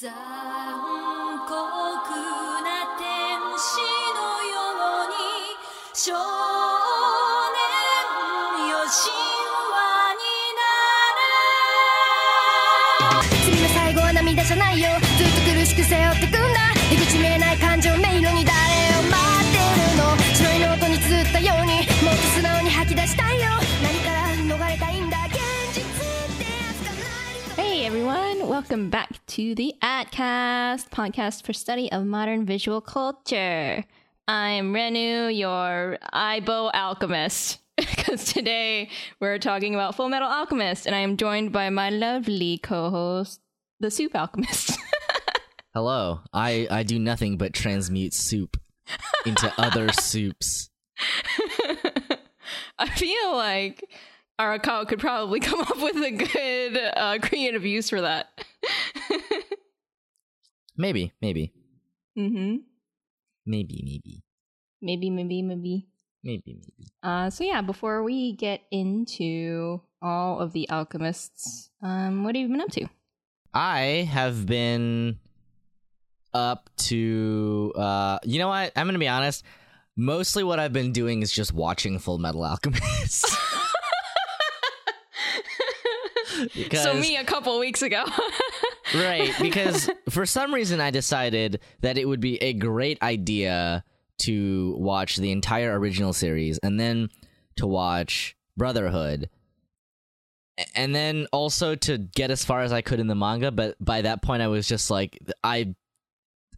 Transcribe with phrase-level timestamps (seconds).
[0.00, 0.14] 残酷
[1.50, 3.02] な天
[3.58, 3.82] 使
[4.14, 4.54] のよ
[5.02, 5.18] うに
[5.92, 7.58] 少年
[8.70, 9.10] よ神
[9.74, 10.22] 話に
[10.54, 10.62] な
[11.18, 11.26] れ
[13.42, 14.88] 次の最後は涙じゃないよ
[15.18, 16.46] ずっと苦しく背負ってくんだ
[16.90, 18.54] 出口見えない感情迷路に誰
[19.02, 19.18] を待
[19.50, 21.72] ってるの白いノートに綴ったように
[22.06, 23.46] もっと素直に吐き出したいよ
[23.82, 25.34] 何から逃れたいんだ現
[25.74, 29.74] 実ってやつがない Hey everyone, welcome back to the
[30.12, 33.84] AdCast podcast for study of modern visual culture.
[34.26, 37.58] I'm Renu, your Aibo alchemist.
[37.76, 38.88] Because today
[39.20, 43.40] we're talking about Full Metal Alchemist, and I am joined by my lovely co-host,
[43.80, 44.76] the Soup Alchemist.
[45.74, 46.20] Hello.
[46.32, 48.56] I, I do nothing but transmute soup
[49.26, 50.70] into other soups.
[52.78, 53.84] I feel like
[54.40, 58.28] Arakawa could probably come up with a good uh, creative use for that.
[60.78, 61.52] Maybe, maybe,
[62.16, 62.58] mm-hmm.
[63.44, 64.22] maybe, maybe,
[64.80, 65.88] Maybe, maybe, maybe.
[66.22, 66.90] maybe, maybe.
[67.02, 72.48] Uh, so yeah, before we get into all of the alchemists, um, what have you
[72.48, 72.86] been up to?
[73.52, 75.18] I have been
[76.34, 78.70] up to uh you know what?
[78.76, 79.44] I'm gonna be honest.
[79.96, 83.26] Mostly what I've been doing is just watching Full Metal Alchemist.
[86.72, 88.04] so me a couple weeks ago.
[88.94, 93.84] right because for some reason i decided that it would be a great idea
[94.18, 97.08] to watch the entire original series and then
[97.56, 99.30] to watch brotherhood.
[100.74, 104.02] And then also to get as far as i could in the manga but by
[104.02, 105.72] that point i was just like i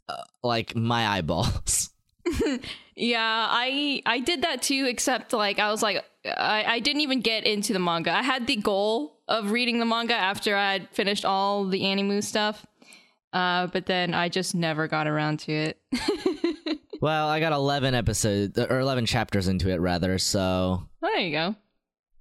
[0.08, 1.90] uh, like my eyeballs
[3.00, 4.86] yeah, I I did that too.
[4.88, 8.12] Except like I was like I I didn't even get into the manga.
[8.12, 12.22] I had the goal of reading the manga after I had finished all the Animu
[12.22, 12.66] stuff.
[13.32, 15.78] Uh, but then I just never got around to it.
[17.00, 21.54] well i got 11 episodes or 11 chapters into it rather so there you go.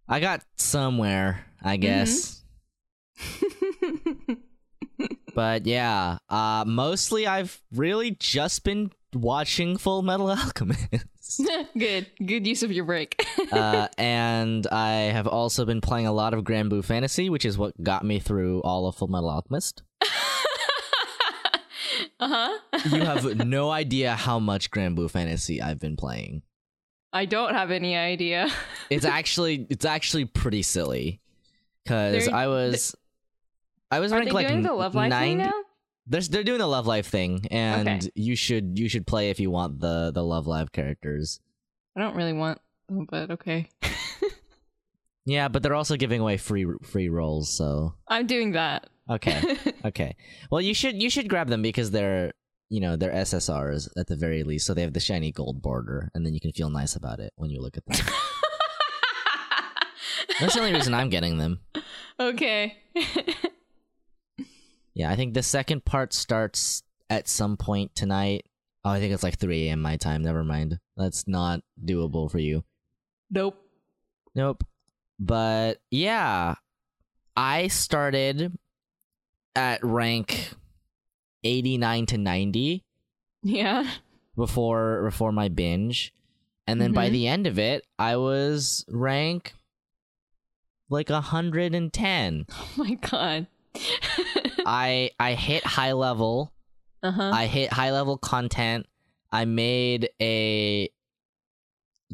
[0.08, 2.44] i got somewhere i guess
[5.36, 11.42] but yeah uh mostly i've really just been watching full metal alchemist
[11.78, 13.24] good, good use of your break.
[13.52, 17.82] uh and i have also been playing a lot of granblue fantasy which is what
[17.84, 19.84] got me through all of full metal alchemist
[22.20, 22.60] uh huh.
[22.92, 26.42] you have no idea how much granblue fantasy i've been playing
[27.12, 28.50] I don't have any idea.
[28.92, 31.22] it's actually it's actually pretty silly
[31.84, 32.96] because i was
[33.90, 35.52] i was ranked like doing the Love Live thing 90 now?
[36.08, 38.10] They're, they're doing the Love Live thing, and Okay.
[38.16, 41.40] you should you should play if you want the the Love Live characters.
[41.96, 42.60] I don't really want,
[42.92, 43.70] oh, but okay.
[45.26, 48.90] Yeah, but they're also giving away free free rolls, so I'm doing that.
[49.08, 50.16] okay, okay.
[50.50, 52.32] Well, you should you should grab them because they're
[52.70, 56.10] you know they're SSRs at the very least, so they have the shiny gold border,
[56.16, 57.98] and then you can feel nice about it when you look at them.
[60.40, 61.60] That's the only reason I'm getting them.
[62.20, 62.78] okay.
[64.94, 68.46] Yeah, I think the second part starts at some point tonight.
[68.84, 69.82] Oh, I think it's like 3 a.m.
[69.82, 70.22] my time.
[70.24, 70.80] Never mind.
[70.98, 72.64] That's not doable for you.
[73.32, 73.58] nope.
[74.36, 74.64] Nope.
[75.20, 76.56] But yeah,
[77.36, 78.58] I started
[79.56, 80.54] at rank
[81.44, 82.84] 89 to 90
[83.44, 83.90] Yeah.
[84.36, 86.14] before before my binge.
[86.68, 87.12] And then by Mhm.
[87.12, 89.54] the end of it, I was rank
[90.90, 92.46] like 110.
[92.52, 93.48] Oh my god.
[94.70, 96.54] I I hit high level.
[97.02, 97.32] uh huh.
[97.34, 98.86] I hit high level content.
[99.32, 100.90] I made a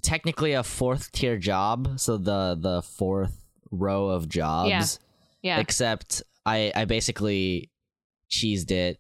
[0.02, 5.00] technically a fourth tier job, so the the fourth row of jobs.
[5.42, 5.60] yeah.
[5.60, 7.70] Except I I basically
[8.32, 9.00] cheesed it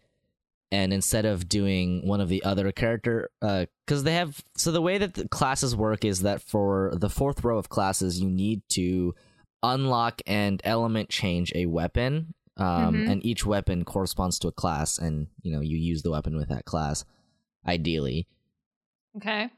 [0.71, 4.81] and instead of doing one of the other character uh cuz they have so the
[4.81, 8.61] way that the classes work is that for the fourth row of classes you need
[8.69, 9.15] to
[9.63, 13.09] unlock and element change a weapon um Mhm.
[13.11, 16.49] and each weapon corresponds to a class and you know you use the weapon with
[16.49, 17.03] that class
[17.67, 18.27] ideally
[19.17, 19.49] okay.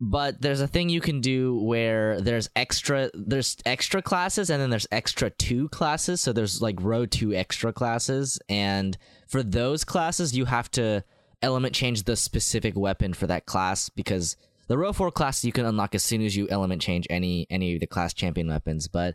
[0.00, 4.70] but there's a thing you can do where there's extra there's extra classes and then
[4.70, 8.96] there's extra two classes so there's like row two extra classes and
[9.28, 11.02] for those classes you have to
[11.42, 14.36] element change the specific weapon for that class because
[14.68, 17.74] the row four class you can unlock as soon as you element change any any
[17.74, 19.14] of the class champion weapons but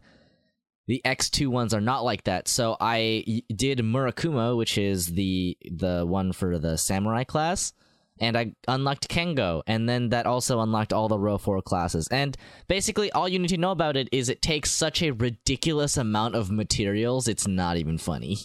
[0.89, 2.47] the X2 ones are not like that.
[2.47, 7.73] So I did Murakumo, which is the the one for the samurai class,
[8.19, 12.07] and I unlocked Kengo, and then that also unlocked all the row four classes.
[12.07, 12.35] And
[12.67, 16.33] basically, all you need to know about it is it takes such a ridiculous amount
[16.33, 18.39] of materials, it's not even funny.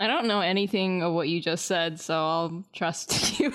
[0.00, 3.52] I don't know anything of what you just said, so I'll trust you.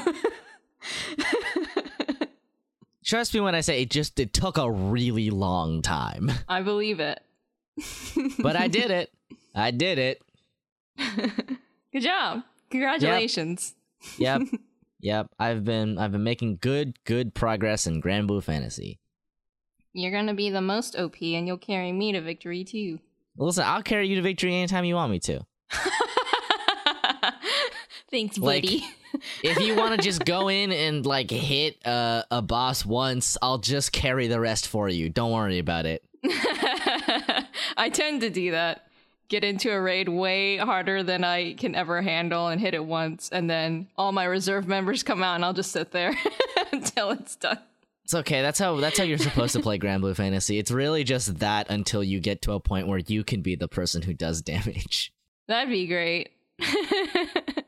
[3.04, 6.32] Trust me when I say it just it took a really long time.
[6.48, 7.22] I believe it.
[8.40, 9.12] But I did it.
[9.56, 10.22] I did it.
[11.94, 12.44] Good job.
[12.70, 13.76] Congratulations.
[14.18, 14.42] Yep.
[15.00, 15.28] yep.
[15.40, 19.00] I've been I've been making good good progress in Granblue Fantasy.
[19.94, 23.00] You're gonna be the most OP and you'll carry me to victory too.
[23.38, 25.42] Listen, I'll carry you to victory anytime you want me to.
[28.12, 28.86] Thanks, Like- buddy.
[29.44, 33.58] If you want to just go in and like hit uh, a boss once, I'll
[33.58, 35.10] just carry the rest for you.
[35.10, 36.02] Don't worry about it.
[37.78, 38.88] I tend to do that.
[39.28, 43.30] Get into a raid way harder than I can ever handle and hit it once,
[43.30, 46.14] and then all my reserve members come out and I'll just sit there
[46.74, 47.60] until it's done.
[48.04, 48.42] It's okay.
[48.42, 50.60] That's how that's how you're supposed to play Granblue Fantasy.
[50.60, 53.70] It's really just that until you get to a point where you can be the
[53.70, 55.14] person who does damage.
[55.48, 56.32] That'd be great.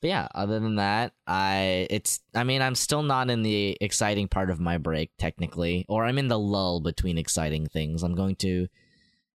[0.00, 4.28] But yeah, other than that, I it's I mean, I'm still not in the exciting
[4.28, 8.02] part of my break technically, or I'm in the lull between exciting things.
[8.02, 8.68] I'm going to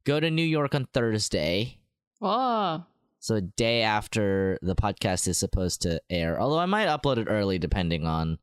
[0.06, 1.78] go to New York on Thursday.
[2.22, 2.84] oh,
[3.20, 6.40] So a day after the podcast is supposed to air.
[6.40, 8.40] Although I might upload it early depending on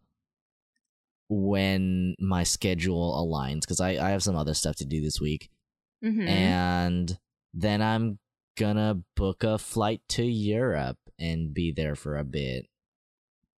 [1.28, 5.50] when my schedule aligns because I, I have some other stuff to do this week.
[6.04, 6.28] mhm.
[6.28, 7.18] And
[7.54, 8.18] then I'm
[8.58, 12.66] gonna book a flight to Europe and be there for a bit.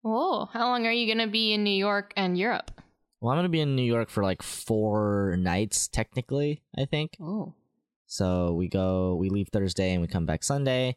[0.05, 2.71] oh, how long are you gonna be in New York and Europe?
[3.21, 6.61] Well, I'm gonna be in New York for like four nights, technically.
[6.77, 7.17] I think.
[7.21, 7.55] Oh,
[8.07, 10.97] So we go, we leave Thursday and we come back Sunday.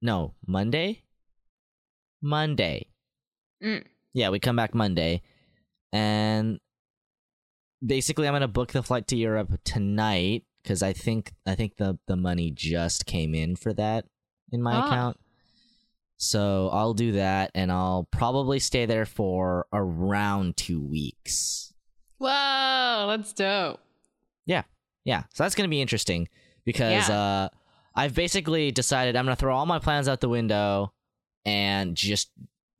[0.00, 1.02] No, Monday.
[2.22, 2.86] Monday.
[3.62, 3.84] Mm.
[4.14, 5.22] Yeah, we come back Monday,
[5.92, 6.58] and
[7.84, 11.98] basically, I'm gonna book the flight to Europe tonight because I think I think the
[12.06, 14.04] the money just came in for that
[14.52, 14.86] in my Ah.
[14.86, 15.16] account.
[16.22, 21.74] So I'll do that, and I'll probably stay there for around two weeks.
[22.20, 23.80] wow, that's dope.
[24.46, 24.62] Yeah,
[25.04, 25.24] Yeah.
[25.34, 26.28] so that's gonna be interesting
[26.64, 27.48] because uh,
[27.96, 30.92] I've basically decided I'm gonna throw all my plans out the window
[31.44, 32.30] and just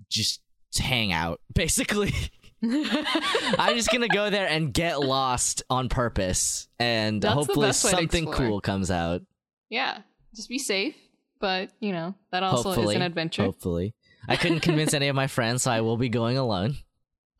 [0.09, 0.41] just
[0.79, 1.41] hang out.
[1.55, 2.15] Basically,
[2.62, 8.27] I'm just gonna go there and get lost on purpose, and That's hopefully to something
[8.31, 9.23] cool comes out.
[9.69, 9.99] yeah,
[10.37, 10.94] just be safe,
[11.43, 13.43] but you know that also hopefully, is an adventure.
[13.43, 13.93] hopefully,
[14.27, 16.77] I couldn't convince any of my friends, so I will be going alone.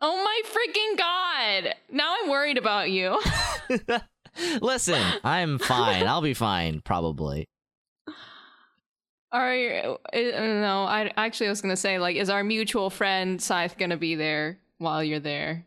[0.05, 1.77] Oh my freaking god!
[1.89, 3.23] Now I'm worried about you.
[4.61, 6.09] Listen, I'm fine.
[6.09, 7.49] I'll be fine, probably.
[9.31, 10.83] Are you, uh, no?
[10.83, 14.59] I actually I was gonna say like, is our mutual friend Scythe gonna be there
[14.79, 15.67] while you're there?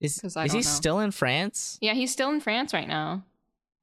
[0.00, 0.62] Is I is he know.
[0.62, 1.78] still in France?
[1.80, 3.22] Yeah, he's still in France right now.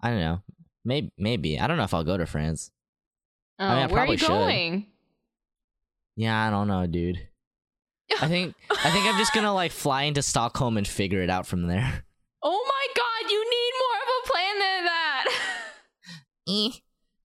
[0.01, 0.41] I don't know.
[0.83, 1.59] Maybe maybe.
[1.61, 2.71] I don't know if I'll go to France.
[3.59, 4.27] Oh, mean, I where are you should.
[4.27, 4.87] going?
[6.15, 7.27] Yeah, I don't know, dude.
[8.21, 11.47] I think I think I'm just gonna like fly into Stockholm and figure it out
[11.47, 12.03] from there.
[12.43, 15.25] Oh my god, you need more of a plan than that.
[16.47, 16.69] Eh,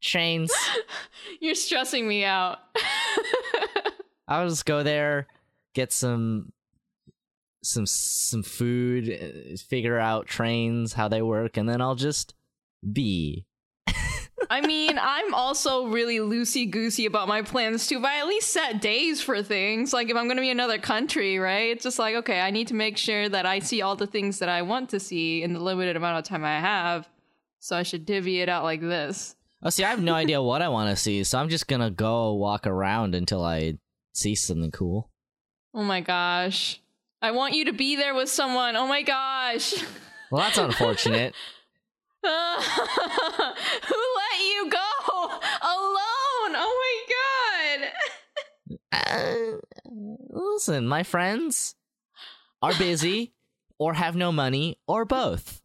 [0.00, 0.50] trains.
[1.40, 2.56] You're stressing me out.
[4.26, 5.26] I'll just go there,
[5.74, 6.52] get some
[7.62, 12.32] some some food, figure out trains how they work, and then I'll just
[12.90, 13.44] be.
[14.50, 18.52] I mean, I'm also really loosey goosey about my plans too, but I at least
[18.52, 19.92] set days for things.
[19.92, 21.70] Like if I'm gonna be another country, right?
[21.70, 24.40] It's just like, okay, I need to make sure that I see all the things
[24.40, 27.08] that I want to see in the limited amount of time I have.
[27.60, 29.36] So I should divvy it out like this.
[29.62, 31.90] Oh, see, I have no idea what I want to see, so I'm just gonna
[31.90, 33.74] go walk around until I
[34.14, 35.12] see something cool.
[35.72, 36.80] Oh my gosh.
[37.22, 38.74] I want you to be there with someone.
[38.74, 39.74] Oh my gosh.
[40.32, 41.34] Well, that's unfortunate.
[43.88, 44.78] Who let you go
[45.62, 46.54] alone?
[46.56, 47.90] Oh my god.
[48.92, 49.58] Uh,
[50.30, 51.74] listen, my friends
[52.62, 53.32] are busy,
[53.78, 55.60] or have no money, or both.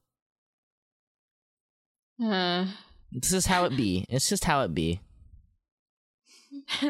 [2.23, 2.65] Uh,
[3.11, 4.05] This is how it be.
[4.09, 4.99] It's just how it be.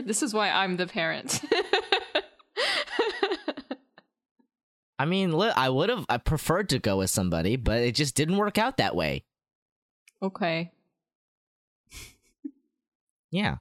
[0.06, 1.42] this is why I'm the parent.
[4.98, 8.16] I mean, li- I would have I preferred to go with somebody, but it just
[8.16, 9.24] didn't work out that way.
[10.22, 10.72] Okay.
[13.32, 13.58] Yeah.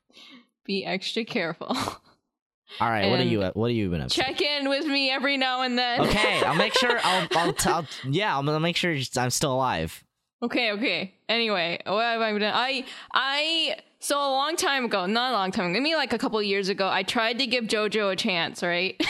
[0.64, 1.66] Be extra careful.
[2.80, 3.10] All right.
[3.10, 3.40] what are you?
[3.40, 4.14] What are you been up to?
[4.14, 6.00] Check in with me every now and then.
[6.02, 6.98] Okay, I'll make sure.
[7.04, 7.28] I'll.
[7.36, 7.52] I'll.
[7.52, 10.04] T- I'll yeah, I'll, I'll make sure I'm still alive.
[10.42, 11.14] Okay, okay.
[11.28, 12.52] Anyway, what have I done?
[12.54, 16.18] I I so a long time ago, not a long time, ago, maybe like a
[16.18, 19.00] couple of years ago, I tried to give JoJo a chance, right?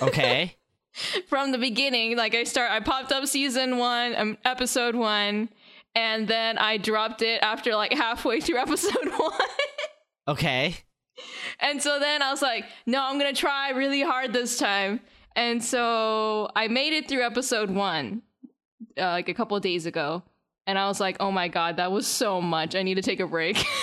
[0.00, 0.56] Okay.
[1.28, 5.48] From the beginning, like I start, I popped up season one, um, episode one,
[5.94, 9.32] and then I dropped it after like halfway through episode one.
[10.28, 10.76] Okay.
[11.60, 15.00] And so then I was like, no, I'm going to try really hard this time.
[15.36, 18.22] And so I made it through episode one,
[18.98, 20.22] uh, like a couple of days ago.
[20.66, 22.74] And I was like, oh my God, that was so much.
[22.76, 23.64] I need to take a break.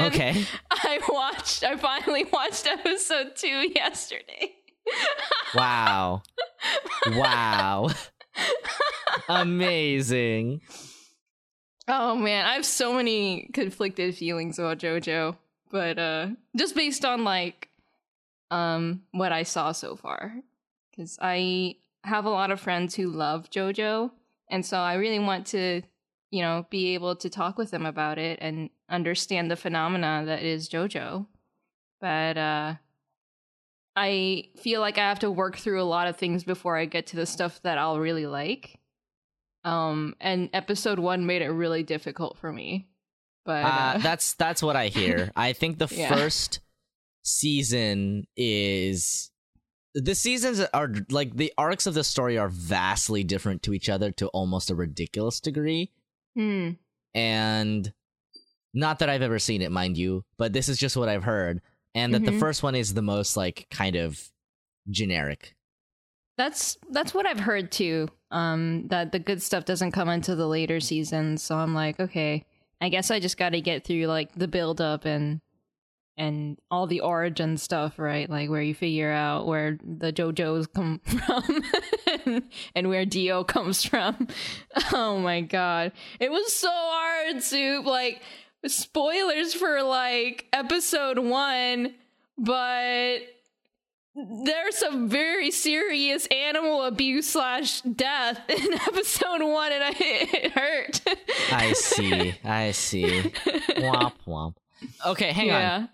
[0.00, 0.44] Okay.
[0.70, 4.52] I watched, I finally watched episode two yesterday.
[5.54, 6.22] Wow.
[7.06, 7.88] wow.
[9.28, 10.60] Amazing.
[11.86, 15.36] Oh man, I have so many conflicted feelings about JoJo,
[15.70, 17.68] but uh just based on like
[18.50, 20.34] um what I saw so far
[20.96, 24.10] cuz I have a lot of friends who love JoJo
[24.50, 25.82] and so I really want to,
[26.30, 30.42] you know, be able to talk with them about it and understand the phenomena that
[30.42, 31.26] is JoJo.
[32.00, 32.74] But uh
[33.96, 37.06] I feel like I have to work through a lot of things before I get
[37.08, 38.80] to the stuff that I'll really like.
[39.64, 42.88] Um, and episode one made it really difficult for me.
[43.44, 45.32] But Uh, uh, that's that's what I hear.
[45.36, 46.08] I think the Yeah.
[46.08, 46.60] first
[47.22, 49.30] season is
[49.94, 54.10] the seasons are like the arcs of the story are vastly different to each other
[54.12, 55.92] to almost a ridiculous degree.
[56.34, 56.70] hmm,
[57.14, 57.92] And
[58.74, 61.62] not that I've ever seen it, mind you, but this is just what I've heard.
[61.94, 62.40] And that the Mhm.
[62.40, 64.20] first one is the most like kind of
[64.90, 65.54] generic.
[66.36, 68.08] That's that's what I've heard too.
[68.30, 71.42] Um, that the good stuff doesn't come into the later seasons.
[71.42, 72.44] So I'm like, okay,
[72.80, 75.40] I guess I just got to get through like the build up and
[76.16, 78.28] and all the origin stuff, right?
[78.30, 81.62] Like where you figure out where the JoJo's come from
[82.24, 82.42] and,
[82.74, 84.28] and where Dio comes from.
[84.92, 85.92] Oh my god.
[86.20, 87.84] It was so hard, Soup.
[87.86, 88.22] Like
[88.66, 91.94] spoilers for like episode 1,
[92.38, 93.18] but
[94.14, 101.00] there's some very serious animal abuse slash death in episode 1 and I it hurt.
[101.50, 102.34] I see.
[102.44, 103.32] I see.
[103.76, 104.54] womp womp.
[105.06, 105.60] Okay, hang on.
[105.60, 105.86] yeah.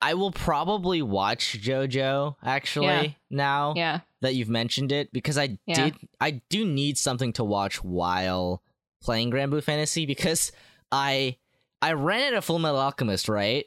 [0.00, 3.08] I will probably watch JoJo actually Yeah.
[3.30, 4.00] now Yeah.
[4.20, 5.86] that you've mentioned it because I Yeah.
[5.86, 8.62] did I do need something to watch while
[9.02, 10.52] playing Granblue Fantasy because
[10.92, 11.36] I
[11.82, 13.66] I rented a Full Metal Alchemist, right?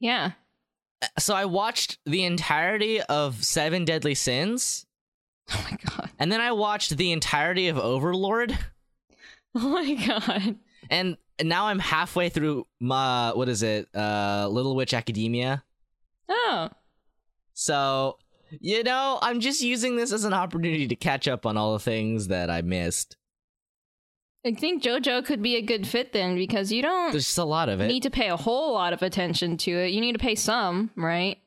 [0.00, 0.32] Yeah.
[1.18, 4.86] So I watched the entirety of Seven Deadly Sins
[5.52, 6.10] Oh my god.
[6.18, 8.56] and then I watched the entirety of Overlord
[9.54, 10.56] Oh my god.
[10.90, 13.88] and now I'm halfway through my what is it?
[13.94, 15.64] Uh Little Witch Academia.
[16.28, 16.68] Oh.
[17.54, 18.18] So,
[18.60, 21.78] you know, I'm just using this as an opportunity to catch up on all the
[21.80, 23.16] things that I missed.
[24.44, 27.44] I think JoJo could be a good fit then because you don't There's just a
[27.44, 27.88] lot of it.
[27.88, 29.88] need to pay a whole lot of attention to it.
[29.90, 31.38] You need to pay some, right?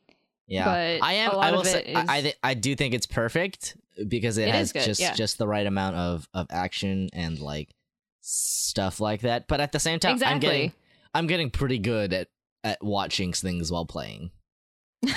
[0.48, 1.32] yeah, but I am.
[1.32, 3.76] I will say, is- I, thi- I do think it's perfect
[4.08, 5.14] because it, It has good, just yeah.
[5.14, 7.70] just the right amount of of action and like
[8.22, 9.48] stuff like that.
[9.48, 10.40] But at the same time, I'm Exactly.
[10.50, 10.74] getting
[11.16, 12.28] I'm getting pretty good at
[12.64, 14.30] at watching things while playing.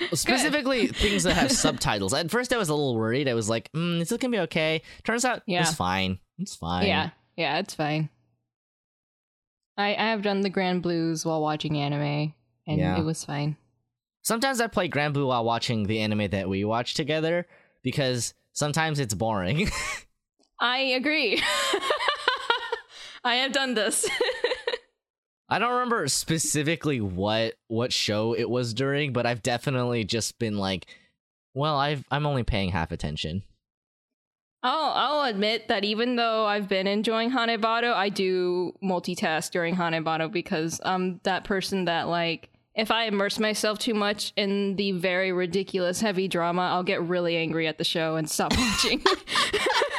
[0.12, 2.14] Specifically, things that have subtitles.
[2.14, 3.28] At first, I was a little worried.
[3.28, 5.60] I was like, mm, "Is it gonna be okay?" Turns out, Yeah.
[5.62, 6.18] it's fine.
[6.38, 6.86] It's fine.
[6.86, 8.08] Yeah, yeah, it's fine.
[9.76, 12.34] I I have done the Granblues while watching anime,
[12.66, 12.98] and Yeah.
[12.98, 13.56] it was fine.
[14.22, 17.46] Sometimes I play Grand Blue while watching the anime that we watch together
[17.82, 19.70] because sometimes it's boring.
[20.60, 21.42] I agree.
[23.24, 24.08] I have done this.
[25.50, 30.56] I don't remember specifically what what show it was during, but I've definitely just been
[30.56, 30.86] like,
[31.54, 33.42] well, I've I'm only paying half attention.
[34.62, 40.30] I'll I'll admit that even though I've been enjoying Hanebado, I do multitask during Hanebado
[40.30, 45.32] because I'm that person that like if I immerse myself too much in the very
[45.32, 49.02] ridiculous heavy drama, I'll get really angry at the show and stop watching.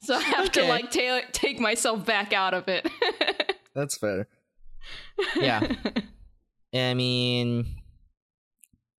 [0.00, 2.88] so I have to like ta- take myself back out of it.
[3.74, 4.26] That's fair.
[5.36, 5.66] Yeah.
[6.74, 7.66] I mean,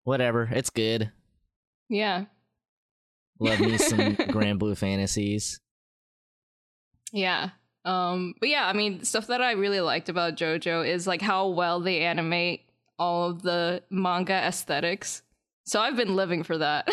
[0.03, 0.49] whatever.
[0.51, 1.11] It's good.
[1.89, 2.25] yeah.
[3.41, 5.61] Love me some Grand Blue fantasies.
[7.13, 7.51] Yeah.
[7.85, 11.47] Um but yeah, I mean stuff that I really liked about JoJo is like how
[11.47, 12.63] well they animate
[12.97, 15.21] all of the manga aesthetics.
[15.65, 16.89] So I've been living for that.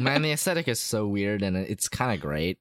[0.00, 2.58] Man, the aesthetic is so weird and it's kind of great.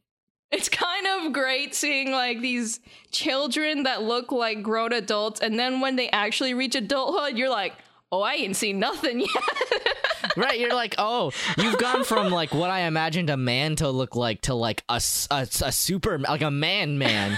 [0.53, 2.79] It's kind of great seeing like these
[3.11, 7.73] children that look like grown adults and then when they actually reach adulthood, you're like,
[8.11, 9.29] "Oh, I ain't seen nothing yet."
[10.37, 14.15] right you're like oh you've gone from like what i imagined a man to look
[14.15, 14.95] like to like a
[15.35, 17.37] a super like a man man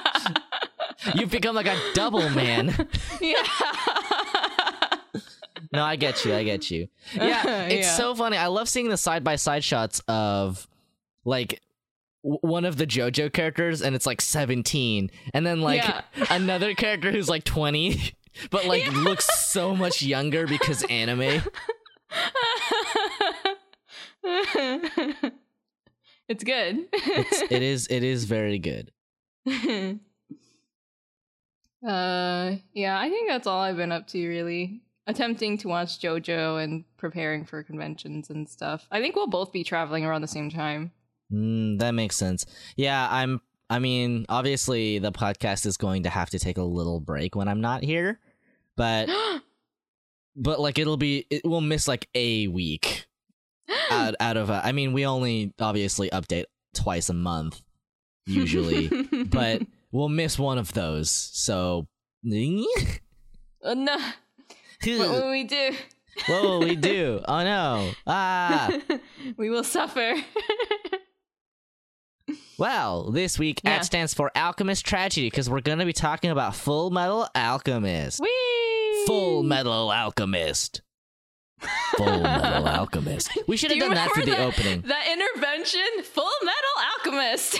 [1.16, 2.68] you've become like a double man
[3.20, 3.42] yeah.
[5.72, 7.94] no i get you i get you yeah it's Yeah.
[7.96, 10.66] so funny i love seeing the side by side shots of
[11.24, 11.60] like
[12.22, 16.02] one of the JoJo characters and it's like 17 and then like Yeah.
[16.30, 18.12] another character who's like 20
[18.50, 21.42] but like looks so much younger because anime.
[26.28, 26.86] it's good.
[26.92, 28.90] It's, it is it is very good.
[31.86, 34.82] uh, yeah, I think that's all I've been up to really.
[35.06, 38.86] Attempting to watch JoJo and preparing for conventions and stuff.
[38.92, 40.92] I think we'll both be traveling around the same time.
[41.32, 42.46] Mm, that makes sense.
[42.76, 43.40] Yeah, I'm.
[43.68, 47.46] I mean, obviously, the podcast is going to have to take a little break when
[47.46, 48.18] I'm not here,
[48.76, 49.08] but
[50.36, 53.06] but like it'll be it will miss like a week
[53.90, 54.50] out out of.
[54.50, 57.62] A, I mean, we only obviously update twice a month
[58.26, 58.88] usually,
[59.26, 61.10] but we'll miss one of those.
[61.10, 61.86] So,
[63.62, 63.96] Uh, no,
[64.84, 65.72] what will we do?
[66.26, 67.20] What will we do?
[67.26, 67.92] Oh no!
[68.06, 68.70] Ah.
[69.36, 70.14] we will suffer.
[72.58, 73.76] Well, this week Yeah.
[73.76, 78.20] AT stands for Alchemist Tragedy because we're going to be talking about Full Metal Alchemist.
[78.20, 79.04] Whee!
[79.06, 80.82] Full Metal Alchemist.
[81.96, 83.30] Full Metal Alchemist.
[83.46, 84.80] We should have you done that for the remember opening.
[84.82, 87.58] That intervention, Full Metal Alchemist.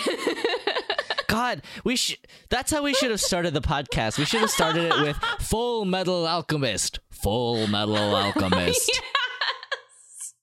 [1.27, 2.17] God, we should.
[2.49, 4.17] That's how we should have started the podcast.
[4.17, 6.99] We should have started it with Full Metal Alchemist.
[7.11, 8.91] Full Metal Alchemist.
[8.91, 10.33] yes.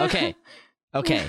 [0.00, 0.34] Okay.
[0.94, 1.26] Okay.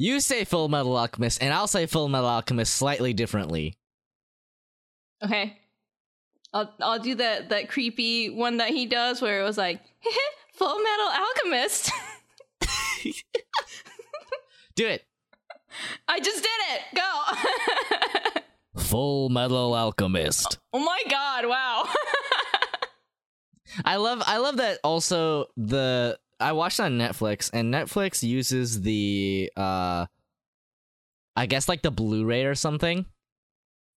[0.00, 3.74] You say Full Metal Alchemist, and I'll say Full Metal Alchemist slightly differently.
[5.24, 5.58] okay,
[6.52, 9.80] I'll I'll do that that creepy one that he does where it was like
[10.54, 11.90] Full Metal Alchemist.
[14.76, 15.04] Do it.
[16.06, 16.82] I just did it.
[16.94, 18.40] Go.
[18.82, 20.58] Full Metal Alchemist.
[20.72, 21.46] oh my god!
[21.46, 21.88] Wow.
[23.84, 29.50] I love I love that also the I watched on Netflix and Netflix uses the
[29.56, 30.06] uh
[31.36, 33.06] I guess like the Blu-ray or something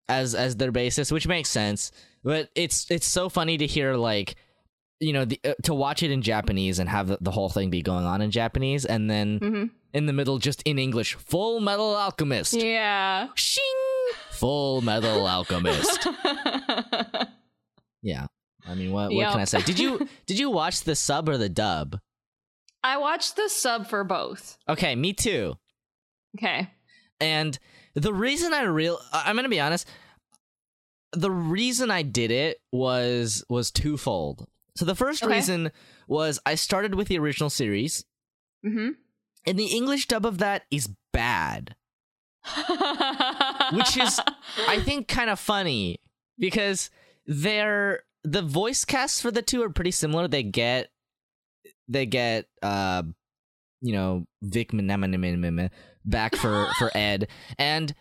[0.07, 1.91] as as their basis, which makes sense.
[2.23, 4.35] But it's it's so funny to hear like
[4.99, 7.69] you know the, uh, to watch it in Japanese and have the, the whole thing
[7.69, 11.59] be going on in Japanese and then hmm in the middle just in English Full
[11.61, 12.53] Metal Alchemist.
[12.53, 13.29] Yeah.
[13.33, 13.63] Shing!
[14.31, 16.07] Full Metal Alchemist.
[18.03, 18.27] yeah.
[18.67, 19.31] I mean, what what Yep.
[19.31, 19.61] can I say?
[19.61, 21.99] Did you did you watch the sub or the dub?
[22.83, 24.57] I watched the sub for both.
[24.67, 25.55] Okay, me too.
[26.37, 26.69] Okay.
[27.19, 27.57] And
[27.95, 29.87] the reason I real I'm gonna be honest,
[31.11, 34.47] the reason I did it was was twofold.
[34.77, 35.35] So the first Okay.
[35.35, 35.71] reason
[36.07, 38.05] was I started with the original series,
[38.65, 38.89] Mm-hmm.
[39.45, 41.75] and the English dub of that is bad.
[43.73, 44.19] Which is-
[44.67, 45.97] I think kind of funny
[46.37, 46.89] because
[47.25, 50.27] they're the voice casts for the two are pretty similar.
[50.27, 50.89] They get
[51.89, 53.03] they get uh
[53.81, 54.71] you know Vic
[56.05, 57.93] back for for Ed and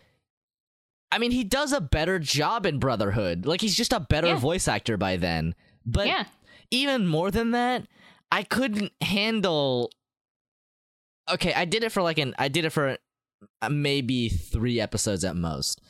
[1.11, 3.45] I mean he does a better job in Brotherhood.
[3.45, 4.35] Like he's just a better Yeah.
[4.37, 5.55] voice actor by then.
[5.85, 6.25] But yeah.
[6.69, 7.87] even more than that,
[8.31, 9.91] I couldn't handle.
[11.31, 12.35] Okay, I did it for like an.
[12.37, 12.97] I did it for
[13.61, 15.81] uh, maybe three episodes at most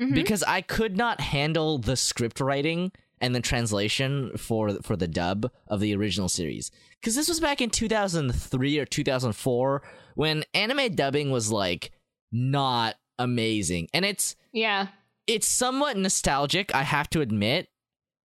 [0.00, 0.14] Mhm.
[0.14, 5.50] because I could not handle the script writing and the translation for for the dub
[5.68, 6.70] of the original series.
[7.00, 9.82] Because this was back in 2003 or 2004
[10.14, 11.92] when anime dubbing was like
[12.32, 14.88] not amazing, and it's yeah.
[15.26, 16.74] it's somewhat nostalgic.
[16.74, 17.68] I have to admit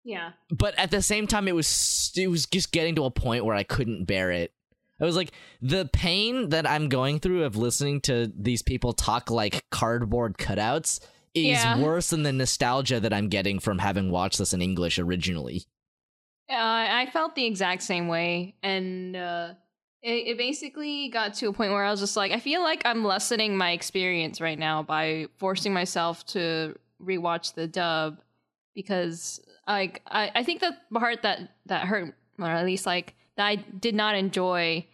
[0.04, 0.32] Yeah.
[0.50, 3.56] but at the same time it was it was just getting to a point where
[3.56, 4.52] I couldn't bear it.
[5.00, 9.30] I was like the pain that I'm going through of listening to these people talk
[9.30, 11.00] like cardboard cutouts
[11.34, 11.78] is Yeah.
[11.82, 15.64] worse than the nostalgia that I'm getting from having watched this in English originally.
[16.50, 19.54] Uh, I felt the exact same way, and uh,
[20.02, 22.82] it, it basically got to a point where I was just like, I feel like
[22.84, 28.20] I'm lessening my experience right now by forcing myself to rewatch the dub
[28.74, 33.46] because, like, I, I think the part that that hurt, or at least like that
[33.46, 34.86] I did not enjoy,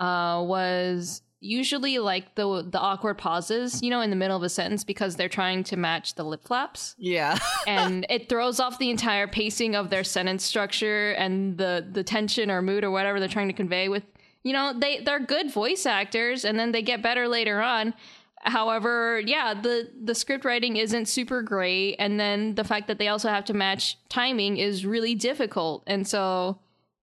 [0.00, 4.48] uh, was usually like the the awkward pauses, you know, in the middle of a
[4.48, 6.94] sentence because they're trying to match the lip flaps.
[6.98, 7.38] Yeah.
[7.66, 12.50] and it throws off the entire pacing of their sentence structure and the the tension
[12.50, 14.04] or mood or whatever they're trying to convey with
[14.44, 17.94] you know they they're good voice actors and then they get better later on.
[18.42, 23.08] However yeah the the script writing isn't super great and then the fact that they
[23.08, 25.84] also have to match timing is really difficult.
[25.86, 26.58] And so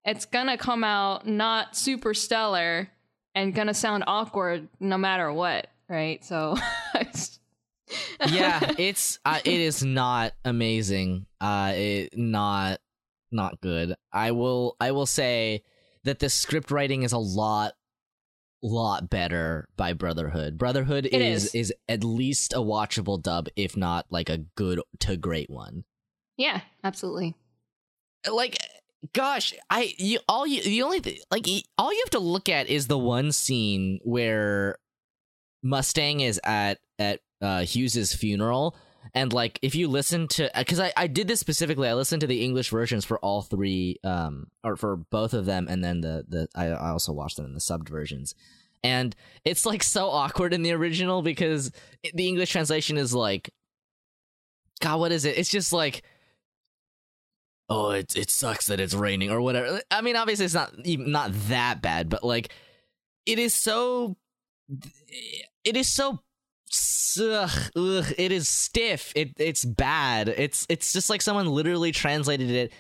[0.05, 2.89] it's gonna come out not super stellar
[3.37, 6.55] and gonna sound awkward no matter what right so
[8.27, 11.25] yeah, it's uh, it is not amazing.
[11.39, 12.79] Uh it not
[13.31, 13.95] not good.
[14.11, 15.63] I will I will say
[16.03, 17.73] that the script writing is a lot
[18.63, 20.57] lot better by Brotherhood.
[20.57, 21.55] Brotherhood is, is.
[21.55, 25.83] is at least a watchable dub, if not like a good to great one.
[26.37, 27.35] Yeah, absolutely.
[28.29, 28.57] Like,
[29.13, 32.87] gosh, I you all you the only like all you have to look at is
[32.87, 34.77] the one scene where
[35.63, 38.75] Mustang is at at uh, Hughes's funeral.
[39.13, 42.27] And like, if you listen to, because I, I did this specifically, I listened to
[42.27, 46.25] the English versions for all three, um, or for both of them, and then the
[46.27, 48.35] the I, I also watched them in the subbed versions,
[48.83, 51.71] and it's like so awkward in the original because
[52.13, 53.49] the English translation is like,
[54.81, 55.37] God, what is it?
[55.37, 56.03] It's just like,
[57.69, 59.81] oh, it it sucks that it's raining or whatever.
[59.91, 62.53] I mean, obviously it's not even not that bad, but like,
[63.25, 64.17] it is so,
[65.63, 66.19] it is so
[67.19, 69.11] ugh, ugh, it is stiff.
[69.15, 70.29] It it's bad.
[70.29, 72.73] It's it's just like someone literally translated it,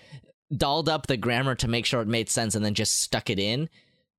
[0.55, 3.39] dolled up the grammar to make sure it made sense, and then just stuck it
[3.39, 3.69] in.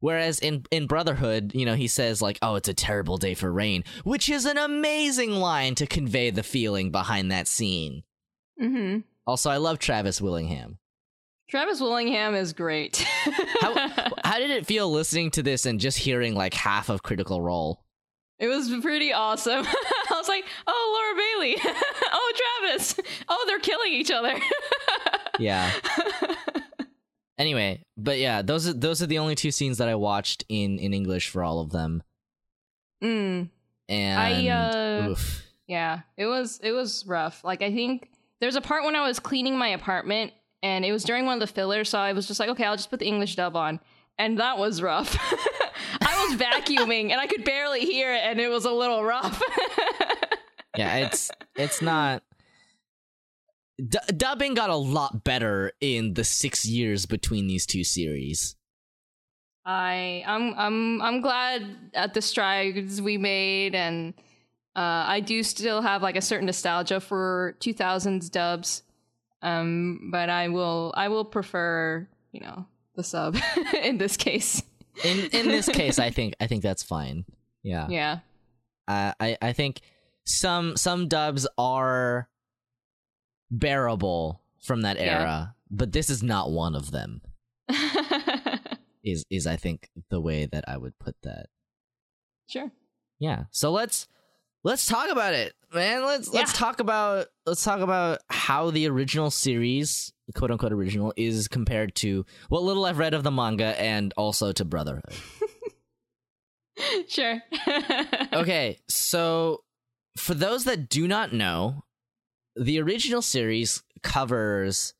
[0.00, 3.50] Whereas in in Brotherhood, you know, he says like, "Oh, it's a terrible day for
[3.52, 8.04] rain," which is an amazing line to convey the feeling behind that scene.
[8.62, 9.00] Mm-hmm.
[9.28, 10.78] Also, I love Travis Willingham.
[11.50, 12.96] Travis Willingham is great.
[13.60, 13.74] How
[14.24, 17.84] how did it feel listening to this and just hearing like half of Critical Role?
[18.38, 19.66] It was pretty awesome.
[19.66, 21.72] I was like, oh, Laura Bailey.
[22.10, 22.98] oh, Travis.
[23.28, 24.34] Oh, they're killing each other.
[25.38, 25.70] Yeah.
[27.38, 30.78] anyway, but yeah, those are those are the only two scenes that I watched in
[30.78, 32.02] in English for all of them.
[33.02, 33.48] mm,
[33.88, 35.42] And I, uh, oof.
[35.66, 37.44] yeah, it was it was rough.
[37.44, 38.08] Like I think
[38.40, 41.40] there's a part when I was cleaning my apartment and it was during one of
[41.40, 43.80] the fillers, so I was just like, okay, I'll just put the English dub on.
[44.18, 45.16] And that was rough.
[46.00, 49.40] I was vacuuming and I could barely hear it and it was a little rough.
[50.76, 52.22] yeah, it's it's not.
[53.78, 58.56] D- dubbing got a lot better in the six years between these two series.
[59.64, 64.14] I I'm I'm I'm glad at the strides we made and
[64.76, 68.82] uh, I do still have like a certain nostalgia for 2000s dubs.
[69.42, 73.36] Um but I will I will prefer, you know, the sub
[73.82, 74.62] in this case.
[75.04, 77.24] In in this case, I think I think that's fine.
[77.62, 78.18] Yeah, Yeah.
[78.88, 79.80] Uh, I I think
[80.24, 82.28] some some dubs are
[83.50, 85.20] bearable from that Yeah.
[85.20, 87.22] era, but this is not one of them.
[89.04, 91.46] is is I think the way that I would put that.
[92.48, 92.72] sure.
[93.20, 93.44] Yeah.
[93.50, 94.06] So let's
[94.64, 96.04] let's talk about it, man.
[96.04, 101.48] Let's let's talk about let's talk about how the original series, quote unquote original, is
[101.48, 105.04] compared to what little I've read of the manga and also to Brotherhood.
[107.08, 107.42] Sure.
[108.32, 109.64] okay, so
[110.16, 111.84] for those that do not know,
[112.56, 114.94] the original series covers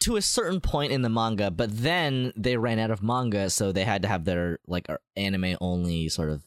[0.00, 3.72] to a certain point in the manga, but then they ran out of manga, so
[3.72, 6.42] they had to have their like anime only sort of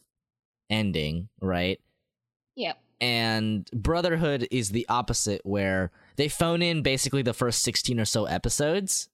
[0.68, 1.80] ending, right?
[2.56, 2.78] Yep.
[3.00, 8.24] And Brotherhood is the opposite, where they phone in basically the first 16 or so
[8.24, 9.08] episodes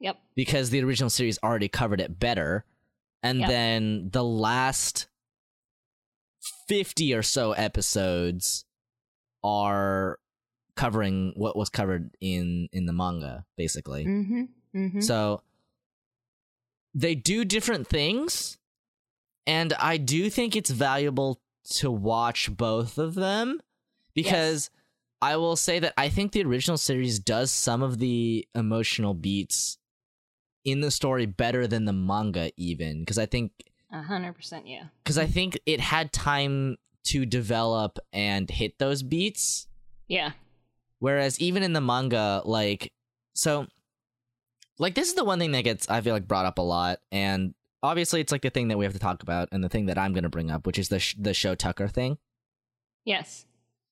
[0.00, 0.16] Yep.
[0.36, 2.64] because the original series already covered it better.
[3.22, 3.48] And Yep.
[3.48, 5.08] then the last
[6.68, 8.64] 50 or so episodes
[9.42, 10.18] are
[10.76, 14.04] covering what was covered in in the manga basically.
[14.06, 14.42] Mm-hmm.
[14.76, 15.00] Mm-hmm.
[15.00, 15.42] So
[16.94, 18.58] they do different things
[19.46, 21.40] and I do think it's valuable
[21.76, 23.60] to watch both of them
[24.14, 24.70] because
[25.20, 29.78] I will say that I think the original series does some of the emotional beats
[30.64, 33.52] in the story better than the manga even because I think
[33.92, 34.84] A hundred percent, yeah.
[35.02, 39.66] because I think it had time to develop and hit those beats
[40.08, 40.32] Yeah.
[41.00, 42.92] Whereas even in the manga, like,
[43.34, 43.66] so,
[44.78, 46.98] like, this is the one thing that gets, I feel like, brought up a lot.
[47.12, 49.86] And obviously, it's like the thing that we have to talk about and the thing
[49.86, 52.18] that I'm going to bring up, which is the, sh- the Sho Tucker thing.
[53.04, 53.46] Yes.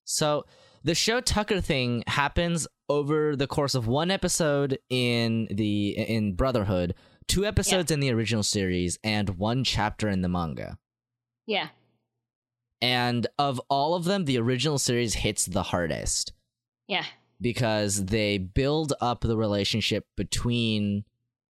[0.05, 0.44] So,
[0.85, 6.94] the Sho Tucker thing happens over the course of one episode in the in Brotherhood,
[7.27, 10.79] two episodes in the original series, and one chapter in the manga.
[11.46, 11.68] Yeah.
[12.81, 16.33] And of all of them, the original series hits the hardest.
[16.88, 17.05] Yeah.
[17.40, 21.05] because they build up the relationship between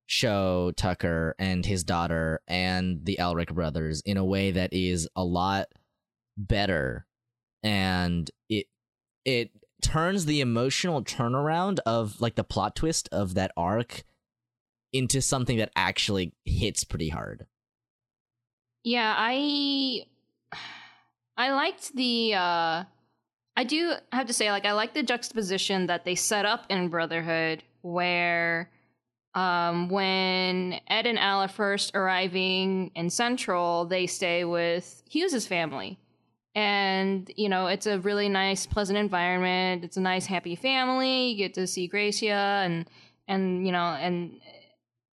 [0.07, 5.25] Sho Tucker and his daughter and the Elric brothers in a way that is a
[5.25, 5.67] lot
[6.37, 7.07] better
[7.63, 8.67] and it
[9.25, 9.51] it
[9.83, 14.05] turns the emotional turnaround of like the plot twist of that arc
[14.93, 17.47] into something that actually hits pretty hard.
[18.85, 20.07] Yeah, I
[21.37, 22.85] I liked the uh
[23.59, 26.89] I do have to say like I like the juxtaposition that they set up in
[26.89, 28.71] Brotherhood where
[29.37, 35.99] um, when Ed and Al are first arriving in Central, they stay with Hughes's family.
[36.55, 39.85] And, you know, it's a really nice, pleasant environment.
[39.85, 41.29] It's a nice, happy family.
[41.29, 42.89] You get to see Gracia and,
[43.29, 44.41] and, you know, and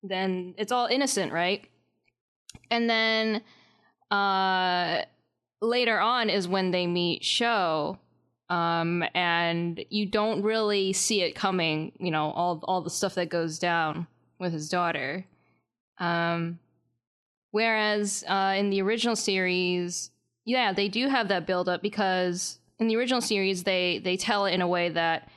[0.04, 1.68] then it's all innocent, right?
[2.70, 3.42] And then,
[4.12, 5.02] uh,
[5.64, 7.98] later on is when they meet Sho.
[8.52, 13.30] Um, and you don't really see it coming, you know, all all the stuff that
[13.30, 14.08] goes down
[14.40, 15.26] with his daughter.
[16.00, 16.60] Um,
[17.52, 20.12] whereas uh, in the original series,
[20.44, 24.46] yeah, they do have that build up because in the original series they they tell
[24.46, 25.30] it in a way that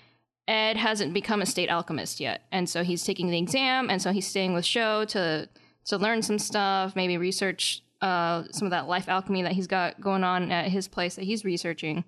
[0.48, 4.10] Ed hasn't become a state alchemist yet, and so he's taking the exam, and so
[4.10, 5.48] he's staying with Sho to
[5.84, 10.00] to learn some stuff, maybe research uh, some of that life alchemy that he's got
[10.00, 12.04] going on at his place that he's researching.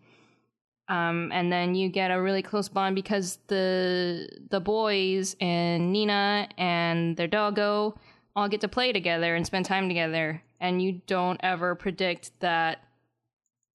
[0.89, 6.49] Um, and then you get a really close bond because the the boys and Nina
[6.57, 7.99] and their doggo
[8.37, 12.85] all get to play together and spend time together, and you don't ever predict that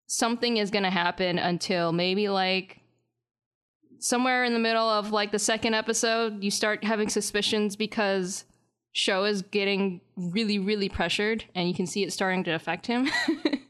[0.07, 2.79] something is going to happen until maybe like
[3.99, 8.45] somewhere in the middle of like the second episode, you start having suspicions because
[8.93, 13.09] Sho is getting really really pressured and you can see it starting to affect him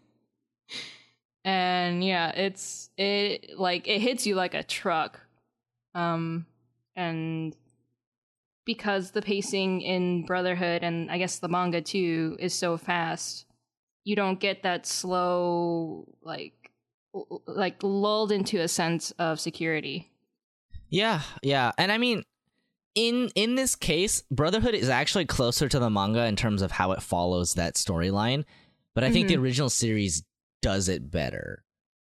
[1.44, 5.20] and yeah it's it like it hits you like a truck.
[5.96, 6.46] Um
[6.96, 7.56] and
[8.66, 13.46] because the pacing in brotherhood and i guess the manga too is so fast
[14.04, 16.62] you don't get that slow like
[17.14, 20.12] l- like lulled into a sense of security.
[20.90, 21.72] Yeah, yeah.
[21.78, 22.24] And I mean
[22.96, 26.92] in in this case, Brotherhood is actually closer to the manga in terms of how
[26.92, 28.44] it follows that storyline,
[28.94, 30.24] but I think the original series
[30.62, 31.64] does it better.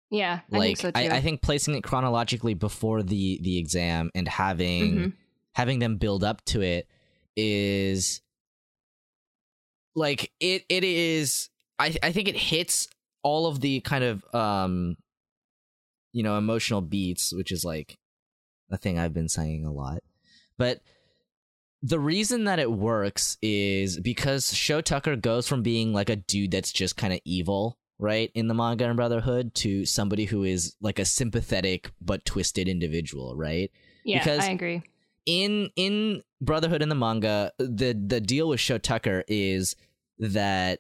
[0.10, 4.12] yeah i like think so I, I think placing it chronologically before the the exam
[4.14, 5.14] and having Mhm.
[5.56, 6.88] having them build up to it
[7.38, 8.22] is
[9.96, 12.88] like it it is I I think it hits
[13.24, 14.98] all of the kind of um
[16.14, 17.98] you know emotional beats, which is like
[18.70, 20.00] a thing I've been saying a lot.
[20.58, 20.82] But
[21.84, 26.52] the reason that it works is because Sho Tucker goes from being like a dude
[26.52, 30.76] that's just kind of evil, right, in the manga and Brotherhood to somebody who is
[30.82, 33.72] like a sympathetic but twisted individual, right?
[34.04, 34.82] yeah because- i agree
[35.26, 39.76] in in Brotherhood in the manga, the the deal with Sho Tucker is
[40.18, 40.80] that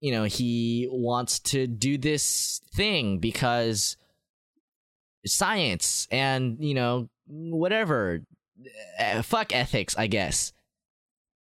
[0.00, 3.96] you know he wants to do this thing because
[5.24, 8.20] science and you know whatever
[9.00, 10.52] uh, fuck ethics i guess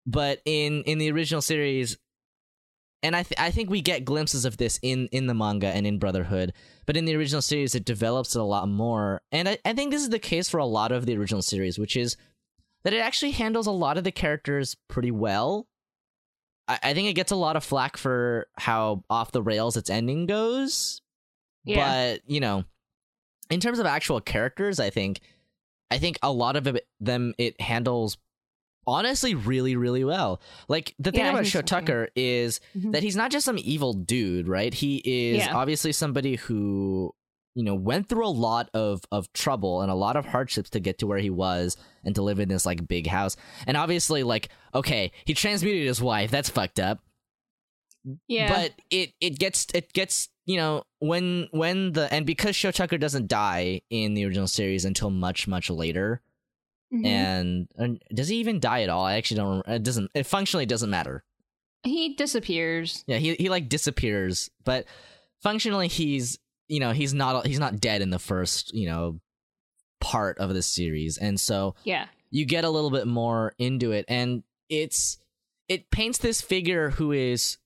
[0.07, 1.99] but in in the original series
[3.03, 5.87] and i th- i think we get glimpses of this in in the manga and
[5.87, 6.53] in brotherhood
[6.87, 9.23] but in the original series it develops it a lot more.
[9.31, 11.79] And I, I think this is the case for a lot of the original series
[11.79, 12.17] which is
[12.85, 15.69] that it actually handles a lot of the characters pretty well.
[16.67, 19.91] I, I think it gets a lot of flack for how off the rails its
[19.91, 21.01] ending goes.
[21.65, 22.13] Yeah.
[22.15, 22.65] But you know
[23.51, 25.21] in terms of actual characters i think
[25.91, 28.17] i think a lot of it, them it handles
[28.87, 31.67] honestly really really well like the thing Yeah, about think Sho so, too.
[31.67, 32.93] tucker is Mhm.
[32.93, 35.55] that he's not just some evil dude right he is Yeah.
[35.55, 37.15] obviously somebody who
[37.55, 40.81] you know went through a lot of of trouble and a lot of hardships to
[40.81, 44.23] get to where he was and to live in this like big house and obviously
[44.23, 46.99] like okay he transmuted his wife that's fucked up
[48.27, 52.73] yeah but it it gets it gets you know when when the and because Sho
[52.73, 56.21] Tucker doesn't die in the original series until much much later
[56.93, 57.07] Mhm.
[57.07, 59.05] and, and does he even die at all?
[59.05, 61.25] I actually don't it doesn't it functionally doesn't matter.
[61.85, 63.03] He disappears.
[63.07, 64.85] Yeah he he like disappears but
[65.43, 69.21] functionally he's you know he's not he's not dead in the first you know
[70.01, 72.07] part of the series and so yeah.
[72.31, 75.19] you get a little bit more into it and it's
[75.69, 77.59] it paints this figure who is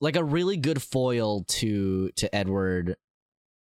[0.00, 2.96] like a really good foil to to Edward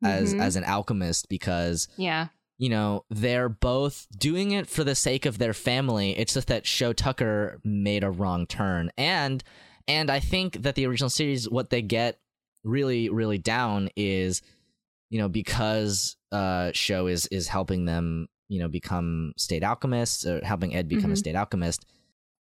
[0.05, 0.41] as Mhm.
[0.41, 5.39] as an alchemist because yeah you know they're both doing it for the sake of
[5.39, 6.17] their family.
[6.17, 8.91] It's just that Sho Tucker made a wrong turn.
[8.97, 9.43] And
[9.89, 12.19] and I think that the original series what they get
[12.63, 14.41] really really down is
[15.11, 20.41] you know because uh Sho is is helping them you know become state alchemists or
[20.45, 21.19] helping Ed become a Mhm.
[21.19, 21.85] state alchemist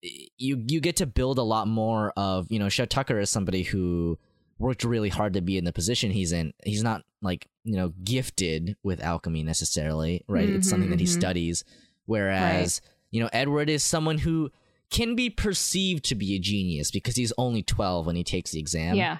[0.01, 3.63] you you get to build a lot more of you know Sho Tucker is somebody
[3.63, 4.17] who
[4.59, 6.51] worked really hard to be in the position he's in.
[6.63, 11.09] He's not like you know gifted with alchemy necessarily right it's something that he Mhm,
[11.09, 11.19] mhm.
[11.19, 11.63] studies
[12.05, 12.79] whereas
[13.11, 14.49] you know Edward is someone who
[14.89, 18.59] can be perceived to be a genius because he's only 12 when he takes the
[18.59, 19.17] exam yeah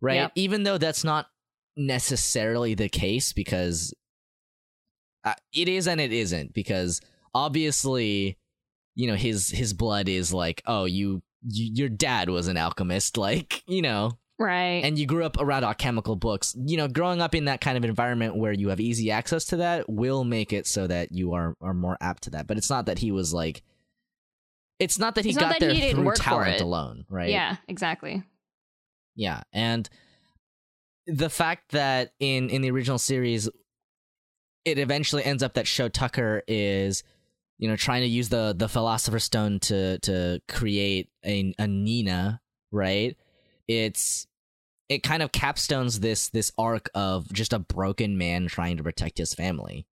[0.00, 0.16] right?
[0.16, 0.32] Yep.
[0.34, 1.28] Even though that's not
[1.76, 3.94] necessarily the case because
[5.24, 7.00] uh, it is and it isn't because
[7.32, 8.38] obviously
[8.94, 13.16] you know his his blood is like oh you, you your dad was an alchemist
[13.16, 14.82] like you know Right.
[14.84, 16.56] and you grew up around alchemical books.
[16.58, 19.58] You know growing up in that kind of environment where you have easy access to
[19.58, 22.46] that will make it so that you are are more apt to that.
[22.46, 23.62] But it's not that he was like
[24.80, 27.30] it's not that he It's got that there he through talent alone right?
[27.30, 28.24] Yeah, exactly.
[29.14, 29.88] yeah and
[31.06, 33.48] the fact that in in the original series
[34.64, 37.04] it eventually ends up that Sho tucker is
[37.58, 42.40] you know trying to use the the philosopher's stone to to create a, a nina
[42.72, 43.16] right
[43.68, 44.26] it's
[44.88, 49.18] it kind of capstones this this arc of just a broken man trying to protect
[49.18, 49.86] his family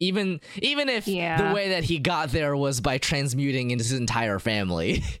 [0.00, 1.48] even even if Yeah.
[1.48, 5.02] the way that he got there was by transmuting into his entire family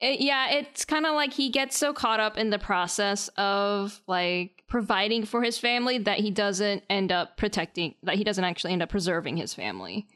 [0.00, 4.00] It- yeah, it's kind of like he gets so caught up in the process of
[4.08, 8.72] like providing for his family that he doesn't end up protecting, that he doesn't actually
[8.72, 10.08] end up preserving his family.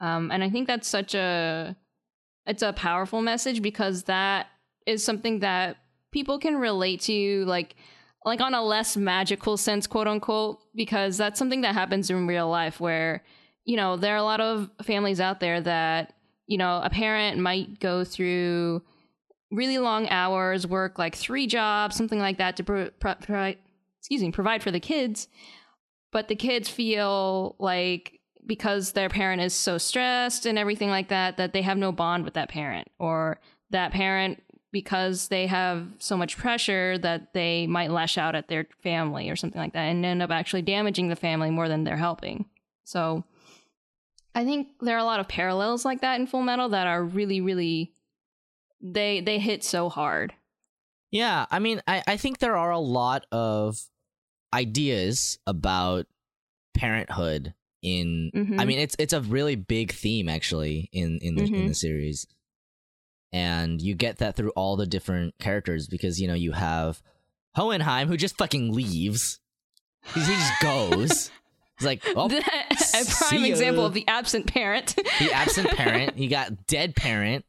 [0.00, 1.74] Um, and I think that's such a,
[2.46, 4.46] it's a powerful message because that
[4.86, 5.78] is something that
[6.14, 7.74] people can relate to, you, like,
[8.24, 12.48] like on a less magical sense, quote unquote, because that's something that happens in real
[12.48, 13.22] life where,
[13.64, 16.14] you know, there are a lot of families out there that,
[16.46, 18.80] you know, a parent might go through
[19.50, 23.54] really long hours, work like three jobs, something like that to pro- pro- pro-
[23.98, 25.28] excuse me, provide for the kids.
[26.12, 31.38] But the kids feel like because their parent is so stressed and everything like that,
[31.38, 34.40] that they have no bond with that parent, or that parent
[34.74, 39.36] because they have so much pressure that they might lash out at their family or
[39.36, 42.44] something like that and end up actually damaging the family more than they're helping.
[42.82, 43.22] So
[44.34, 47.04] I think there are a lot of parallels like that in Full Metal that are
[47.04, 47.92] really, really
[48.82, 50.34] they they hit so hard.
[51.12, 53.78] Yeah, I mean, I, I think there are a lot of
[54.52, 56.06] ideas about
[56.74, 58.32] parenthood in.
[58.34, 58.66] I Mhm.
[58.66, 61.68] mean, it's it's a really big theme actually in in the in Mhm.
[61.68, 62.26] the series,
[63.34, 67.02] and you get that through all the different characters because you know you have
[67.56, 69.40] Hohenheim who just fucking leaves.
[70.14, 71.30] He, just goes.
[71.78, 74.94] He's like, oh, a prime example of the absent parent.
[75.18, 76.16] the absent parent.
[76.16, 77.44] You got dead parent.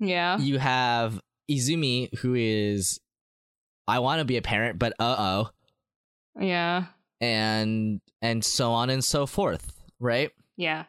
[0.00, 0.36] yeah.
[0.38, 2.98] You have Izumi who is,
[3.86, 5.50] I want to be a parent, but uh oh.
[6.40, 6.86] Yeah.
[7.20, 10.86] and and so on and so forth right Yeah.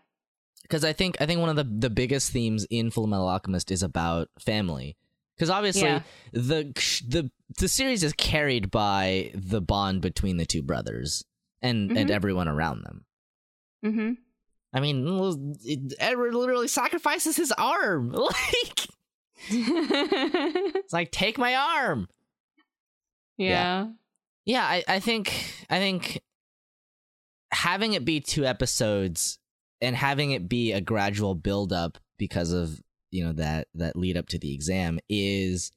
[0.65, 3.71] Because i think i think one of the the biggest themes in full metal alchemist
[3.71, 4.97] is about family
[5.36, 6.01] because obviously Yeah.
[6.34, 6.63] the
[7.08, 11.23] the the series is carried by the bond between the two brothers
[11.62, 12.13] and and Mhm.
[12.13, 13.06] everyone around them
[13.86, 14.12] Mm-hmm.
[14.73, 18.88] i mean it, edward literally sacrifices his arm like
[19.49, 22.08] it's like take my arm
[23.38, 23.88] yeah.
[24.45, 25.34] yeah I, I think
[25.69, 26.21] i think
[27.51, 29.39] having it be two episodes
[29.81, 34.17] and having it be a gradual build up because of you know that that lead
[34.17, 35.71] up to the exam is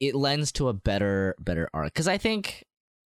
[0.00, 2.64] it lends to a better better arc because i think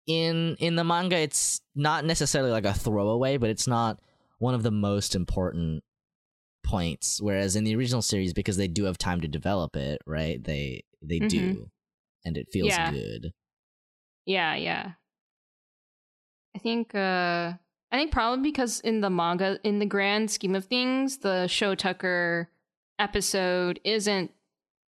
[0.08, 4.00] in in the manga it's not necessarily like a throwaway but it's not
[4.40, 5.84] one of the most important
[6.64, 7.22] points.
[7.22, 10.84] Whereas in the original series because they do have time to develop it right they
[11.02, 11.70] they do.
[12.26, 12.92] And it feels Yeah.
[12.92, 13.32] good.
[14.26, 14.92] Yeah, yeah.
[16.56, 17.54] I think uh
[17.92, 21.76] I think probably because in the manga in the grand scheme of things, the Sho
[21.76, 22.50] Tucker
[23.00, 24.32] episode isn't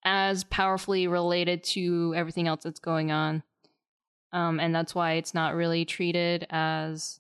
[0.04, 3.44] as powerfully related to everything else that's going on.
[4.34, 7.20] Um and that's why it's not really treated as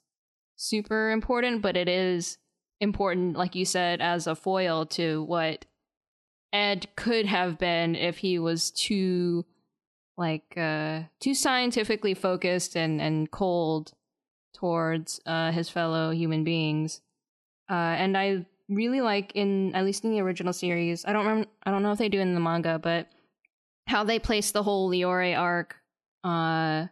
[0.57, 2.37] super important, but it is
[2.81, 5.65] important like you said as a foil to what
[6.51, 9.45] Ed could have been if he was too
[10.17, 13.93] like uh too scientifically focused and and cold
[14.61, 17.01] towards uh his fellow human beings.
[17.69, 21.49] Uh and i really like in at least in the original series i don't remember
[21.65, 23.07] i don't know if they do in the manga but
[23.87, 25.75] how they place the whole Lior arc
[26.23, 26.87] uh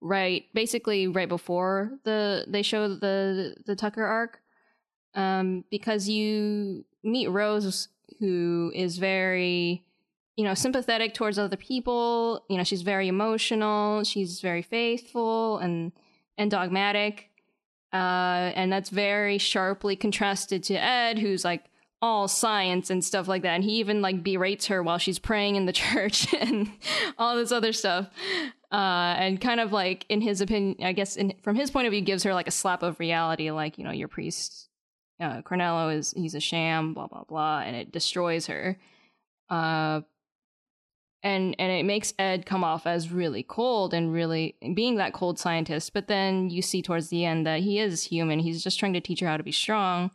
[0.00, 4.40] right basically right before the they show the the tucker arc.
[5.14, 7.88] Um because you meet rose
[8.20, 9.84] who is very
[10.36, 12.44] you know sympathetic towards other people.
[12.48, 14.04] You know she's very emotional.
[14.04, 15.92] She's very faithful and
[16.38, 17.30] and dogmatic
[17.92, 21.64] uh and that's very sharply contrasted to ed who's like
[22.02, 25.56] all science and stuff like that and he even like berates her while she's praying
[25.56, 26.70] in the church and
[27.18, 28.08] all this other stuff
[28.72, 31.92] uh and kind of like in his opinion i guess in, from his point of
[31.92, 34.68] view gives her like a slap of reality like you know your priest
[35.20, 38.76] uh cornello is he's a sham blah blah blah and it destroys her
[39.48, 40.00] uh
[41.22, 45.38] and and it makes Ed come off as really cold and really being that cold
[45.38, 45.92] scientist.
[45.92, 48.38] But then you see towards the end that he is human.
[48.38, 50.10] He's just trying to teach her how to be strong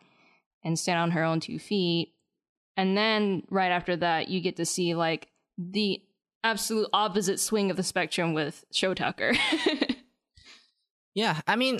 [0.63, 2.13] and stand on her own two feet.
[2.77, 5.27] and then right after that, you get to see like
[5.57, 6.01] the
[6.43, 9.33] absolute opposite swing of the spectrum with Sho Tucker.
[11.13, 11.79] Yeah, I mean,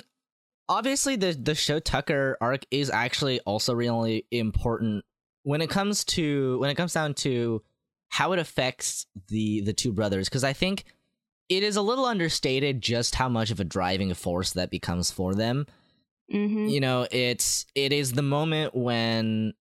[0.68, 5.06] obviously the the Sho Tucker arc is actually also really important
[5.44, 7.62] when it comes to when it comes down to
[8.12, 10.84] how it affects the the two brothers because I think
[11.50, 15.34] it is a little understated just how much of a driving force that becomes for
[15.34, 15.66] them.
[16.32, 16.68] mm-hmm.
[16.68, 19.54] You know, it's it is the moment when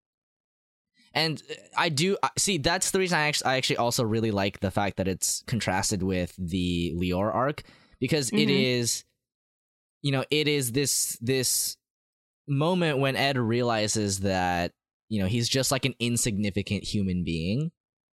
[1.13, 1.43] and
[1.77, 4.97] I do see that's the reason I actually I actually also really like the fact
[4.99, 7.63] that it's contrasted with the Lior arc
[8.01, 8.63] because it Mhm.
[8.63, 9.05] is
[10.03, 11.77] you know, it is this this
[12.49, 14.73] moment when Ed realizes that,
[15.09, 17.71] you know, he's just like an insignificant human being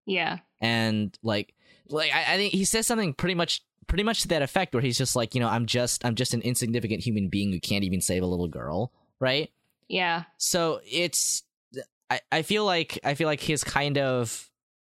[0.06, 0.40] Yeah.
[0.60, 1.54] and like
[1.90, 4.82] like I, I think he says something pretty much pretty much to that effect where
[4.82, 7.84] he's just like, you know, I'm just I'm just an insignificant human being who can't
[7.84, 9.50] even save a little girl, right?
[9.90, 10.24] Yeah.
[10.38, 11.44] so it's
[12.10, 14.50] I, I feel like i feel like his kind of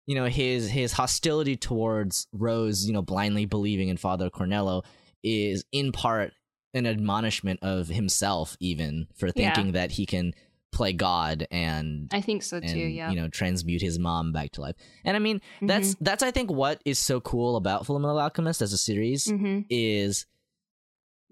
[0.07, 4.83] you know his his hostility towards rose you know blindly believing in father cornello
[5.23, 6.33] is in part
[6.73, 9.53] an admonishment of himself even for Yeah.
[9.53, 10.33] thinking that he can
[10.71, 12.67] play god and I think so too.
[12.67, 13.09] and yeah.
[13.09, 16.03] you know transmute his mom back to life and i mean that's Mm-hmm.
[16.03, 20.25] that's i think what is so cool about fullmetal alchemist as a series hmm is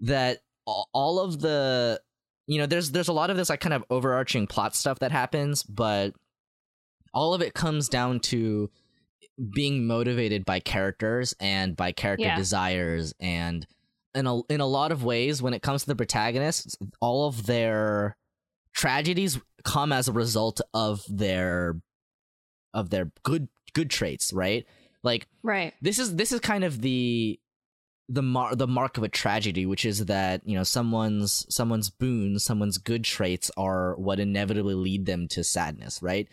[0.00, 2.00] that all of the
[2.46, 5.12] you know there's there's a lot of this like kind of overarching plot stuff that
[5.12, 6.12] happens but
[7.14, 8.70] all of it comes down to
[9.54, 12.36] being motivated by characters and by character Yeah.
[12.36, 13.66] desires and
[14.14, 17.46] in a in a lot of ways when it comes to the protagonists all of
[17.46, 18.16] their
[18.76, 21.80] tragedies come as a result of their
[22.74, 24.64] of their good good traits right
[25.02, 25.74] like Right.
[25.82, 27.40] this is this is kind of the
[28.08, 32.44] the mar- the mark of a tragedy which is that you know someone's someone's boons
[32.44, 36.28] someone's good traits are what inevitably lead them to sadness right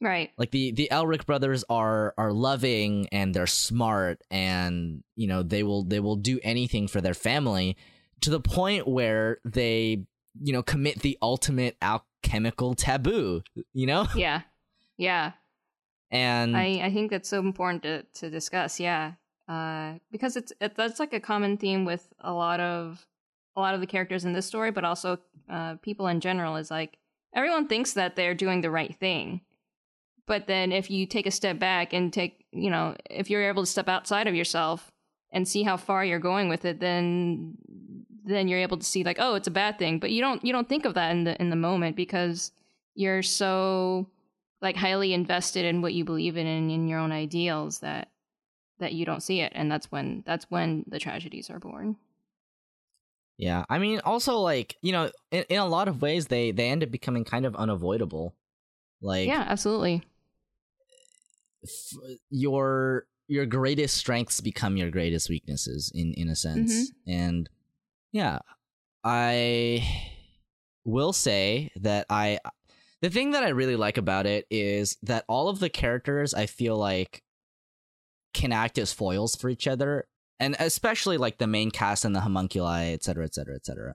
[0.00, 0.30] Right.
[0.36, 5.62] like the the Elric brothers are are loving and they're smart and you know they
[5.62, 7.76] will they will do anything for their family
[8.22, 10.04] to the point where they
[10.40, 14.42] you know commit the ultimate alchemical taboo you know Yeah.
[14.96, 15.32] Yeah.
[16.10, 18.78] and I, I think that's so important to, to discuss.
[18.78, 19.12] Yeah.
[19.48, 23.06] Uh, because it's it, that's like a common theme with a lot of
[23.56, 25.18] a lot of the characters in this story, but also
[25.50, 26.98] uh, people in general is like
[27.34, 29.40] everyone thinks that they're doing the right thing,
[30.26, 33.62] but then if you take a step back and take you know if you're able
[33.64, 34.92] to step outside of yourself
[35.32, 37.56] and see how far you're going with it, then
[38.24, 40.52] then you're able to see like oh it's a bad thing, but you don't you
[40.52, 42.52] don't think of that in the in the moment because
[42.94, 44.08] you're so
[44.60, 48.08] like highly invested in what you believe in and in your own ideals that
[48.78, 49.52] that you don't see it.
[49.54, 51.96] And that's when that's when the tragedies are born.
[53.38, 56.68] Yeah, I mean, also like you know, in, in a lot of ways, they they
[56.68, 58.34] end up becoming kind of unavoidable.
[59.00, 60.02] Like, yeah absolutely.
[61.64, 61.98] F-
[62.30, 67.10] your your greatest strengths become your greatest weaknesses in in a sense, mm-hmm.
[67.10, 67.48] and
[68.12, 68.38] yeah,
[69.02, 69.86] I
[70.84, 72.38] will say that I
[73.00, 76.46] the thing that I really like about it is that all of the characters I
[76.46, 77.22] feel like
[78.32, 80.06] can act as foils for each other,
[80.38, 83.94] and especially like the main cast and the homunculi, et cetera, et cetera, et cetera.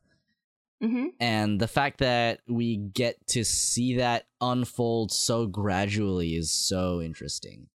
[0.83, 1.07] Mm-hmm.
[1.19, 7.67] and the fact that we get to see that unfold so gradually is so interesting.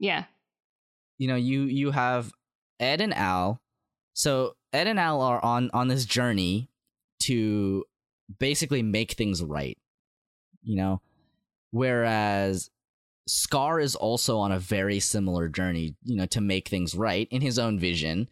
[0.00, 0.24] Yeah.
[1.18, 2.32] You know you you have
[2.80, 3.62] ed and al.
[4.14, 6.68] So ed and al are on on this journey
[7.20, 7.84] to
[8.38, 9.78] basically make things right
[10.66, 11.00] you know?
[11.70, 12.70] Whereas
[13.28, 17.40] scar is also on a very similar journey you know to make things right in
[17.40, 18.28] his own vision.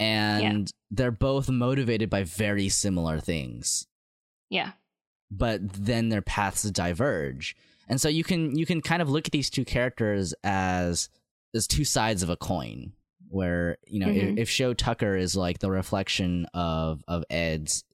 [0.00, 3.86] And they're both motivated by very similar things.
[4.48, 4.72] Yeah.
[5.30, 7.56] But then their paths diverge.
[7.88, 11.08] And so you can you can kind of look at these two characters as
[11.54, 12.92] as two sides of a coin
[13.30, 14.32] where you know Mhm.
[14.32, 17.84] if, if Sho tucker is like the reflection of of ed's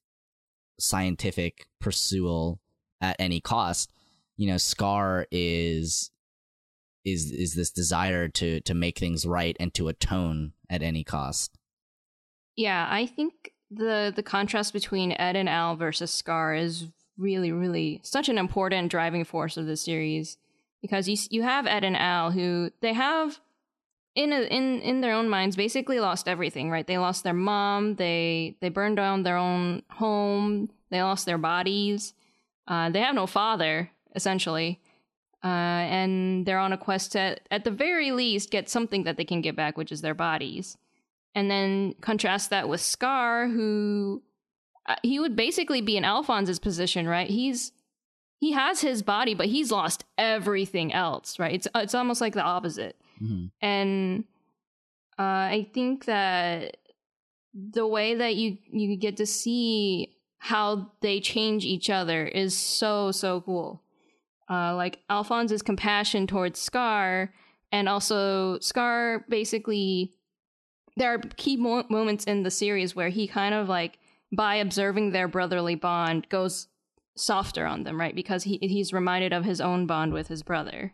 [0.78, 2.61] scientific pursual
[3.01, 3.93] at any cost
[4.37, 6.11] you know scar is
[7.05, 11.57] is is this desire to to make things right and to atone at any cost
[12.57, 18.01] yeah i think the the contrast between ed and al versus scar is really really
[18.03, 20.37] such an important driving force of the series
[20.82, 23.39] because you you have ed and al who they have
[24.15, 26.87] in a, in in their own minds basically lost everything right?
[26.87, 32.15] They lost their mom they they burned down their own home they lost their bodies.
[32.69, 34.81] Uh, they have no father essentially.
[35.43, 39.25] Uh, and they're on a quest to at the very least get something that they
[39.25, 40.79] can get back which is their bodies.
[41.35, 44.23] And then contrast that with scar who
[44.87, 47.29] uh, he would basically be in alphonse's position right?
[47.29, 47.73] He's
[48.39, 51.55] he has his body, but he's lost everything else, right?
[51.55, 52.97] It's it's almost like the opposite.
[53.23, 53.51] Mhm.
[53.61, 54.25] And
[55.19, 56.77] uh, I think that
[57.55, 63.12] the way that you you get to see how they change each other is so
[63.12, 63.83] so cool.
[64.51, 67.33] Uh, like Alphonse's compassion towards Scar,
[67.73, 70.12] and also Scar basically.
[70.97, 73.99] There are key mo- moments in the series where he kind of like,
[74.31, 76.69] by observing their brotherly bond, goes
[77.17, 78.15] softer on them, right?
[78.15, 80.93] Because he he's reminded of his own bond with his brother.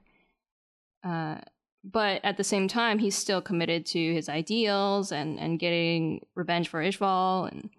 [1.05, 1.41] Uh,
[1.85, 6.68] but at the same time, he's still committed to his ideals and and getting revenge
[6.68, 7.70] for Ishval, and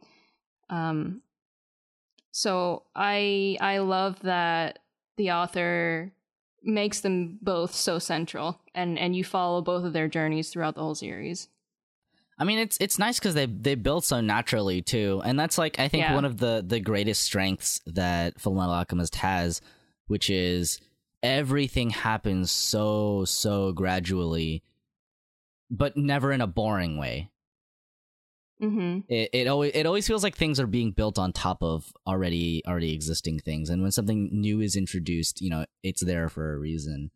[0.70, 1.22] um,
[2.32, 4.80] so I I love that
[5.18, 6.12] the author
[6.64, 10.82] makes them both so central, and and you follow both of their journeys throughout the
[10.82, 11.48] whole series.
[12.40, 15.80] I mean, it's it's nice because they they build so naturally too, and that's like
[15.80, 16.16] I think Yeah.
[16.16, 19.62] one of the the greatest strengths that Fullmetal Alchemist has,
[20.08, 20.80] which is
[21.24, 24.64] everything happens so so gradually,
[25.70, 27.30] but never in a boring way.
[28.62, 29.00] Mm-hmm.
[29.10, 32.62] It it always it always feels like things are being built on top of already
[32.68, 36.58] already existing things, and when something new is introduced, you know, it's there for a
[36.58, 37.12] reason.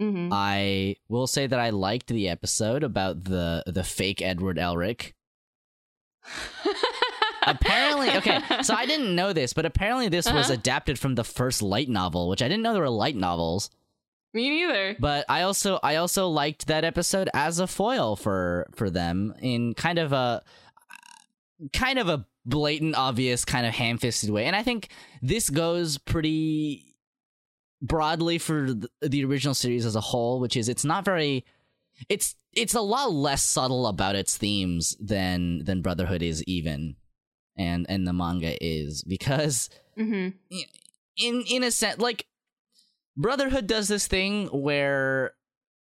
[0.00, 0.30] Mm-hmm.
[0.32, 5.12] I will say that I liked the episode about the the fake Edward Elric.
[7.46, 10.54] apparently, okay, so I didn't know this, but apparently this was Uh-huh.
[10.54, 13.70] adapted from the first light novel, which I didn't know there were light novels.
[14.32, 14.96] Me neither.
[14.98, 19.74] But I also I also liked that episode as a foil for for them in
[19.74, 20.42] kind of a
[21.72, 24.44] kind of a blatant obvious kind of ham-fisted way.
[24.46, 24.88] And I think
[25.22, 26.96] this goes pretty
[27.80, 31.44] broadly for the, the original series as a whole, which is it's not very
[32.08, 36.96] it's it's a lot less subtle about its themes than than Brotherhood is even
[37.56, 40.36] and and the manga is because Mm-hmm.
[41.18, 42.26] in in a sense like
[43.16, 45.34] brotherhood does this thing where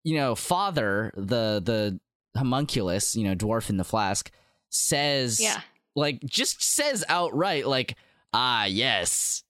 [0.05, 1.99] you know father the the
[2.39, 4.31] homunculus you know dwarf in the flask
[4.69, 5.61] says Yeah.
[5.97, 7.97] like just says outright like
[8.35, 9.43] ah yes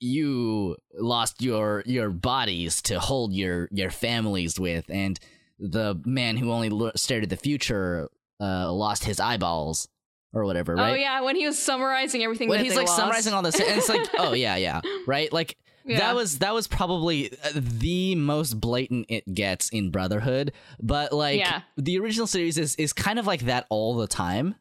[0.00, 5.18] you lost your your bodies to hold your your families with and
[5.58, 8.08] the man who only lo- stared at the future
[8.40, 9.88] uh lost his eyeballs
[10.34, 12.48] or whatever right Oh yeah, when he was summarizing everything.
[12.48, 12.98] when that he's like lost.
[12.98, 15.56] summarizing all this and it's like oh yeah yeah right like
[15.86, 15.98] Yeah.
[16.00, 21.38] that was that was probably uh, the most blatant it gets in brotherhood but like
[21.38, 21.62] Yeah.
[21.76, 24.54] the original series is is kind of like that all the time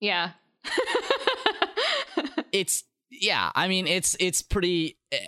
[0.00, 0.30] Yeah.
[2.52, 5.18] it's yeah i mean it's it's pretty eh.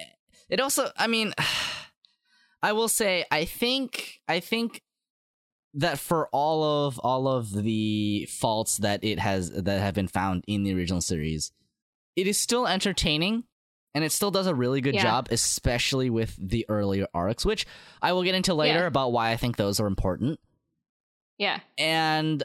[0.48, 1.32] it also i mean
[2.62, 4.82] i will say i think i think
[5.75, 10.45] that for all of all of the faults that it has that have been found
[10.47, 11.53] in the original series
[12.16, 13.45] it is still entertaining
[13.95, 15.03] and it still does a really good Yeah.
[15.03, 17.66] job especially with the earlier arcs which
[18.03, 18.87] i will get into later Yeah.
[18.87, 20.39] about why i think those are important
[21.39, 21.61] yeah.
[21.79, 22.43] and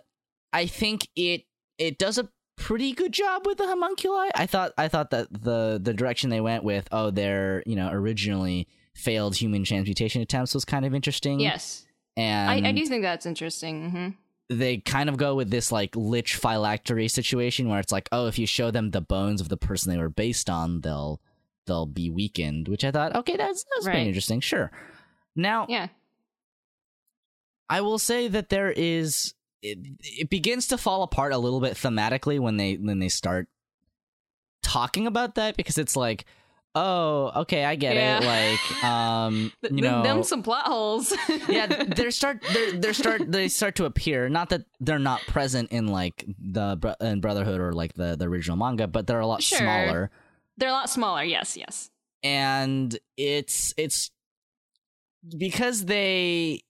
[0.54, 1.44] I think it
[1.78, 4.30] it does a pretty good job with the homunculi.
[4.34, 7.92] I thought I thought that the the direction they went with oh their you know
[7.92, 11.40] originally failed human transmutation attempts was kind of interesting.
[11.40, 11.86] Yes.
[12.18, 13.90] And I, I do think that's interesting.
[13.92, 14.08] hmm
[14.50, 18.40] they kind of go with this like lich phylactery situation where it's like oh if
[18.40, 21.20] you show them the bones of the person they were based on they'll
[21.66, 23.92] they'll be weakened, which I thought okay that's that's Right.
[23.94, 24.40] pretty interesting.
[24.40, 24.72] Sure.
[25.36, 25.88] Now Yeah.
[27.70, 31.74] I will say that there is it, it begins to fall apart a little bit
[31.74, 33.50] thematically when they when they start
[34.64, 36.24] talking about that because it's like
[36.80, 38.20] oh okay I get Yeah.
[38.20, 41.12] it like um you th- know them some plot holes.
[41.50, 45.72] yeah they start they're, they're start they start to appear not that they're not present
[45.72, 49.42] in like the in brotherhood or like the the original manga but they're a lot
[49.42, 49.58] Sure.
[49.58, 50.12] smaller
[50.58, 51.24] They're a lot smaller.
[51.24, 51.58] Yes.
[51.58, 51.90] Yes.
[52.24, 54.12] and it's it's
[55.38, 56.62] because they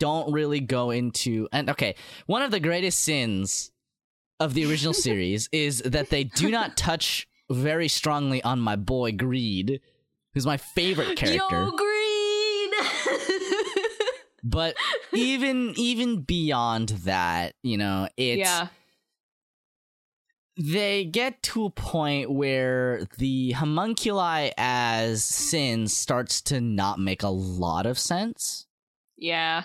[0.00, 1.94] don't really go into and okay
[2.26, 3.70] one of the greatest sins
[4.40, 9.12] of the original series is that they do not touch very strongly on my boy
[9.12, 9.80] greed
[10.34, 12.70] who's my favorite character Yo, green.
[14.44, 14.76] but
[15.12, 18.68] even even beyond that you know it's yeah.
[20.56, 27.28] they get to a point where the homunculi as sin starts to not make a
[27.28, 28.66] lot of sense.
[29.16, 29.64] Yeah.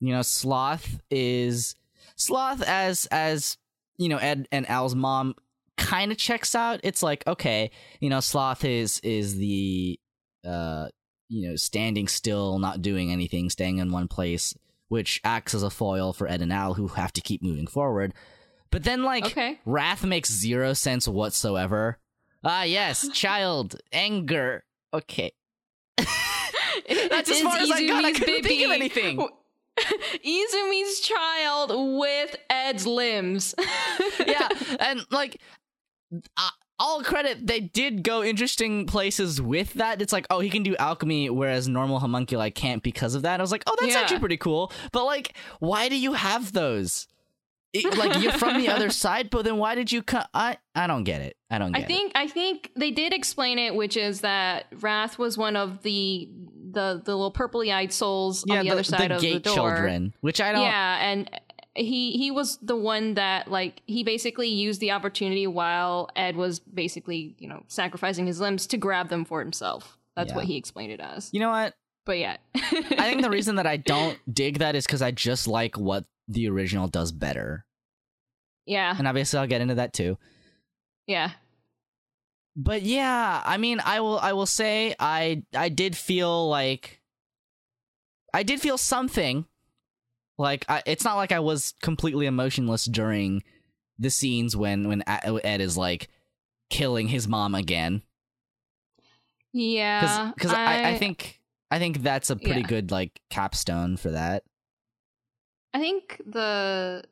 [0.00, 1.74] You know, sloth is
[2.16, 3.56] sloth as as
[3.96, 5.34] you know Ed and Al's mom
[5.78, 6.80] kind of checks out.
[6.82, 7.70] It's like okay,
[8.00, 9.98] you know, sloth is is the
[10.46, 10.88] uh
[11.28, 14.54] you know standing still, not doing anything, staying in one place,
[14.88, 18.12] which acts as a foil for Ed and Al who have to keep moving forward.
[18.70, 19.58] But then like Okay.
[19.64, 21.98] Wrath makes zero sense whatsoever.
[22.44, 24.64] Ah, yes, child, anger.
[24.92, 25.32] okay.
[25.98, 28.04] That's as far as I got.
[28.04, 29.18] I couldn't think of anything.
[30.24, 33.54] Izumi's child with Ed's limbs.
[34.26, 34.48] yeah,
[34.80, 35.40] and like,
[36.36, 36.48] uh,
[36.80, 40.00] all credit, they did go interesting places with that.
[40.00, 43.40] It's like, oh, he can do alchemy, whereas normal homunculi can't because of that.
[43.40, 44.00] I was like, oh, that's Yeah.
[44.00, 44.72] actually pretty cool.
[44.92, 47.08] But like, why do you have those?
[47.72, 50.28] It- like, you're from the other side, but then why did you cut?
[50.32, 51.36] I I don't get it.
[51.50, 51.84] I don't get it.
[51.84, 55.82] I think I think they did explain it, which is that Wrath was one of
[55.82, 56.30] the
[56.70, 58.44] the the little purpley eyed souls.
[58.46, 59.54] Yeah, on the, other side of the gate door.
[59.54, 60.62] children, which I don't.
[60.62, 61.30] Yeah, and
[61.74, 66.58] he he was the one that like he basically used the opportunity while Ed was
[66.60, 69.96] basically you know sacrificing his limbs to grab them for himself.
[70.16, 70.36] That's Yeah.
[70.36, 71.30] what he explained it as.
[71.32, 71.74] You know what?
[72.04, 75.46] But yeah, I think the reason that I don't dig that is because I just
[75.46, 77.64] like what the original does better,
[78.66, 80.18] yeah and obviously I'll get into that too.
[81.06, 81.30] yeah
[82.56, 87.00] but yeah i mean i will i will say i i did feel like
[88.34, 89.46] i did feel something
[90.38, 93.42] like I, it's not like i was completely emotionless during
[93.98, 96.08] the scenes when when ed is like
[96.70, 98.02] killing his mom again
[99.52, 100.32] yeah.
[100.34, 102.66] because I, I think i think that's a pretty Yeah.
[102.66, 104.44] good like capstone for that
[105.74, 107.04] I think the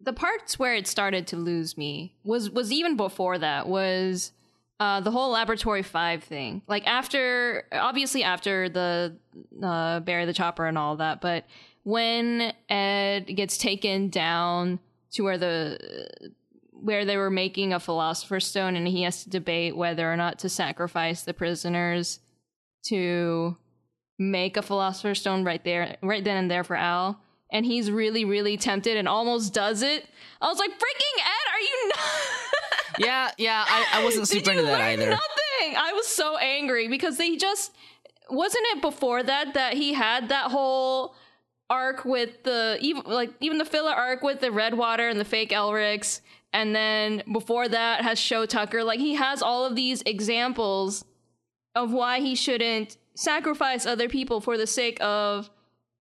[0.00, 4.32] the parts where it started to lose me was was even before that was
[4.78, 6.60] uh, the whole laboratory five thing.
[6.68, 9.16] Like after, obviously after the
[9.62, 11.46] uh, Barry the Chopper and all that, but
[11.84, 14.78] when Ed gets taken down
[15.12, 15.78] to where the
[16.72, 20.40] where they were making a philosopher's stone and he has to debate whether or not
[20.40, 22.18] to sacrifice the prisoners
[22.84, 23.56] to
[24.18, 27.20] make a philosopher's stone right there right then and there for Al
[27.52, 30.06] and he's really really tempted and almost does it.
[30.40, 31.98] I was like, "Freaking Ed, are you not
[32.98, 35.76] yeah yeah i, I wasn't super into that either Nothing.
[35.76, 37.72] I was so angry because they just
[38.30, 41.14] wasn't it before that that he had that whole
[41.72, 45.24] arc with the even like even the filler arc with the red water and the
[45.24, 46.20] fake Elrics
[46.52, 51.04] and then before that has Sho Tucker like he has all of these examples
[51.74, 55.48] of why he shouldn't sacrifice other people for the sake of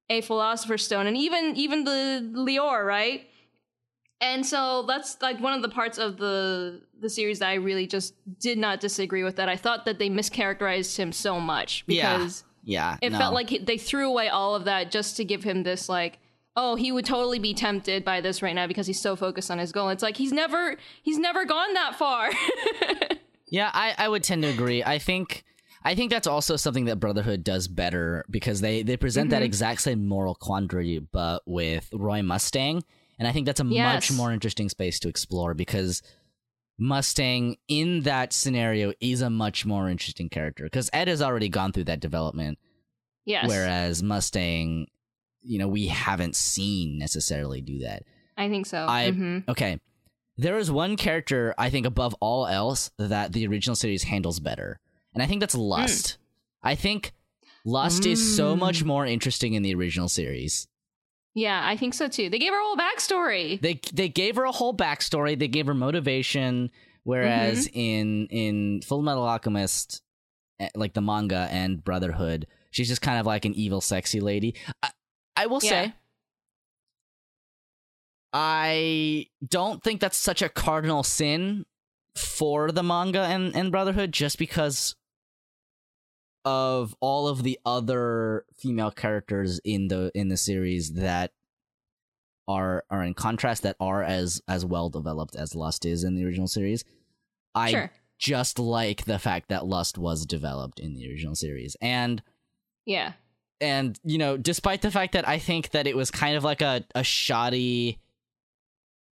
[0.09, 3.27] a philosopher's stone and even even the Lior right
[4.19, 7.87] and so that's like one of the parts of the the series that I really
[7.87, 9.37] just did not disagree with.
[9.37, 13.17] That I thought that they mischaracterized him so much because yeah it no.
[13.17, 16.19] felt like he- they threw away all of that just to give him this like,
[16.55, 19.57] oh, he would totally be tempted by this right now because he's so focused on
[19.57, 19.89] his goal.
[19.89, 22.29] It's like he's never he's never gone that far.
[23.53, 24.81] Yeah, I, I would tend to agree.
[24.81, 25.43] I think
[25.83, 29.31] I think that's also something that Brotherhood does better because they, they present Mm-hmm.
[29.31, 32.81] that exact same moral quandary but with Roy Mustang.
[33.19, 34.09] And I think that's a Yes.
[34.09, 36.01] much more interesting space to explore because
[36.81, 41.71] Mustang in that scenario is a much more interesting character because Ed has already gone
[41.71, 42.57] through that development,
[43.23, 44.87] yes, whereas Mustang,
[45.43, 48.01] you know, we haven't seen necessarily do that.
[48.35, 48.87] I think so.
[48.89, 49.47] I Mhm.
[49.47, 49.79] okay.
[50.37, 54.79] There is one character I think above all else that the original series handles better,
[55.13, 56.17] and I think that's Lust.
[56.63, 57.11] I think
[57.63, 60.67] Lust is so much more interesting in the original series.
[61.33, 62.29] Yeah, I think so too.
[62.29, 63.61] They gave her a whole backstory.
[63.61, 65.37] They they gave her a whole backstory.
[65.39, 66.71] They gave her motivation,
[67.03, 70.01] whereas in in Full Metal Alchemist,
[70.59, 74.55] eh, like the manga and Brotherhood, she's just kind of like an evil, sexy lady.
[74.83, 74.91] I,
[75.37, 75.69] I will Yeah.
[75.69, 75.93] say,
[78.33, 81.65] I don't think that's such a cardinal sin
[82.15, 84.95] for the manga and, and Brotherhood, just because
[86.43, 91.31] of all of the other female characters in the in the series that
[92.47, 96.25] are are in contrast that are as as well developed as Lust is in the
[96.25, 96.83] original series.
[97.53, 97.91] I Sure.
[98.17, 101.75] just like the fact that Lust was developed in the original series.
[101.81, 102.21] And
[102.85, 103.13] Yeah.
[103.59, 106.61] and you know, despite the fact that I think that it was kind of like
[106.61, 107.99] a a shoddy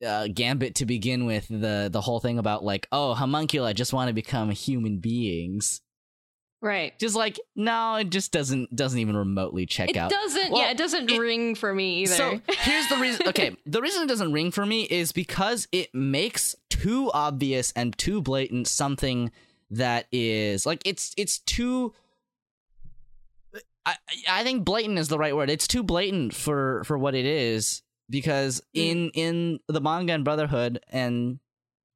[0.06, 4.10] uh, gambit to begin with, the the whole thing about like, oh, homunculi just want
[4.10, 5.82] to become human beings.
[6.62, 6.98] Right.
[6.98, 10.10] Just like, no, it just doesn't doesn't even remotely check It out.
[10.10, 10.52] doesn't.
[10.52, 12.16] Well, yeah, it doesn't it- ring for me either.
[12.16, 13.28] So here's the reason.
[13.28, 17.96] Okay, the reason it doesn't ring for me is because it makes too obvious and
[17.98, 19.32] too blatant something
[19.72, 21.94] that is like it's it's too.
[23.86, 23.96] I
[24.28, 25.50] I think blatant is the right word.
[25.50, 28.82] It's too blatant for for what it is because hmm.
[28.82, 31.40] in in the manga and Brotherhood and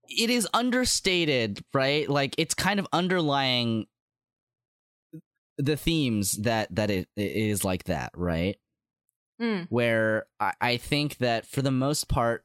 [0.10, 2.10] it is understated, right?
[2.10, 3.88] Like it's kind of underlying
[5.60, 8.58] the themes that that it, it is like that, right?
[9.42, 9.68] Mm.
[9.70, 12.44] where I, I think that for the most part,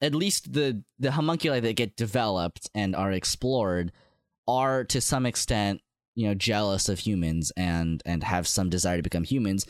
[0.00, 3.92] at least the the homunculi that get developed and are explored
[4.48, 5.80] are to some extent
[6.16, 9.66] you know jealous of humans and and have some desire to become humans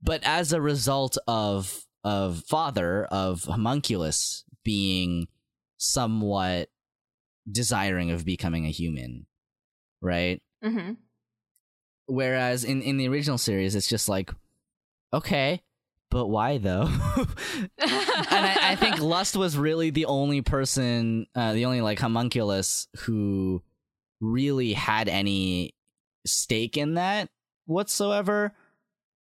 [0.00, 5.26] but as a result of of father of homunculus being
[5.76, 6.68] somewhat
[7.50, 9.26] desiring of becoming a human
[10.00, 10.92] right Mm-hmm.
[12.12, 14.30] Whereas in in the original series it's just like
[15.12, 15.60] okay
[16.10, 16.88] but why though?
[17.78, 22.86] And I, I think lust was really the only person uh, the only like homunculus
[22.98, 23.62] who
[24.20, 25.74] really had any
[26.26, 27.30] stake in that
[27.66, 28.52] whatsoever.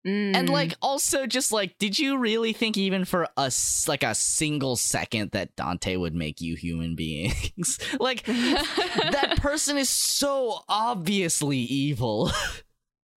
[0.07, 0.35] Mm.
[0.35, 4.15] and like also just like did you really think even for a s- like a
[4.15, 7.77] single second that dante would make you human beings?
[7.99, 12.31] Like that person is so obviously evil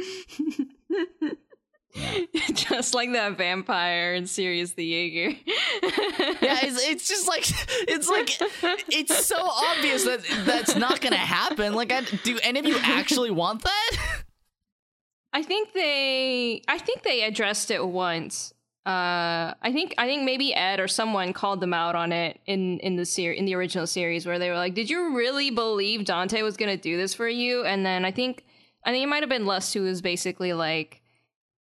[2.54, 5.30] Just like that vampire in Sirius the Jaeger.
[6.42, 7.46] yeah it's, it's just like
[7.88, 8.38] it's like
[8.90, 13.32] it's so obvious that that's not gonna happen like I, do any of you actually
[13.32, 13.92] want that
[15.36, 18.54] I think they I think they addressed it once.
[18.86, 22.80] Uh I think I think maybe Ed or someone called them out on it in
[22.80, 26.06] in the ser- in the original series where they were like, "Did you really believe
[26.06, 28.46] Dante was going to do this for you?" And then I think
[28.84, 31.02] I think it might have been Lust who was basically like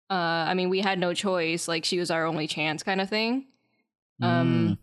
[0.10, 0.14] uh
[0.48, 3.48] I mean, we had no choice, like she was our only chance kind of thing.
[4.22, 4.78] Um Mm.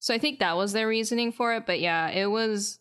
[0.00, 2.78] So I think that was their reasoning for it, but yeah, it was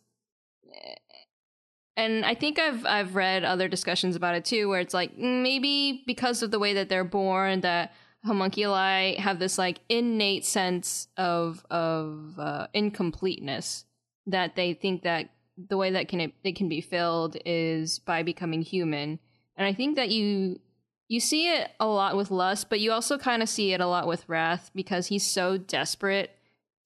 [1.95, 5.41] and I think I've I've read other discussions about it too where it's like mm,
[5.41, 7.93] maybe because of the way that they're born that
[8.25, 13.85] homunculi have this like innate sense of of uh, incompleteness
[14.25, 15.29] that they think that
[15.69, 19.19] the way that can it, it can be filled is by becoming human.
[19.55, 20.59] And I think that you
[21.07, 23.87] you see it a lot with lust, but you also kind of see it a
[23.87, 26.31] lot with wrath because he's so desperate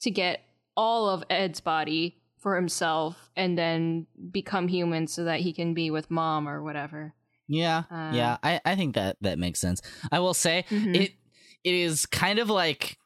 [0.01, 0.41] to get
[0.77, 5.89] all of Ed's body for himself and then become human so that he can be
[5.91, 7.13] with mom or whatever.
[7.47, 9.81] Yeah, Uh, yeah, I, I think that that makes sense.
[10.11, 10.95] I will say Mhm.
[10.95, 11.11] it
[11.63, 12.97] it is kind of like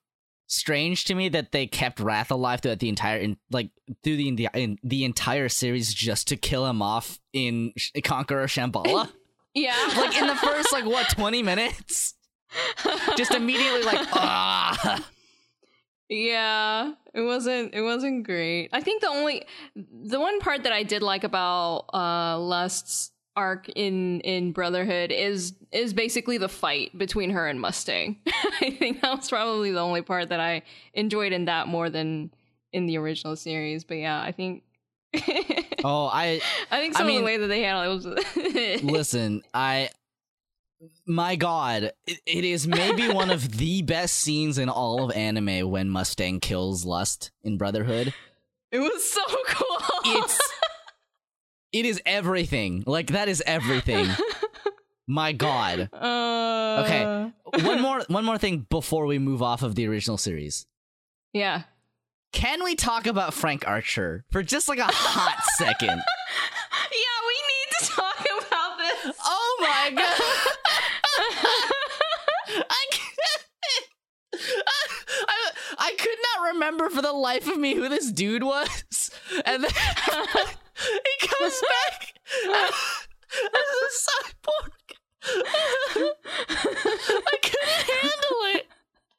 [0.47, 3.71] strange to me that they kept Wrath alive throughout the entire in, like
[4.03, 8.47] through the the, in, the entire series just to kill him off in Sh- Conqueror
[8.47, 9.09] Shamballa.
[9.57, 9.73] Yeah.
[9.95, 12.13] like in the first like what twenty minutes,
[13.15, 15.07] just immediately like ah.
[16.09, 18.69] Yeah, it wasn't it wasn't great.
[18.73, 19.45] I think the only
[19.75, 25.53] the one part that I did like about uh Lust's arc in in Brotherhood is
[25.71, 28.17] is basically the fight between her and Mustang.
[28.61, 30.63] I think that was probably the only part that I
[30.93, 32.31] enjoyed in that more than
[32.71, 33.83] in the original series.
[33.83, 34.63] But yeah, I think
[35.83, 39.43] Oh, I I think I some of the way that they handled it was listen.
[39.53, 39.89] I
[41.07, 45.69] my God, it, it is maybe one of the best scenes in all of anime
[45.69, 48.13] when Mustang kills Lust in Brotherhood.
[48.71, 49.77] it was so cool.
[50.05, 50.39] It's
[51.75, 52.83] it is everything.
[52.87, 54.07] Like that is everything.
[55.07, 55.89] My God.
[55.93, 57.31] uh, Okay.
[57.63, 60.65] One more one more thing before we move off of the original series.
[61.33, 61.63] Yeah.
[62.31, 65.89] Can we talk about Frank Archer for just like a hot second?
[66.91, 69.15] Yeah, we need to talk about this.
[69.23, 70.21] Oh my god!
[72.67, 72.85] I,
[75.27, 79.11] I, I could not remember for the life of me who this dude was,
[79.45, 79.71] and then
[81.45, 82.13] he comes back
[83.45, 84.71] as a cyborg.
[86.07, 88.65] I couldn't handle it.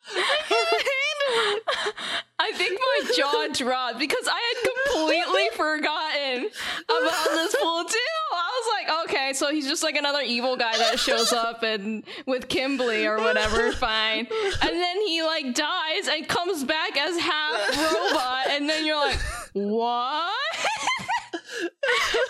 [0.08, 1.94] I couldn't handle it.
[2.38, 4.56] I think my jaw dropped because I had
[4.92, 6.50] completely forgotten
[6.84, 7.98] about this fool too.
[8.32, 12.04] I was like, okay, so he's just like another evil guy that shows up and
[12.26, 14.28] with Kimberly or whatever, fine.
[14.62, 19.18] And then he like dies and comes back as half robot, and then you're like,
[19.54, 20.32] what?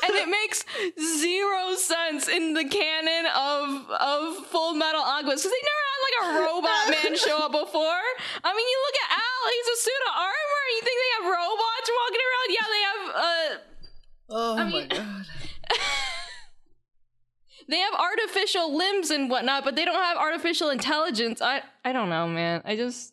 [0.04, 0.64] And it makes
[1.18, 6.16] zero sense in the canon of of Full Metal Alchemist because they never had like
[6.20, 8.02] a robot man show up before.
[8.44, 10.64] I mean, you look at Al; he's a suit of armor.
[10.74, 12.48] You think they have robots walking around?
[12.50, 13.02] Yeah, they have.
[13.14, 13.58] Uh,
[14.28, 14.88] Oh I mean,
[17.68, 21.40] they have artificial limbs and whatnot, but they don't have artificial intelligence.
[21.40, 22.62] I I don't know, man.
[22.64, 23.12] I just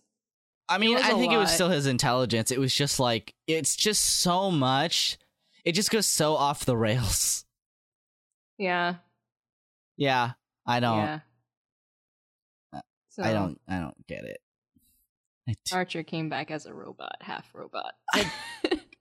[0.69, 2.51] I mean, I I a think it was still his intelligence.
[2.51, 5.17] It was just like it's just so much.
[5.66, 7.45] It just goes so off the rails.
[8.57, 8.95] yeah
[9.97, 10.32] Yeah,
[10.66, 10.97] I don't.
[10.97, 11.20] yeah.
[13.09, 13.59] So, I don't.
[13.68, 14.39] I don't get it.
[15.47, 17.93] I d- Archer came back as a robot, half robot.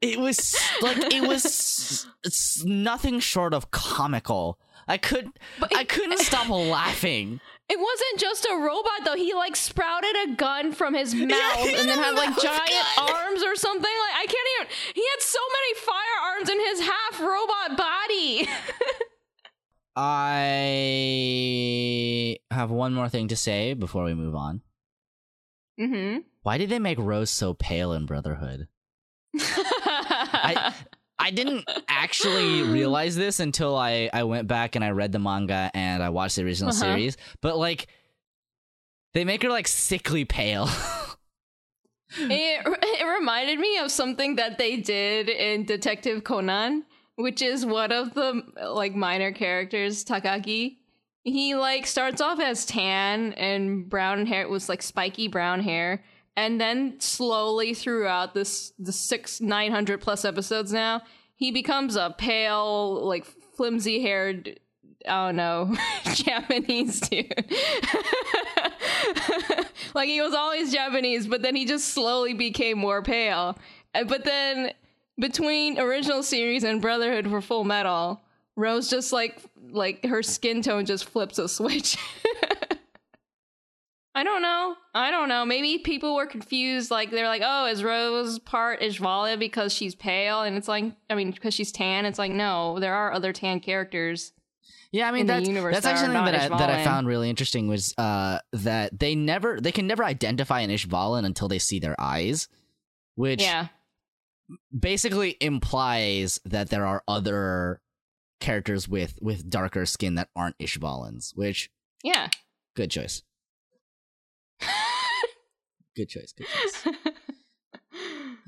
[0.02, 4.58] It was like it was it's nothing short of comical.
[4.88, 5.30] I could.
[5.60, 7.40] But I couldn't stop laughing.
[7.72, 9.16] It wasn't just a robot though.
[9.16, 12.86] He like sprouted a gun from his mouth he and then had had like giant
[12.98, 13.08] gun.
[13.14, 13.80] arms or something.
[13.82, 14.66] Like I can't even.
[14.94, 18.46] He had so many firearms in his half robot body.
[21.24, 24.60] I have one more thing to say before we move on.
[25.80, 26.18] mm-hmm.
[26.42, 28.68] Why did they make Rose so pale in Brotherhood?
[29.38, 30.74] I
[31.22, 35.70] I didn't actually realize this until I I went back and I read the manga
[35.74, 36.80] and I watched the original Uh-huh.
[36.80, 37.16] series.
[37.40, 37.86] But like,
[39.14, 40.68] they make her like sickly pale.
[42.18, 46.84] it, it reminded me of something that they did in Detective Conan,
[47.16, 50.76] which is one of the like minor characters, Takagi.
[51.24, 56.02] He like starts off as tan and brown hair was like spiky brown hair,
[56.36, 61.02] and then slowly throughout this the six nine hundred plus episodes now,
[61.34, 63.24] he becomes a pale, like
[63.56, 64.58] flimsy haired
[65.08, 65.74] I don't know,
[66.14, 67.32] Japanese dude.
[69.94, 73.58] like he was always Japanese, but then he just slowly became more pale.
[73.92, 74.72] But then
[75.18, 78.20] between original series and Brotherhood for Full Metal,
[78.56, 79.38] Rose just like
[79.70, 81.96] like her skin tone just flips a switch.
[84.14, 84.76] I don't know.
[84.94, 85.44] I don't know.
[85.46, 86.90] Maybe people were confused.
[86.90, 91.14] Like they're like, "Oh, is Rose part Ishvala because she's pale?" And it's like, I
[91.14, 92.04] mean, because she's tan.
[92.04, 94.32] It's like, no, there are other tan characters.
[94.90, 97.68] Yeah, I mean that's that's that actually something that I, that I found really interesting
[97.68, 101.98] was uh that they never they can never identify an Ishvalan until they see their
[101.98, 102.48] eyes,
[103.14, 103.68] which Yeah.
[104.78, 107.80] basically implies that there are other
[108.40, 111.34] characters with with darker skin that aren't Ishvalans.
[111.34, 111.70] Which
[112.02, 112.28] Yeah.
[112.76, 113.22] good choice,
[115.96, 116.94] good choice, good choice.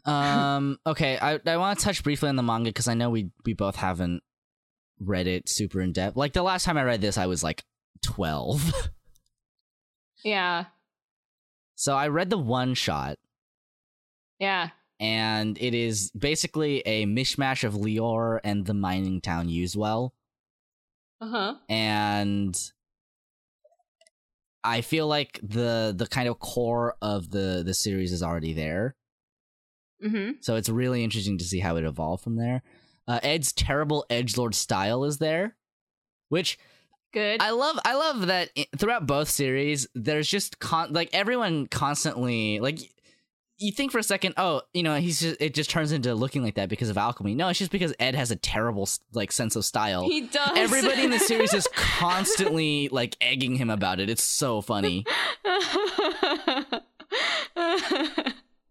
[0.07, 3.31] um okay i i want to touch briefly on the manga because i know we
[3.47, 4.23] we both haven't
[5.01, 7.65] read it super in depth like the last time i read this i was like
[8.03, 8.91] 12
[10.25, 10.65] yeah.
[11.75, 13.19] so i read the one shot
[14.39, 14.71] Yeah.
[15.01, 20.11] and it is basically a mishmash of Lior and the mining town Youswell.
[21.21, 21.55] Uh huh.
[21.71, 22.55] and
[24.65, 28.97] I feel like the the kind of core of the the series is already there.
[30.03, 30.33] Mm-hmm.
[30.41, 32.63] So it's really interesting to see how it evolved from there.
[33.07, 35.57] Uh, Ed's terrible edge lord style is there,
[36.29, 36.59] which
[37.15, 37.41] Good.
[37.41, 37.79] I love.
[37.85, 42.81] I love that throughout both series, there's just con- like everyone constantly like.
[43.59, 46.43] You think for a second, oh, you know, he's just it just turns into looking
[46.43, 47.35] like that because of alchemy.
[47.37, 50.03] No, it's just because Ed has a terrible like sense of style.
[50.09, 50.51] he does.
[50.57, 54.11] Everybody in the series is constantly like egging him about it.
[54.11, 55.05] It's so funny.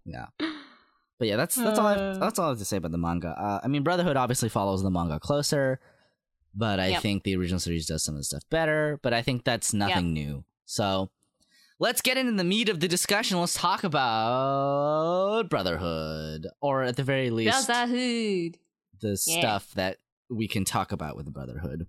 [0.05, 0.25] Yeah.
[1.17, 2.17] But yeah, that's that's all I Uh.
[2.17, 3.29] that's all I have to say about the manga.
[3.29, 5.79] Uh, I mean, Brotherhood obviously follows the manga closer,
[6.53, 7.01] but I Yep.
[7.01, 8.99] think the original series does some of the stuff better.
[9.01, 10.43] But I think that's nothing new.
[10.65, 11.09] So
[11.79, 13.39] let's get into the meat of the discussion.
[13.39, 18.57] Let's talk about Brotherhood, or at the very least, Brotherhood.
[19.01, 19.39] the Yeah.
[19.39, 19.97] stuff that
[20.29, 21.87] we can talk about with the Brotherhood.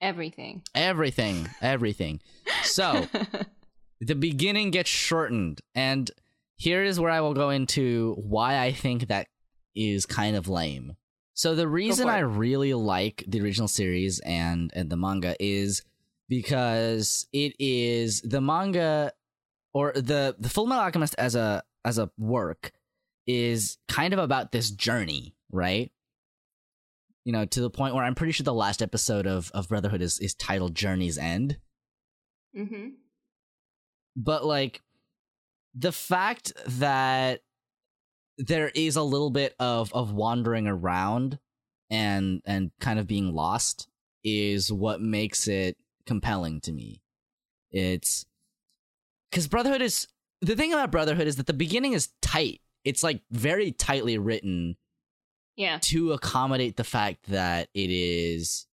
[0.00, 0.62] Everything.
[0.74, 2.20] Everything, everything.
[2.62, 3.06] So
[4.00, 6.10] the beginning gets shortened, and
[6.56, 9.26] here is where I will go into why I think that
[9.74, 10.96] is kind of lame.
[11.34, 12.08] So the reason.
[12.08, 15.82] I really like the original series and and the manga is
[16.30, 19.12] because it is the manga
[19.74, 22.72] or the the Full Metal Alchemist as a as a work
[23.26, 25.92] is kind of about this journey, right?
[27.24, 30.00] You know, to the point where I'm pretty sure the last episode of of Brotherhood
[30.00, 31.58] is is titled Journey's End
[32.56, 32.88] mm-hmm.
[34.16, 34.82] but like
[35.74, 37.42] the fact that
[38.38, 41.38] there is a little bit of of wandering around
[41.90, 43.88] and and kind of being lost
[44.24, 45.76] is what makes it
[46.06, 47.00] compelling to me
[47.70, 48.26] it's
[49.30, 50.08] because brotherhood is
[50.40, 54.76] the thing about brotherhood is that the beginning is tight it's like very tightly written
[55.56, 55.78] Yeah.
[55.82, 58.66] to accommodate the fact that it is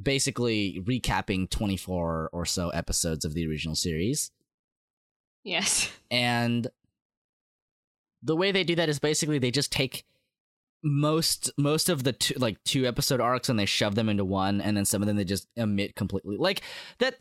[0.00, 4.30] basically recapping 24 or so episodes of the original series
[5.44, 5.90] Yes.
[6.10, 6.66] and
[8.22, 10.04] the way they do that is basically they just take
[10.86, 14.60] most most of the two, like two episode arcs and they shove them into one
[14.60, 16.36] and then some of them they just omit completely.
[16.36, 16.62] Like
[16.98, 17.16] that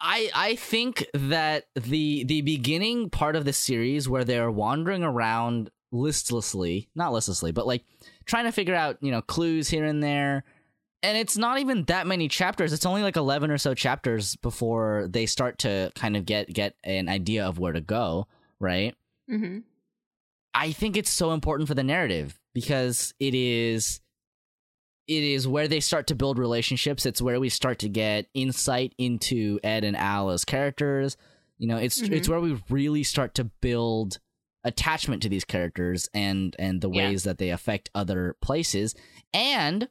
[0.00, 5.70] i i think that the the beginning part of the series where they're wandering around
[5.92, 7.84] listlessly not listlessly but like
[8.24, 10.42] trying to figure out you know clues here and there
[11.04, 15.06] and it's not even that many chapters it's only like 11 or so chapters before
[15.08, 18.26] they start to kind of get get an idea of where to go
[18.64, 18.94] right?
[19.30, 19.58] Mm-hmm.
[20.54, 24.00] I think it's so important for the narrative because it is
[25.06, 27.04] it is where they start to build relationships.
[27.04, 31.16] It's where we start to get insight into Ed and Al characters.
[31.58, 32.30] You know, it's it's mm-hmm.
[32.30, 34.18] where we really start to build
[34.64, 37.08] attachment to these characters and and the Yeah.
[37.08, 38.94] ways that they affect other places.
[39.34, 39.88] And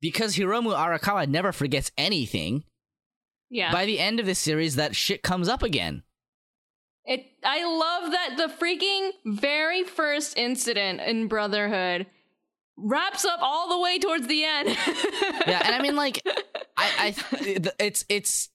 [0.00, 2.64] because Hiromu Arakawa never forgets anything,
[3.50, 3.72] Yeah.
[3.72, 6.02] by the end of this series, that shit comes up again.
[7.08, 12.06] It I love that the freaking very first incident in Brotherhood
[12.76, 14.68] wraps up all the way towards the end.
[15.46, 16.22] yeah, and I mean, like,
[16.76, 17.14] I, I,
[17.80, 18.50] it's, it's,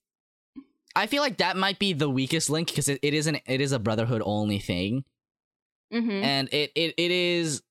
[0.96, 3.72] I feel like that might be the weakest link because it, it isn't, it is
[3.72, 5.04] a Brotherhood only thing,
[5.92, 7.64] hmm and it, it, it is,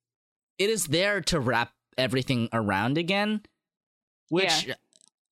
[0.59, 3.41] it is there to wrap everything around again,
[4.29, 4.69] which,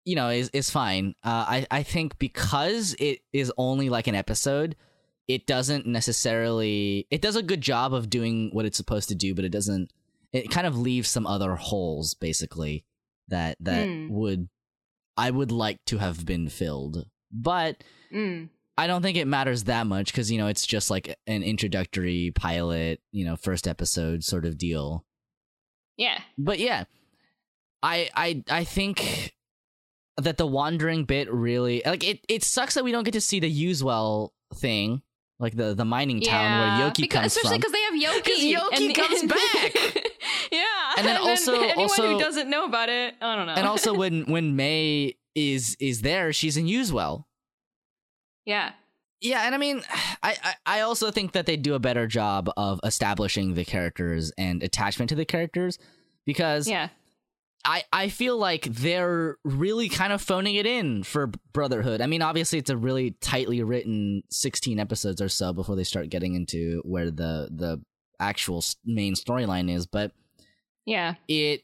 [0.04, 1.14] you know, is is fine.
[1.24, 4.76] Uh, I, I think because it is only like an episode.
[5.34, 7.06] It doesn't necessarily.
[7.10, 9.92] It does a good job of doing what it's supposed to do, but it doesn't.
[10.32, 12.84] It kind of leaves some other holes, basically,
[13.28, 14.08] that that Hmm.
[14.10, 14.48] would
[15.16, 17.06] I would like to have been filled.
[17.30, 18.48] But Mm.
[18.78, 22.32] I don't think it matters that much because you know it's just like an introductory
[22.34, 25.04] pilot, you know, first episode sort of deal.
[25.96, 26.18] Yeah.
[26.38, 26.84] But yeah,
[27.82, 29.34] I I I think
[30.16, 32.24] that the wandering bit really like it.
[32.28, 35.02] It sucks that we don't get to see the Youswell thing,
[35.40, 37.60] like the the mining town where Yoki because, comes especially from.
[37.60, 38.24] because they have Yoki.
[38.24, 39.74] 'Cause Yoki and- comes and- back.
[40.52, 40.64] yeah,
[40.98, 43.54] And then also- anyone also- who doesn't know about it, I don't know.
[43.54, 47.24] and also when when May is is there, she's in Youswell.
[48.44, 48.72] yeah,
[49.20, 49.82] Yeah, and I mean,
[50.22, 54.32] I, I I also think that they do a better job of establishing the characters
[54.38, 55.78] and attachment to the characters
[56.26, 56.88] because yeah,
[57.64, 62.00] I I feel like they're really kind of phoning it in for Brotherhood.
[62.00, 66.08] I mean, obviously it's a really tightly written 16 episodes or so before they start
[66.10, 67.80] getting into where the the
[68.18, 70.12] actual main storyline is, but
[70.86, 71.62] yeah, it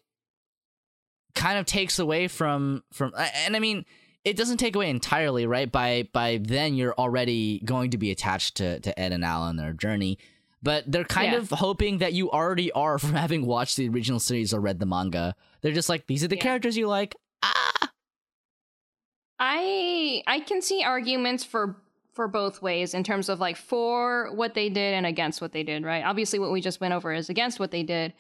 [1.35, 3.85] kind of takes away from from and I mean
[4.25, 5.71] it doesn't take away entirely, right?
[5.71, 9.57] By by then you're already going to be attached to to Ed and Al on
[9.57, 10.19] their journey.
[10.67, 11.39] But they're kind Yeah.
[11.39, 14.87] of hoping that you already are from having watched the original series or read the
[14.87, 15.37] manga.
[15.61, 16.43] They're just like, these are the Yeah.
[16.43, 17.15] characters you like.
[17.45, 17.93] Ah,
[19.39, 21.77] I I can see arguments for
[22.15, 25.63] for both ways in terms of like for what they did and against what they
[25.63, 26.03] did, right?
[26.05, 28.13] Obviously what we just went over is against what they did.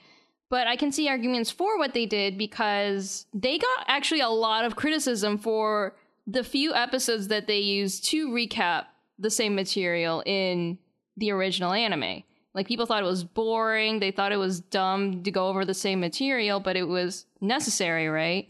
[0.49, 4.64] But I can see arguments for what they did because they got actually a lot
[4.64, 8.84] of criticism for the few episodes that they used to recap
[9.18, 10.78] the same material in
[11.16, 12.22] the original anime.
[12.57, 15.74] Like people thought it was boring, they thought it was dumb to go over the
[15.74, 18.48] same material, but it was necessary, right?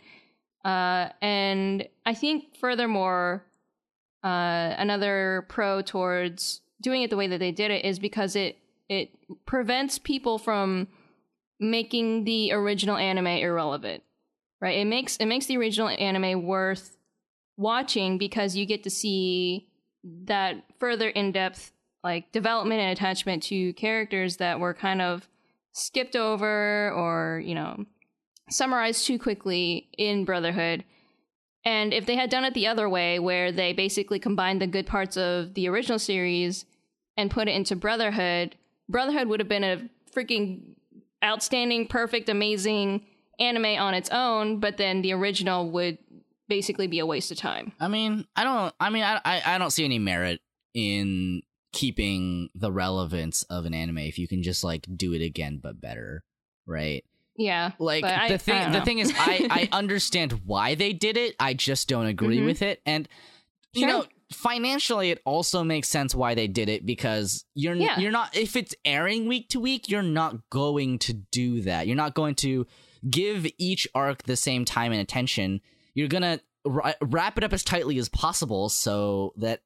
[0.64, 3.44] Uh, and I think, furthermore,
[4.22, 8.56] uh, another pro towards doing it the way that they did it is because it
[8.88, 9.10] it
[9.44, 10.86] prevents people from
[11.58, 14.04] making the original anime irrelevant.
[14.60, 14.78] Right?
[14.78, 16.96] It makes it makes the original anime worth
[17.56, 19.68] watching because you get to see
[20.04, 21.72] that further in depth
[22.06, 25.28] like development and attachment to characters that were kind of
[25.72, 27.84] skipped over or you know
[28.48, 30.84] summarized too quickly in Brotherhood.
[31.64, 34.86] And if they had done it the other way, where they basically combined the good
[34.86, 36.64] parts of the original series
[37.16, 38.54] and put it into Brotherhood,
[38.88, 40.76] Brotherhood would have been a freaking
[41.24, 43.04] outstanding, perfect, amazing
[43.40, 45.98] anime on its own, but then the original would
[46.48, 47.72] basically be a waste of time.
[47.80, 48.72] I mean, I don't.
[48.78, 50.40] I mean, I, I I don't see any merit
[50.72, 51.42] in
[51.76, 55.80] keeping the relevance of an anime if you can just like do it again but
[55.80, 56.24] better,
[56.66, 57.04] right?
[57.38, 57.72] Yeah.
[57.78, 61.36] like the I thing don't the thing is i i understand why they did it
[61.38, 62.46] i just don't agree Mhm.
[62.46, 63.06] with it and
[63.74, 63.88] you Sure.
[63.90, 67.98] know financially it also makes sense why they did it because you're Yeah.
[67.98, 71.94] you're not if it's airing week to week you're not going to do that you're
[71.94, 72.66] not going to
[73.10, 75.60] give each arc the same time and attention
[75.94, 79.60] you're gonna ri- wrap it up as tightly as possible so that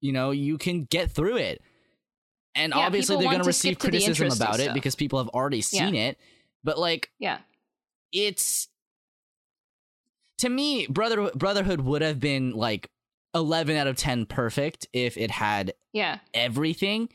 [0.00, 1.62] you know you can get through it.
[2.54, 5.60] And Yeah, obviously they're receive skip to the criticism about it because people have already
[5.60, 6.18] seen it.
[6.64, 7.38] But like Yeah.
[8.12, 8.68] it's
[10.38, 12.90] to me brother brotherhood would have been like
[13.34, 16.18] 11 out of 10 perfect if it had Yeah.
[16.32, 17.08] everything.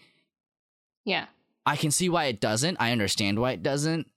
[1.05, 1.25] Yeah.
[1.65, 2.77] i can see why it doesn't.
[2.79, 4.07] I understand why it doesn't.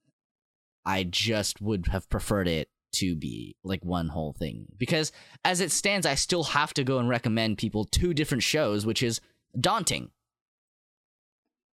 [0.86, 5.12] I just would have preferred it to be like one whole thing because
[5.44, 9.02] as it stands i still have to go and recommend people two different shows which
[9.02, 9.20] is
[9.60, 10.10] daunting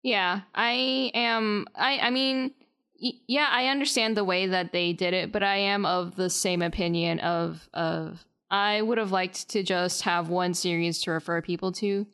[0.03, 1.65] Yeah, I am.
[1.75, 2.53] I I mean,
[2.97, 6.61] yeah, I understand the way that they did it, but I am of the same
[6.61, 11.71] opinion of of I would have liked to just have one series to refer people
[11.73, 12.07] to.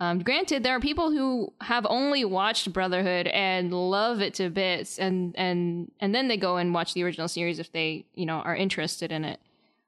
[0.00, 4.98] Um, granted, there are people who have only watched Brotherhood and love it to bits,
[4.98, 8.38] and and and then they go and watch the original series if they you know
[8.38, 9.40] are interested in it.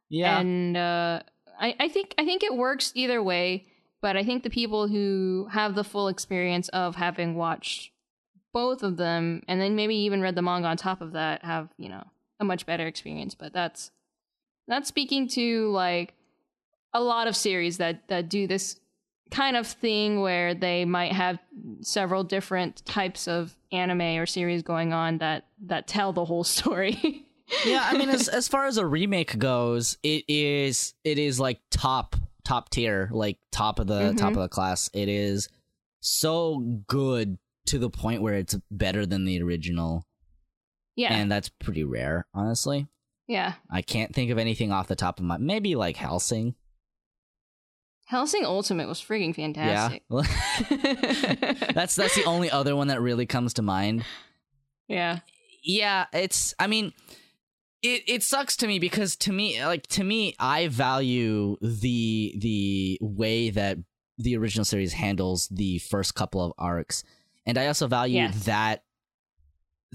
[0.08, 0.38] Yeah.
[0.38, 1.20] And uh,
[1.58, 3.66] I, I think I think it works either way,
[4.00, 7.90] but I think the people who have the full experience of having watched
[8.52, 11.68] both of them and then maybe even read the manga on top of that have
[11.76, 12.04] you know
[12.38, 13.34] a much better experience.
[13.34, 13.90] But that's
[14.68, 16.14] that's speaking to like
[16.94, 18.78] a lot of series that that do this
[19.30, 21.38] kind of thing where they might have
[21.80, 27.26] several different types of anime or series going on that that tell the whole story.
[27.64, 31.60] yeah, I mean, as as far as a remake goes, it is it is like
[31.70, 34.16] top top tier, like top of the mm-hmm.
[34.16, 34.88] top of the class.
[34.94, 35.48] It is
[36.00, 40.06] so good to the point where it's better than the original,
[40.94, 42.86] yeah, and that's pretty rare, honestly.
[43.26, 43.54] yeah.
[43.70, 46.54] I can't think of anything off the top of my maybe like Hellsing.
[48.06, 50.02] Hellsing Ultimate was freaking fantastic.
[50.10, 50.22] Yeah,
[51.74, 54.04] that's that's the only other one that really comes to mind.
[54.88, 55.18] yeah.
[55.64, 56.92] yeah it's i mean
[57.82, 62.98] it it sucks to me because to me like to me i value the the
[63.02, 63.76] way that
[64.18, 67.02] the original series handles the first couple of arcs
[67.44, 68.44] and i also value Yes.
[68.44, 68.84] that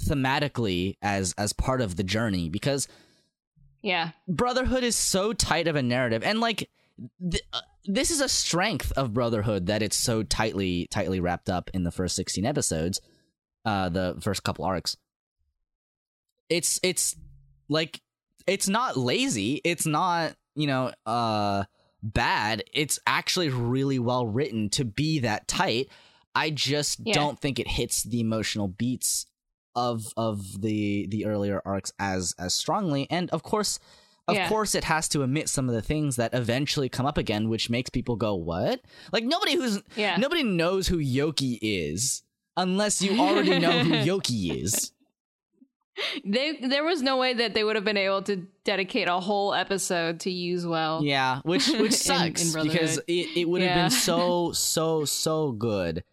[0.01, 2.88] thematically as as part of the journey because
[3.82, 4.12] Yeah.
[4.28, 6.70] brotherhood is so tight of a narrative and like
[7.30, 11.70] th- uh, this is a strength of brotherhood that it's so tightly tightly wrapped up
[11.74, 13.02] in the first 16 episodes
[13.66, 14.98] uh the first couple arcs.
[16.50, 17.16] It's it's
[17.70, 18.02] like
[18.48, 21.64] it's not lazy it's not you know uh
[22.04, 25.89] bad it's actually really well written to be that tight.
[26.34, 27.14] I just Yeah.
[27.14, 29.26] don't think it hits the emotional beats
[29.76, 33.08] of of the the earlier arcs as as strongly.
[33.10, 33.80] And of course
[34.28, 34.48] of Yeah.
[34.50, 37.70] course it has to omit some of the things that eventually come up again which
[37.70, 40.18] makes people go what like nobody who's Yeah.
[40.18, 42.24] nobody knows who yoki is
[42.58, 44.92] unless you already know who yoki is
[46.26, 49.54] They there was no way that they would have been able to dedicate a whole
[49.54, 51.04] episode to Youswell.
[51.04, 53.84] yeah which In- which in sucks because it, it would have Yeah.
[53.84, 56.04] been so so so good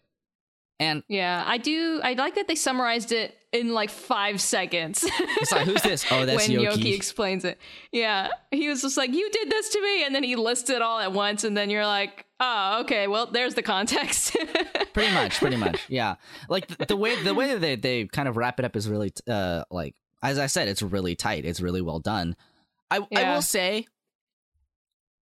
[0.79, 2.01] and Yeah, I do.
[2.03, 5.03] I like that they summarized it in like five seconds.
[5.41, 7.57] it's like who's this oh that's when yoki, Yoki explains it.
[7.91, 10.81] Yeah, he was just like, "You did this to me," and then he lists it
[10.81, 13.07] all at once, and then you're like, "Oh, okay.
[13.07, 14.37] Well, there's the context."
[14.93, 16.15] pretty much pretty much yeah
[16.49, 18.89] like the, the way the way that they, they kind of wrap it up is
[18.89, 22.35] really uh like as i said it's really tight it's really well done
[22.89, 23.85] i i will say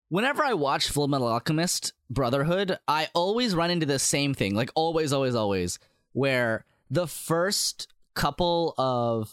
[0.09, 4.69] whenever i watch full metal alchemist brotherhood i always run into the same thing like
[4.75, 5.79] always always always
[6.13, 9.31] where the first couple of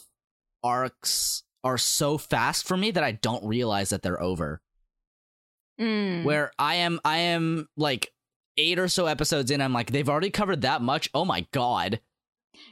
[0.63, 4.61] arcs are so fast for me that i don't realize that they're over
[5.81, 6.23] Mm.
[6.23, 8.13] where I am I am like
[8.57, 11.11] eight or so episodes in, I'm like, they've already covered that much.
[11.13, 11.99] Oh my god.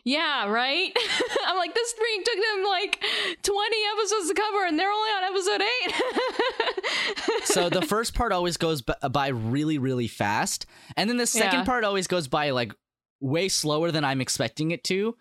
[0.04, 0.92] Yeah, right?
[1.46, 3.04] I'm like, this thing took them like
[3.42, 7.46] 20 episodes to cover, and they're only on episode eight.
[7.46, 10.66] So the first part always goes by really, really fast.
[10.96, 11.64] And then the second Yeah.
[11.64, 12.72] part always goes by like
[13.20, 15.16] way slower than I'm expecting it to.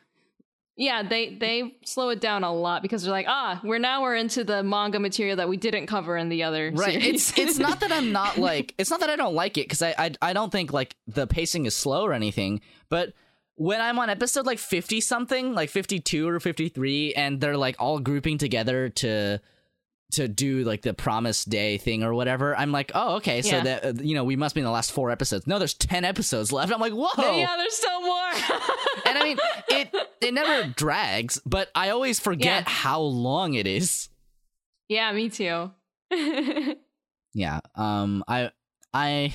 [0.77, 4.15] yeah, they they slow it down a lot because they're like, ah, we're now we're
[4.15, 6.93] into the manga material that we didn't cover in the other Right.
[6.99, 7.29] series.
[7.31, 9.83] It's it's not that I'm not like it's not that I don't like it because
[9.83, 13.13] I, I I don't think like the pacing is slow or anything, but
[13.61, 17.99] when I'm on episode like 50 something, like 52 or 53, and they're like all
[17.99, 19.39] grouping together to
[20.13, 23.85] to do like the promised day thing or whatever, I'm like, oh, okay, so that
[23.85, 25.47] uh, you know we must be in the last four episodes.
[25.47, 26.73] No, there's 10 episodes left.
[26.73, 27.37] I'm like, whoa.
[27.37, 28.31] yeah, there's still more.
[29.05, 29.37] And I mean,
[29.69, 32.69] it it never drags, but I always forget Yeah.
[32.69, 34.09] how long it is.
[34.89, 35.71] yeah, me too.
[37.33, 38.51] yeah um i
[38.93, 39.33] i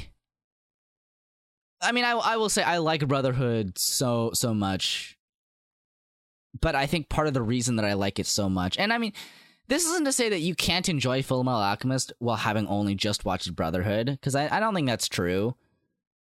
[1.82, 5.16] i mean i i will say i like brotherhood so so much
[6.60, 8.98] but i think part of the reason that i like it so much and i
[8.98, 9.12] mean
[9.68, 13.24] this isn't to say that you can't enjoy full metal alchemist while having only just
[13.24, 15.54] watched brotherhood because I, I don't think that's true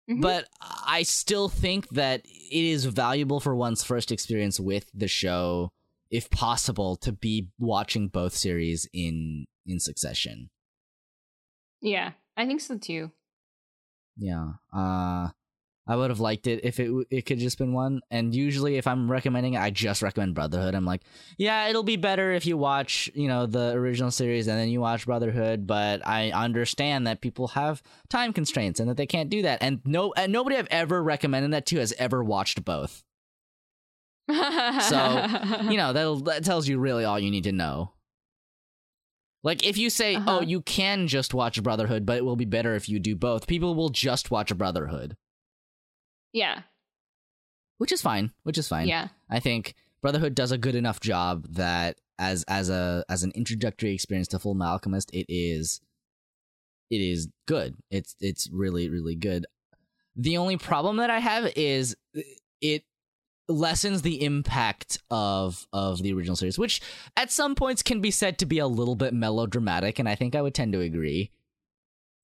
[0.09, 0.21] Mhm.
[0.21, 0.45] but
[0.87, 5.71] i still think that it is valuable for one's first experience with the show
[6.09, 10.49] if possible to be watching both series in in succession
[11.81, 13.11] yeah, I think so too.
[14.19, 14.53] Yeah.
[14.73, 15.29] Uh
[15.87, 18.01] I would have liked it if it it could just been one.
[18.11, 20.75] And usually if I'm recommending it, I just recommend Brotherhood.
[20.75, 21.01] I'm like,
[21.39, 24.81] yeah, it'll be better if you watch, you know, the original series and then you
[24.81, 29.41] watch Brotherhood, but I understand that people have time constraints and that they can't do
[29.41, 29.63] that.
[29.63, 33.03] And no and nobody I've ever recommended that to has ever watched both.
[34.29, 34.35] So,
[35.71, 37.93] You know, that that tells you really all you need to know.
[39.43, 40.39] Like if you say, Uh-huh.
[40.39, 43.47] "Oh, you can just watch Brotherhood, but it will be better if you do both."
[43.47, 45.15] People will just watch Brotherhood.
[46.33, 46.63] Yeah.
[47.77, 48.31] which is fine.
[48.43, 48.87] Which is fine.
[48.89, 49.07] Yeah.
[49.29, 53.93] I think Brotherhood does a good enough job that as as a as an introductory
[53.93, 55.79] experience to Full Metal Alchemist, it is
[56.89, 57.77] it is good.
[57.89, 59.45] It's it's really really good.
[60.17, 61.95] The only problem that I have is
[62.61, 62.83] it
[63.49, 66.81] lessens the impact of of the original series, which
[67.17, 70.35] at some points can be said to be a little bit melodramatic, and I think
[70.35, 71.31] I would tend to agree.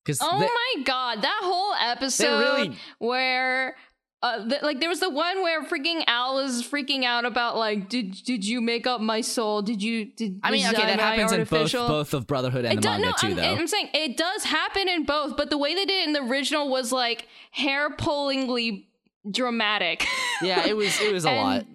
[0.04, 3.76] Because Oh my god, that whole episode really- where
[4.22, 7.88] uh, th- like there was the one where freaking Al was freaking out about like
[7.88, 9.62] did did you make up my soul?
[9.62, 12.76] Did you did I mean, okay, that happens in both both of Brotherhood and It
[12.76, 13.60] the does, manga no, too, I'm, though.
[13.60, 16.22] I'm saying it does happen in both, but the way they did it in the
[16.22, 18.88] original was like hair pullingly
[19.30, 20.06] dramatic.
[20.42, 21.66] yeah, it was it was a lot.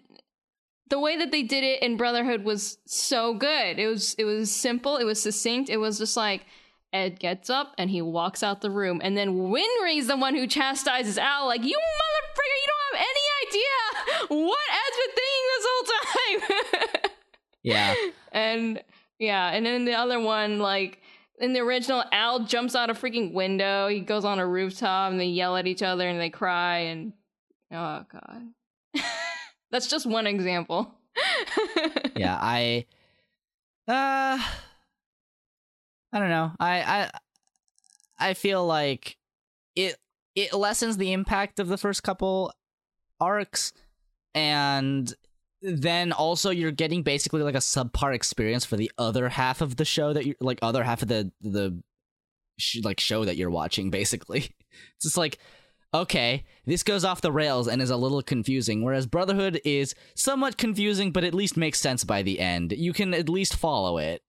[0.89, 3.79] The way that they did it in Brotherhood was so good.
[3.79, 5.69] It was it was simple, it was succinct.
[5.69, 6.45] It was just like
[6.93, 10.45] Ed gets up and he walks out the room, and then Winry's the one who
[10.47, 15.65] chastises Al, like, "You motherfucker, you don't have any idea what Ed's been thinking this
[15.69, 15.85] whole
[17.01, 17.11] time."
[17.63, 17.93] Yeah.
[18.31, 18.81] and
[19.19, 20.99] yeah, and then the other one, like
[21.39, 23.87] in the original, Al jumps out a freaking window.
[23.87, 26.77] He goes on a rooftop, and they yell at each other and they cry.
[26.79, 27.13] And
[27.71, 28.43] oh god,
[29.71, 30.93] that's just one example.
[32.15, 32.85] yeah i
[33.87, 34.39] uh
[36.13, 36.51] i don't know.
[36.59, 37.09] I i
[38.29, 39.17] i feel like
[39.75, 39.97] it
[40.35, 42.53] it lessens the impact of the first couple
[43.19, 43.73] arcs
[44.33, 45.13] and
[45.61, 49.85] then also you're getting basically like a subpar experience for the other half of the
[49.85, 51.81] show that you like other half of the the
[52.57, 54.49] sh- like show that you're watching basically.
[54.95, 55.37] It's just like
[55.93, 60.57] okay this goes off the rails and is a little confusing whereas brotherhood is somewhat
[60.57, 64.23] confusing but at least makes sense by the end you can at least follow it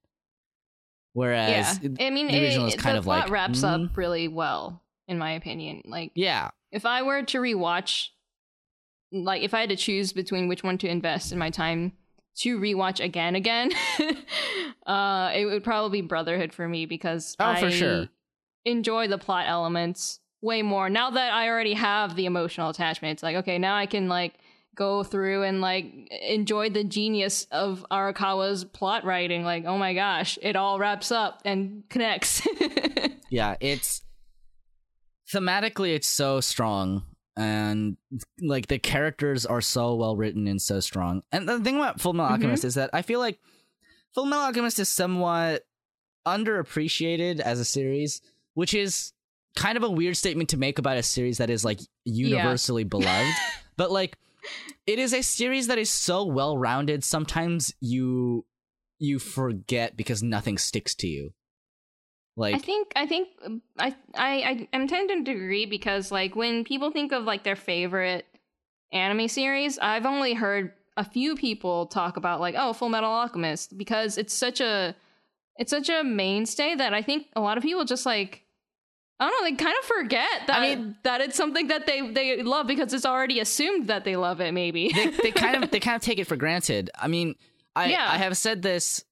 [1.13, 3.87] whereas yeah, I mean, the original it, is kind the of plot like, wraps mm.
[3.87, 5.83] up really well, in my opinion.
[5.85, 8.09] Like, yeah if I were to rewatch,
[9.13, 11.93] like if I had to choose between which one to invest in my time
[12.39, 13.71] to rewatch again, again,
[14.87, 18.09] uh, it would probably be Brotherhood for me because Oh, I for sure.
[18.65, 23.13] enjoy the plot elements way more now that I already have the emotional attachment.
[23.13, 24.35] It's like okay, now I can like
[24.75, 25.87] go through and like
[26.23, 29.45] enjoy the genius of Arakawa's plot writing.
[29.45, 32.47] Like, oh my gosh, it all wraps up and connects.
[33.31, 34.03] yeah it's
[35.33, 37.03] thematically it's so strong
[37.37, 37.97] and
[38.43, 42.13] like the characters are so well written and so strong and the thing about full
[42.13, 42.33] metal Mhm.
[42.33, 43.39] alchemist is that i feel like
[44.15, 45.63] full metal alchemist is somewhat
[46.27, 48.21] underappreciated as a series
[48.53, 49.12] which is
[49.57, 53.35] kind of a weird statement to make about a series that is like universally beloved
[53.77, 54.17] but like
[54.87, 58.45] it is a series that is so well rounded sometimes you
[59.03, 61.33] you forget because nothing sticks to you.
[62.37, 66.35] Like I think I think um, I I I am tending to agree because like
[66.35, 68.25] when people think of like their favorite
[68.93, 73.77] anime series, I've only heard a few people talk about like oh Full Metal Alchemist
[73.77, 74.95] because it's such a
[75.57, 78.45] it's such a mainstay that I think a lot of people just like
[79.23, 82.43] I don't know they kind of forget that mean- that it's something that they they
[82.43, 84.91] love because it's already assumed that they love it maybe.
[84.93, 86.91] they, they kind of they kind of take it for granted.
[86.99, 87.37] I mean,
[87.77, 88.07] I Yeah.
[88.11, 89.05] I have said this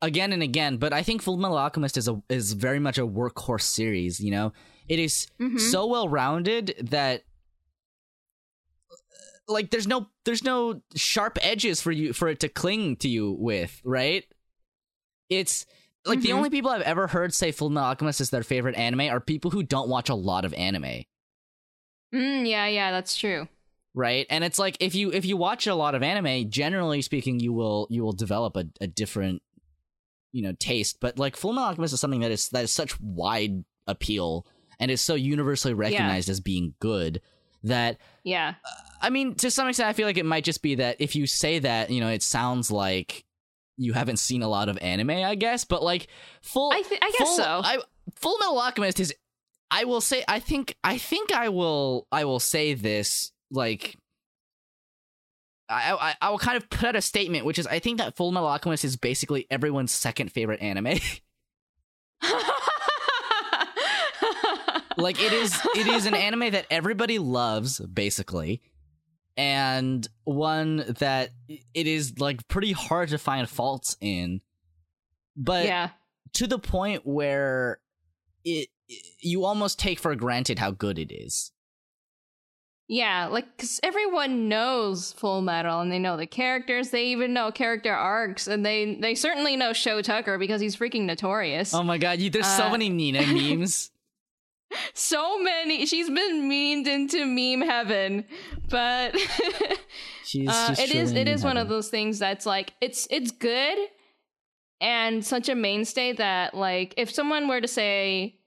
[0.00, 3.06] again and again, but I think Full Metal Alchemist is a is very much a
[3.06, 4.20] workhorse series.
[4.20, 4.52] You know,
[4.88, 5.60] it is Mhm.
[5.60, 7.24] so well rounded that
[9.48, 13.32] like there's no there's no sharp edges for you for it to cling to you
[13.38, 14.24] with, right?
[15.30, 15.66] It's
[16.08, 16.34] like the Mhm.
[16.34, 19.50] only people I've ever heard say Full Metal Alchemist is their favorite anime are people
[19.50, 21.04] who don't watch a lot of anime.
[22.14, 23.48] mm, yeah, yeah, that's true.
[23.94, 27.40] right and it's like if you if you watch a lot of anime generally speaking
[27.40, 29.42] you will you will develop a, a different
[30.30, 33.00] you know taste but like full metal alchemist is something that is that is such
[33.00, 34.46] wide appeal
[34.78, 37.20] and is so universally recognized as being good
[37.64, 38.54] that Yeah.
[39.00, 41.26] i mean to some extent i feel like it might just be that if you
[41.26, 43.24] say that you know it sounds like
[43.78, 46.08] you haven't seen a lot of anime i guess but like
[46.42, 47.60] full I th- I guess full, so.
[47.64, 47.78] I,
[48.16, 49.14] full metal alchemist is
[49.70, 53.96] i will say i think i think i will i will say this like
[55.70, 58.16] I, I I will kind of put out a statement, which is I think that
[58.16, 60.86] Full Metal Alchemist is basically everyone's second favorite anime.
[64.96, 68.62] like it is it is an anime that everybody loves, basically,
[69.38, 74.40] and one that it is like pretty hard to find faults in.
[75.36, 75.90] But yeah.
[76.34, 77.78] to the point where
[78.44, 78.68] it
[79.20, 81.52] you almost take for granted how good it is.
[82.90, 86.88] Yeah, like because everyone knows Full Metal, and they know the characters.
[86.88, 91.02] They even know character arcs, and they they certainly know Sho Tucker because he's freaking
[91.02, 91.74] notorious.
[91.74, 93.90] Oh my god, you, there's so Uh, many Nina memes.
[94.94, 95.86] So many.
[95.86, 98.24] She's been memed into meme heaven,
[98.68, 99.16] but
[100.24, 103.78] She's, uh, it is it is one of those things that's like it's it's good
[104.80, 108.38] and such a mainstay that like if someone were to say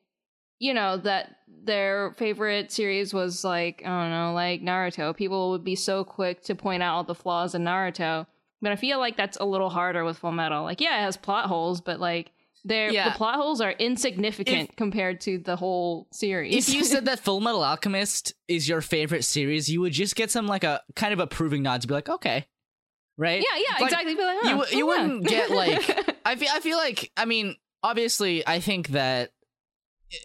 [0.60, 5.64] you know that their favorite series was like i don't know like naruto people would
[5.64, 8.26] be so quick to point out all the flaws in naruto
[8.61, 11.18] but i feel like that's a little harder with full metal like yeah it has
[11.18, 12.31] plot holes but like
[12.64, 13.10] they're, Yeah.
[13.10, 17.40] the plot holes are insignificant compared to the whole series If you said that Full
[17.42, 21.20] Metal Alchemist is your favorite series, you would just get some like a kind of
[21.20, 22.46] approving nod to be like, okay,
[23.18, 23.44] right?
[23.44, 25.02] yeah yeah Like, exactly Be like, you huh, you oh, yeah.
[25.04, 29.32] wouldn't get, like- I feel I feel like I mean, obviously, I think that
[30.14, 30.16] eh,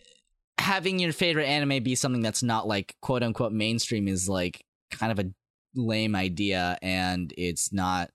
[0.58, 5.10] having your favorite anime be something that's not like quote unquote mainstream is like kind
[5.10, 5.30] of a
[5.74, 8.10] lame idea, and it's not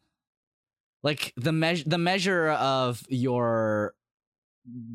[1.01, 3.95] like the measure the measure of your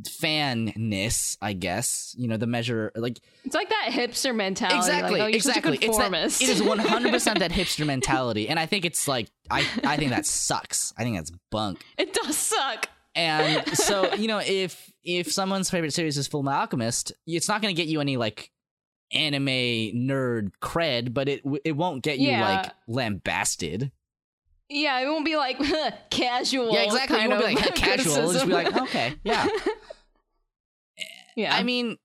[0.09, 2.15] fanness, I guess.
[2.19, 5.79] You know, the measure like it's like that hipster mentality exactly, like, oh, exactly.
[5.81, 6.13] It's that,
[6.43, 9.97] it is one hundred percent that hipster mentality, and I think it's like I I
[9.97, 10.93] think that sucks.
[10.97, 11.85] I think that's bunk.
[11.99, 12.89] It does suck.
[13.15, 17.63] And so you know, if if someone's favorite series is Full Metal Alchemist, it's not
[17.63, 18.51] going to get you any like
[19.13, 22.63] anime nerd cred, but it it won't get you Yeah.
[22.63, 23.93] like lambasted.
[24.69, 25.59] Yeah, it won't be like
[26.11, 26.73] casual.
[26.73, 27.17] yeah, exactly.
[27.19, 28.17] Kind won't be like casual.
[28.17, 29.47] It'll just be like, okay, yeah.
[31.37, 31.55] yeah.
[31.55, 31.97] I mean,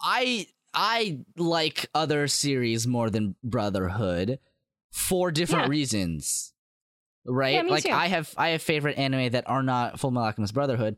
[0.00, 4.38] I I like other series more than Brotherhood
[4.92, 5.70] for different Yeah.
[5.70, 6.52] reasons.
[7.24, 7.54] Right?
[7.54, 7.90] Yeah, like too.
[7.90, 10.96] I have I have favorite anime that are not Full Metal Alchemist Brotherhood,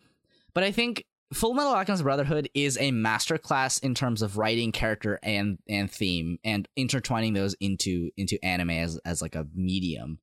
[0.55, 5.21] but I think Full Metal Alchemist Brotherhood is a masterclass in terms of writing character
[5.23, 10.19] and and theme and intertwining those into into anime as as like a medium.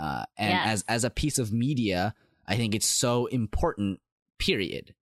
[0.00, 0.66] Uh and Yes.
[0.68, 2.14] as as a piece of media,
[2.46, 4.00] I think it's so important
[4.38, 4.94] period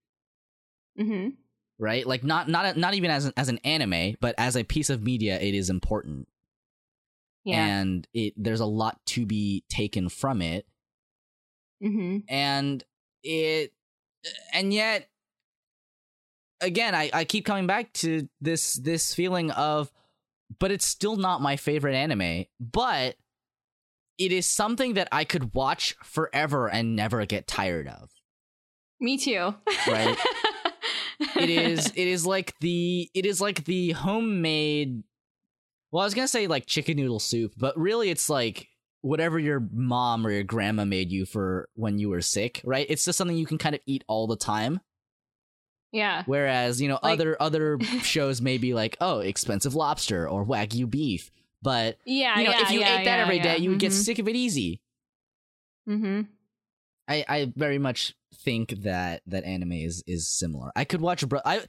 [0.97, 1.29] hmm
[1.79, 2.07] right?
[2.07, 5.03] Like not not not even as an, as an anime, but as a piece of
[5.03, 6.27] media, it is important,
[7.45, 7.67] Yeah.
[7.67, 10.67] and it there's a lot to be taken from it,
[11.83, 12.83] hmm and
[13.23, 13.75] it
[14.55, 15.11] and yet
[16.61, 19.91] again, I I keep coming back to this this feeling of,
[20.59, 23.17] but it's still not my favorite anime, but
[24.19, 28.11] it is something that I could watch forever and never get tired of.
[28.99, 29.55] Me too.
[29.87, 30.17] Right.
[31.37, 35.03] it is it is like the it is like the homemade
[35.91, 38.69] well i was gonna say like chicken noodle soup but really it's like
[39.01, 43.05] whatever your mom or your grandma made you for when you were sick right it's
[43.05, 44.81] just something you can kind of eat all the time
[45.97, 46.23] yeah.
[46.27, 50.89] whereas you know Like- other other shows may be like oh expensive lobster or wagyu
[50.89, 51.31] beef
[51.63, 52.39] but Yeah.
[52.39, 54.05] you know yeah, if you yeah, ate that every day you would get Mhm.
[54.05, 54.81] sick of it easy
[55.87, 56.23] hmm
[57.09, 60.71] I, I very much think that that anime is is similar.
[60.77, 61.63] I could watch bro- I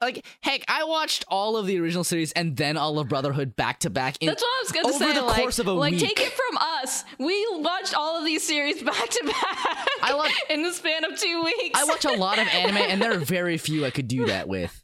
[0.00, 3.80] like heck I watched all of the original series and then all of Brotherhood back
[3.80, 5.12] to back in That's what I was gonna over say.
[5.14, 6.00] the like, course of a like week.
[6.00, 7.04] take it from us.
[7.18, 9.86] We watched all of these series back to back.
[10.02, 11.78] I watch- in the span of two weeks.
[11.78, 14.48] I watch a lot of anime and there are very few I could do that
[14.48, 14.80] with.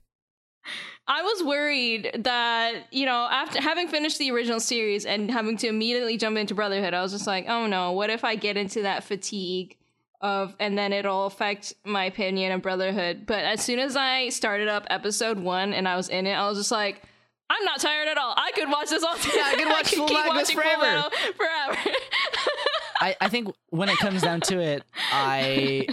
[1.08, 5.66] I was worried that, you know, after having finished the original series and having to
[5.66, 8.82] immediately jump into Brotherhood, I was just like, oh no, what if I get into
[8.82, 9.76] that fatigue
[10.20, 13.24] of, and then it'll affect my opinion of Brotherhood.
[13.26, 16.48] But as soon as I started up episode one and I was in it, I
[16.48, 17.02] was just like,
[17.48, 18.34] I'm not tired at all.
[18.36, 19.30] I could watch this all day.
[19.34, 20.82] Yeah, I could watch Full keep Alchemist watching forever.
[20.82, 21.96] Metal forever.
[23.00, 25.86] I, I think when it comes down to it, I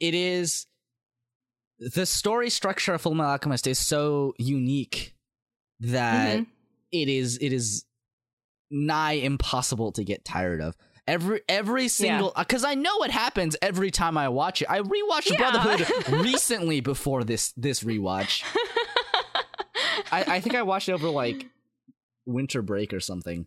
[0.00, 0.66] it is
[1.78, 5.14] the story structure of Full Metal Alchemist is so unique
[5.78, 6.46] that Mhm.
[6.92, 7.84] it is it is
[8.70, 10.76] nigh impossible to get tired of.
[11.10, 14.70] Every every single uh, because I know what happens every time I watch it.
[14.70, 15.50] I rewatched Yeah.
[15.50, 18.44] Brotherhood recently before this this rewatch.
[20.12, 21.46] I, I think I watched it over like
[22.26, 23.46] winter break or something.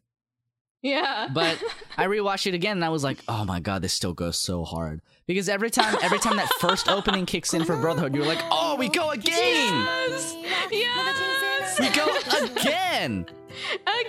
[0.81, 1.29] yeah.
[1.33, 1.61] But
[1.97, 4.63] I rewatched it again and I was like, oh my god, this still goes so
[4.63, 5.01] hard.
[5.27, 8.75] Because every time every time that first opening kicks in for Brotherhood, you're like, oh
[8.77, 9.33] we go again!
[9.33, 10.35] yes.
[10.71, 11.79] Yes.
[11.79, 12.07] We go
[12.45, 13.25] again!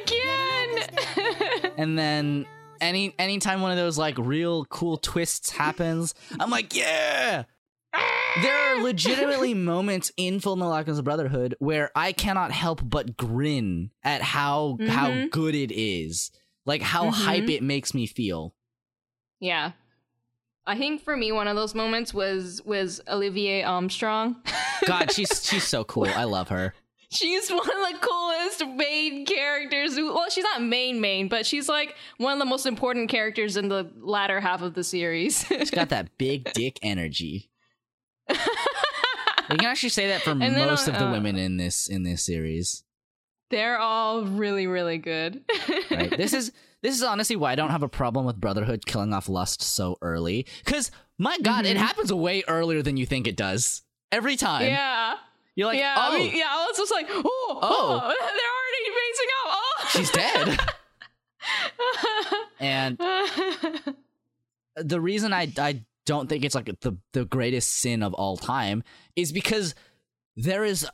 [0.03, 1.73] Again.
[1.79, 2.47] And then
[2.85, 7.45] any anytime one of those like real cool twists happens, I'm like, yeah!
[8.43, 13.91] There are legitimately moments in Full Metal Alchemist Brotherhood where I cannot help but grin
[14.03, 15.31] at how how Mhm.
[15.31, 16.31] good it is.
[16.67, 17.13] Like how Mhm.
[17.13, 18.55] hype it makes me feel.
[19.41, 19.73] Yeah.
[20.67, 24.37] I think for me one of those moments was was Olivier Armstrong.
[24.87, 26.07] God, she's she's so cool.
[26.09, 26.75] I love her.
[27.15, 29.97] She's one of the coolest main characters.
[29.97, 33.69] Well, she's not main main, but she's like one of the most important characters in
[33.69, 35.45] the latter half of the series.
[35.47, 37.51] She's got that big dick energy.
[39.51, 42.03] You can actually say that for then, most of the uh, women in this in
[42.03, 42.83] this series.
[43.51, 45.45] They're all really, really good.
[45.91, 46.11] Right.
[46.17, 46.51] this is
[46.83, 49.99] this is honestly why I don't have a problem with Brotherhood killing off Lust so
[50.01, 50.47] early.
[50.65, 51.81] Cause my God, it Mhm.
[51.81, 53.83] happens way earlier than you think it does.
[54.11, 54.67] Every time.
[54.67, 55.17] yeah.
[55.57, 56.37] You're like, yeah, oh, I mean, oh.
[56.37, 59.51] yeah, I was just like, oh, oh, they're already facing up.
[59.51, 60.61] Oh, she's dead.
[62.61, 62.97] and.
[63.01, 63.95] Oh.
[64.77, 68.83] the reason I I don't think it's like the the greatest sin of all time
[69.17, 69.75] is because
[70.37, 70.87] there is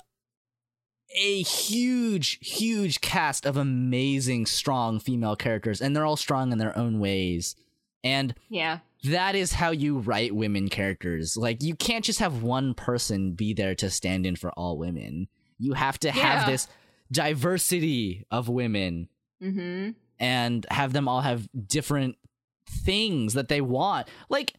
[1.16, 6.76] a huge huge cast of amazing strong female characters and they're all strong in their
[6.78, 7.56] own ways
[8.04, 12.74] and yeah, that is how you write women characters like you can't just have one
[12.74, 15.26] person be there to stand in for all women
[15.60, 16.66] you have to have this
[17.12, 19.08] diversity of women
[19.42, 19.90] mm-hmm.
[20.18, 22.16] and have them all have different
[22.68, 24.08] things that they want.
[24.28, 24.54] Like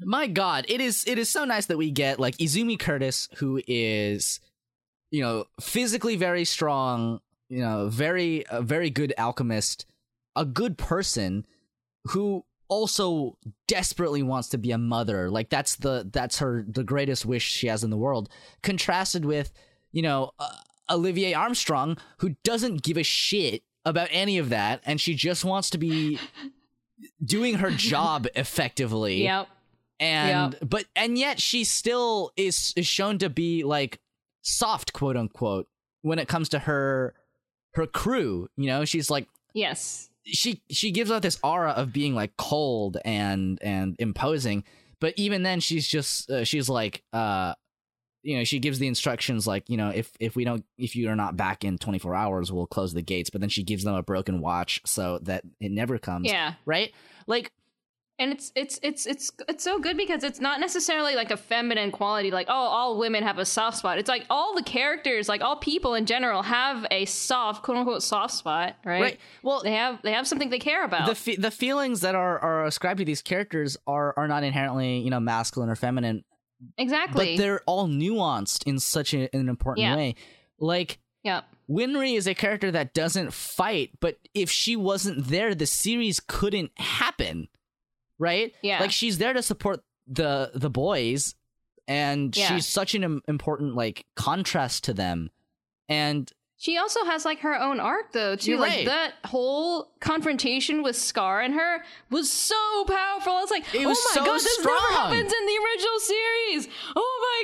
[0.00, 3.60] my god, it is it is so nice that we get like Izumi Curtis who
[3.66, 4.40] is
[5.10, 9.86] you know, physically very strong, you know, very a very good alchemist,
[10.36, 11.46] a good person
[12.08, 13.36] who also
[13.66, 15.30] desperately wants to be a mother.
[15.30, 18.28] Like that's the that's her the greatest wish she has in the world.
[18.62, 19.52] Contrasted with,
[19.92, 20.50] you know, uh,
[20.90, 25.70] Olivier Armstrong who doesn't give a shit about any of that and she just wants
[25.70, 26.18] to be
[27.24, 29.48] doing her job effectively Yep.
[30.00, 34.00] and but and yet she still is is shown to be like
[34.42, 35.68] soft quote unquote
[36.02, 37.14] when it comes to her
[37.74, 40.10] her crew you know she's like Yes.
[40.28, 44.62] She she gives out this aura of being like cold and and imposing
[45.00, 47.54] but even then she's just uh, she's like uh
[48.22, 51.08] you know she gives the instructions like you know if if we don't if you
[51.08, 53.94] are not back in 24 hours we'll close the gates but then she gives them
[53.94, 56.54] a broken watch so that it never comes Yeah.
[56.66, 56.92] right
[57.26, 57.52] like
[58.18, 61.90] and it's it's it's it's it's so good because it's not necessarily like a feminine
[61.92, 63.98] quality like oh all women have a soft spot.
[63.98, 68.02] It's like all the characters like all people in general have a soft quote unquote
[68.02, 69.20] soft spot right, right.
[69.42, 71.06] Well they have they have something they care about.
[71.08, 74.98] the fe- the feelings that are are ascribed to these characters are are not inherently
[74.98, 76.24] you know masculine or feminine.
[76.76, 77.36] Exactly.
[77.36, 79.96] But they're all nuanced in such a, an important Yeah.
[79.96, 80.14] way.
[80.58, 85.66] Like yeah Winry is a character that doesn't fight, but if she wasn't there, the
[85.66, 87.48] series couldn't happen.
[88.18, 88.52] Right?
[88.62, 88.80] Yeah.
[88.80, 91.34] Like she's there to support the the boys
[91.86, 92.48] and Yeah.
[92.48, 95.30] she's such an important like contrast to them.
[95.88, 96.30] And
[96.60, 98.86] she also has like her own arc though too You're like right.
[98.86, 103.90] that whole confrontation with scar and her was so powerful i was like It oh
[103.90, 107.42] my so god this never happens in the original series oh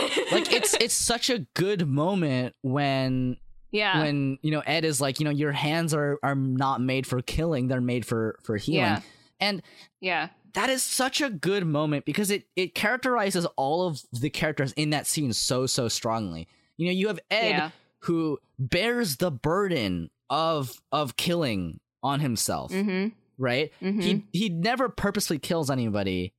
[0.00, 3.36] my god like it's it's such a good moment when
[3.72, 7.06] yeah when you know Ed is like, you know, your hands are are not made
[7.06, 8.80] for killing, they're made for for healing.
[8.80, 9.00] Yeah.
[9.38, 9.62] And
[10.06, 14.72] yeah that is such a good moment because it it characterizes all of the characters
[14.72, 16.48] in that scene so so strongly.
[16.78, 17.70] You know, you have Ed Yeah.
[18.00, 23.08] who bears the burden of of killing on himself, mm-hmm
[23.38, 23.70] right?
[23.82, 24.02] Mhm.
[24.02, 26.32] He he never purposely kills anybody,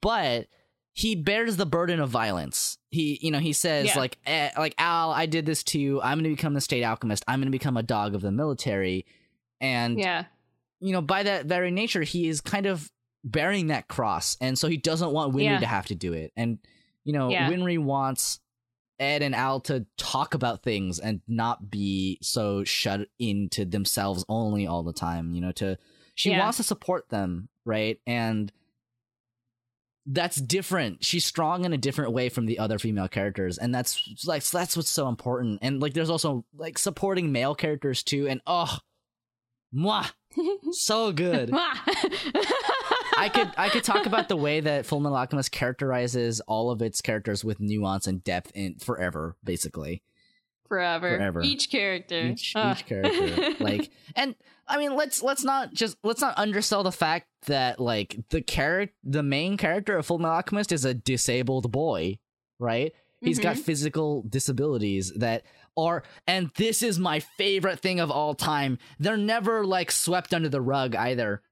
[0.00, 0.48] but
[0.92, 2.78] he bears the burden of violence.
[2.90, 3.98] He you know, he says Yeah.
[3.98, 6.00] like eh, like Al, I did this to you.
[6.02, 7.22] I'm going to become the state alchemist.
[7.28, 9.06] I'm going to become a dog of the military.
[9.60, 10.24] And yeah
[10.80, 12.90] you know, by that very nature, he is kind of
[13.24, 15.60] bearing that cross, and so he doesn't want Winry Yeah.
[15.60, 16.32] to have to do it.
[16.36, 16.58] And
[17.04, 17.50] you know, Yeah.
[17.50, 18.38] Winry wants
[19.00, 24.66] Ed and Al to talk about things and not be so shut into themselves only
[24.68, 25.34] all the time.
[25.34, 25.76] You know, to
[26.14, 26.40] she Yeah.
[26.40, 27.98] wants to support them, right?
[28.06, 28.52] And
[30.06, 31.04] that's different.
[31.04, 34.76] She's strong in a different way from the other female characters, and that's like that's
[34.76, 35.60] what's so important.
[35.62, 38.26] And like, there's also like supporting male characters too.
[38.28, 38.78] And oh,
[39.74, 40.10] mwah,
[40.72, 41.50] so good.
[43.16, 46.82] I could I could talk about the way that Full Metal Alchemist characterizes all of
[46.82, 50.02] its characters with nuance and depth in forever, basically.
[50.66, 51.16] forever.
[51.16, 51.42] Forever.
[51.42, 52.20] Each character.
[52.22, 52.76] Each Ugh.
[52.76, 53.54] each character.
[53.64, 54.34] like and
[54.66, 58.94] I mean let's let's not just let's not undersell the fact that like the character
[59.04, 62.18] the main character of Full Metal Alchemist is a disabled boy,
[62.58, 62.92] right?
[63.20, 63.62] He's got Mm-hmm.
[63.62, 65.44] physical disabilities that
[65.76, 68.78] are and this is my favorite thing of all time.
[68.98, 71.42] They're never like swept under the rug either.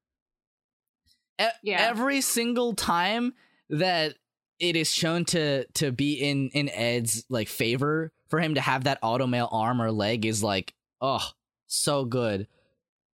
[1.40, 1.86] E- Yeah.
[1.88, 3.34] Every single time
[3.70, 4.14] that
[4.58, 8.84] it is shown to to be in in Ed's like favor for him to have
[8.84, 11.26] that automail arm or leg is like oh
[11.66, 12.46] so good.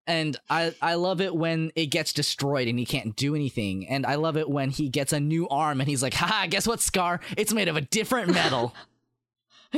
[0.08, 3.88] And I I love it when it gets destroyed and he can't do anything.
[3.88, 6.68] And I love it when he gets a new arm and he's like, "Ha, guess
[6.68, 7.20] what, Scar?
[7.38, 8.74] It's made of a different metal."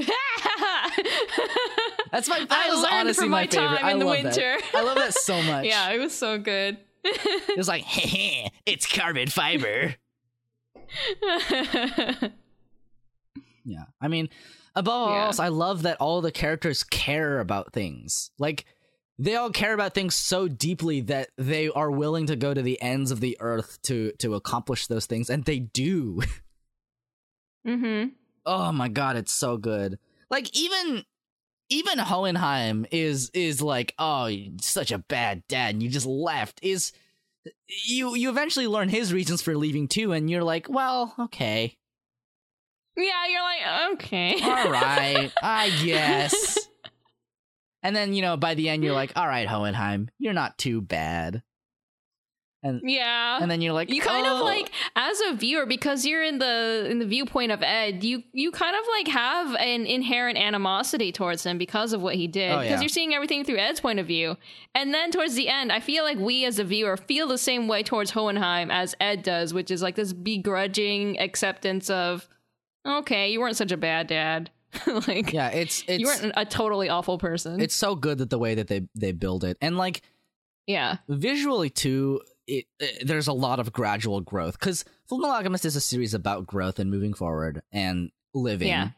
[2.12, 3.78] That's my that I was honestly from my, my favorite.
[3.78, 4.36] time I in the love that.
[4.36, 4.58] winter.
[4.74, 5.66] I love that so much.
[5.66, 6.78] yeah, it was so good.
[7.04, 9.96] It was like, "Heh, it's carbon fiber."
[13.66, 13.84] Yeah.
[14.00, 14.30] I mean,
[14.76, 15.26] above all Yeah.
[15.26, 18.32] else, I love that all the characters care about things.
[18.40, 18.66] Like
[19.20, 22.82] they all care about things so deeply that they are willing to go to the
[22.82, 26.22] ends of the earth to to accomplish those things and they do.
[27.68, 28.10] Mm-hmm.
[28.48, 30.00] Oh my god, it's so good.
[30.32, 31.04] Like even
[31.70, 34.30] even Hohenheim is is like, "Oh,
[34.62, 36.94] such a bad dad and you just left." Is
[37.86, 41.78] you you eventually learn his reasons for leaving too and you're like, "Well, okay."
[42.96, 44.42] Yeah, you're like, okay.
[44.42, 46.58] all right, I guess.
[47.84, 50.82] And then, you know, by the end, you're like, all right, Hohenheim, you're not too
[50.82, 51.44] bad.
[52.68, 53.40] And yeah.
[53.42, 56.40] and then you're like, you kind of "Oh." like as a viewer because you're in
[56.40, 61.12] the in the viewpoint of ed you you kind of like have an inherent animosity
[61.12, 62.80] towards him because of what he did Oh, because yeah.
[62.82, 64.38] you're seeing everything through ed's point of view
[64.76, 67.68] and then towards the end i feel like we as a viewer feel the same
[67.68, 72.28] way towards hohenheim as ed does which is like this begrudging acceptance of
[72.86, 74.50] okay you weren't such a bad dad
[75.08, 78.38] like yeah, it's it's you weren't a totally awful person it's so good that the
[78.40, 80.02] way that they they build it and like
[80.66, 85.76] yeah visually too it, uh there's a lot of gradual growth because full alchemist is
[85.76, 88.90] a series about growth and moving forward and living Yeah.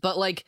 [0.00, 0.44] but like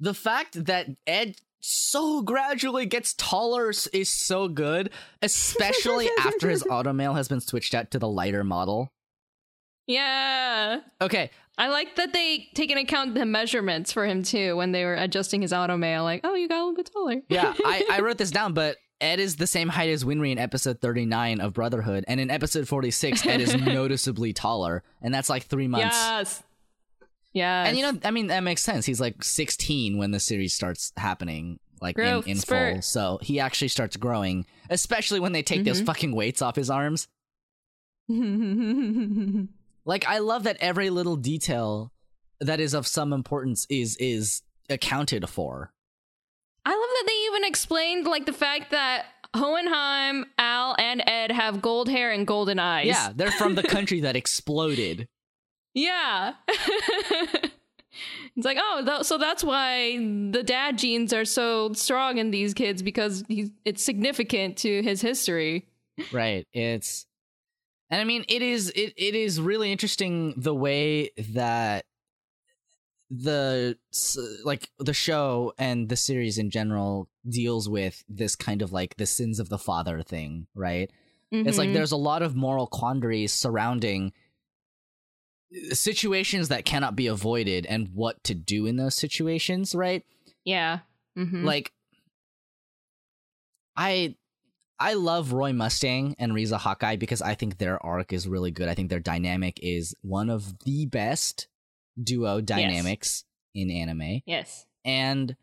[0.00, 4.90] the fact that ed so gradually gets taller is so good
[5.20, 8.92] especially after his automail has been switched out to the lighter model
[9.86, 14.72] yeah okay I like that they take into account the measurements for him too when
[14.72, 16.02] they were adjusting his automail.
[16.02, 17.20] Like, oh, you got a little bit taller.
[17.28, 20.38] yeah I, I wrote this down but ed is the same height as winry in
[20.38, 25.44] episode 39 of brotherhood and in episode 46 ed is noticeably taller and that's like
[25.44, 26.42] three months yes.
[27.34, 27.64] Yeah.
[27.64, 28.84] And you know, I mean, that makes sense.
[28.84, 32.74] He's like 16 when the series starts happening, like in, Growth in spurt.
[32.74, 32.82] full.
[32.82, 35.86] So he actually starts growing, especially when they take those Mhm.
[35.86, 37.08] fucking weights off his arms.
[39.84, 41.90] Like, I love that every little detail
[42.40, 45.72] that is of some importance is is accounted for.
[46.64, 51.62] I love that they even explained like the fact that Hohenheim, Al, and Ed have
[51.62, 52.86] gold hair and golden eyes.
[52.86, 55.08] Yeah, they're from the country that exploded.
[55.74, 56.34] Yeah.
[56.48, 57.54] it's
[58.44, 62.82] like, oh, th- so that's why the dad genes are so strong in these kids
[62.82, 65.66] because he's, it's significant to his history.
[66.10, 67.04] right it's
[67.90, 71.84] and i mean it is it, it is really interesting the way that
[73.10, 73.76] the
[74.42, 79.06] like the show and the series in general deals with this kind of like the
[79.06, 80.90] sins of the father thing right
[81.30, 81.74] it's like Mhm.
[81.74, 84.12] there's a lot of moral quandaries surrounding
[85.70, 90.04] situations that cannot be avoided and what to do in those situations right
[90.44, 90.80] yeah.
[91.16, 91.44] Mhm.
[91.44, 91.72] like
[93.76, 94.14] i
[94.78, 98.68] i love roy mustang and riza hawkeye because i think their arc is really good
[98.68, 101.48] i think their dynamic is one of the best
[102.02, 103.24] duo dynamics
[103.54, 104.66] in anime yes.
[104.84, 105.36] and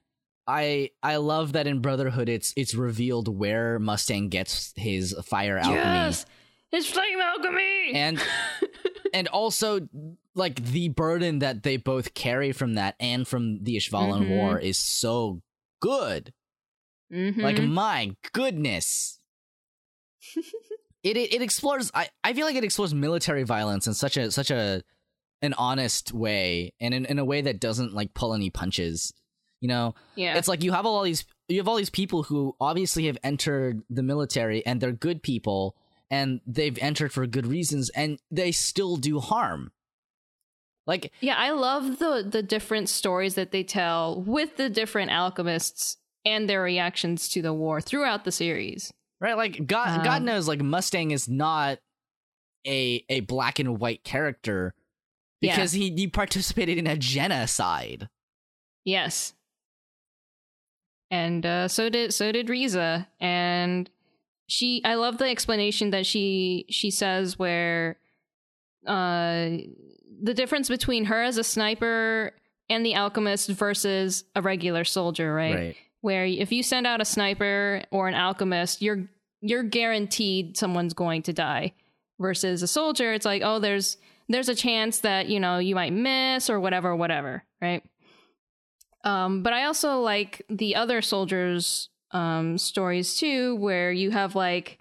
[0.50, 5.78] i i love that in brotherhood it's it's revealed where mustang gets his fire alchemy
[6.08, 6.26] Yes,
[6.72, 7.92] it's flame alchemy.
[7.94, 8.20] and
[9.14, 9.88] and also
[10.36, 14.30] like the burden that they both carry from that and from the Ishvalan Mhm.
[14.30, 15.42] war is so
[15.82, 16.34] good
[17.12, 17.42] Mhm.
[17.42, 19.20] like my goodness
[21.04, 24.32] it, it it explores I, I feel like it explores military violence in such a
[24.32, 24.84] such a
[25.42, 29.14] an honest way and in, in a way that doesn't like pull any punches
[29.62, 32.56] you know yeah, it's like you have all these you have all these people who
[32.62, 35.76] obviously have entered the military and they're good people
[36.12, 39.72] and they've entered for good reasons and they still do harm
[40.88, 41.36] like yeah.
[41.38, 46.62] I love the the different stories that they tell with the different alchemists and their
[46.62, 48.92] reactions to the war throughout the series.
[49.22, 51.80] right like god god Um, knows like mustang is not
[52.66, 54.74] a a black and white character
[55.42, 55.54] Yeah.
[55.56, 58.08] because he he participated in a genocide
[58.86, 59.34] Yes.
[61.12, 63.90] And uh, so did so did Riza, and
[64.48, 64.82] she.
[64.86, 67.98] I love the explanation that she she says where,
[68.86, 69.50] uh,
[70.22, 72.34] the difference between her as a sniper
[72.70, 75.56] and the alchemist versus a regular soldier, right?
[76.02, 79.10] Where if you send out a sniper or an alchemist, you're
[79.42, 81.74] you're guaranteed someone's going to die.
[82.20, 83.96] Versus a soldier, it's like, oh, there's
[84.28, 87.82] there's a chance that you know you might miss or whatever, whatever, right?
[89.04, 94.80] Um, but I also like the other soldiers' um, stories too, where you have like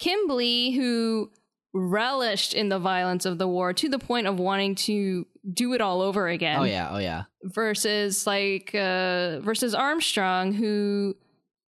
[0.00, 1.30] Kimblee who
[1.74, 5.80] relished in the violence of the war to the point of wanting to do it
[5.80, 11.16] all over again oh yeah oh yeah versus like uh versus Armstrong who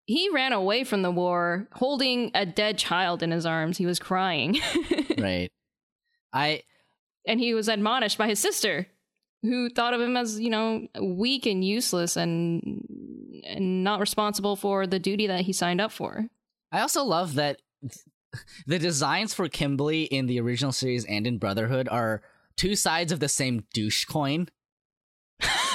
[0.05, 3.77] he ran away from the war holding a dead child in his arms.
[3.77, 4.59] He was crying.
[5.17, 5.49] right
[6.33, 6.61] i
[7.25, 8.87] and he was admonished by his sister.
[9.43, 12.83] Who thought of him as you know weak and useless and
[13.45, 16.27] and not responsible for the duty that he signed up for.
[16.71, 17.61] I also love that
[18.67, 22.21] the designs for Kimblee in the original series and in Brotherhood are
[22.55, 24.47] two sides of the same douche coin.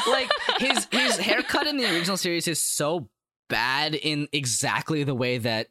[0.08, 3.08] like his his haircut in the original series is so
[3.48, 5.68] bad in exactly the way that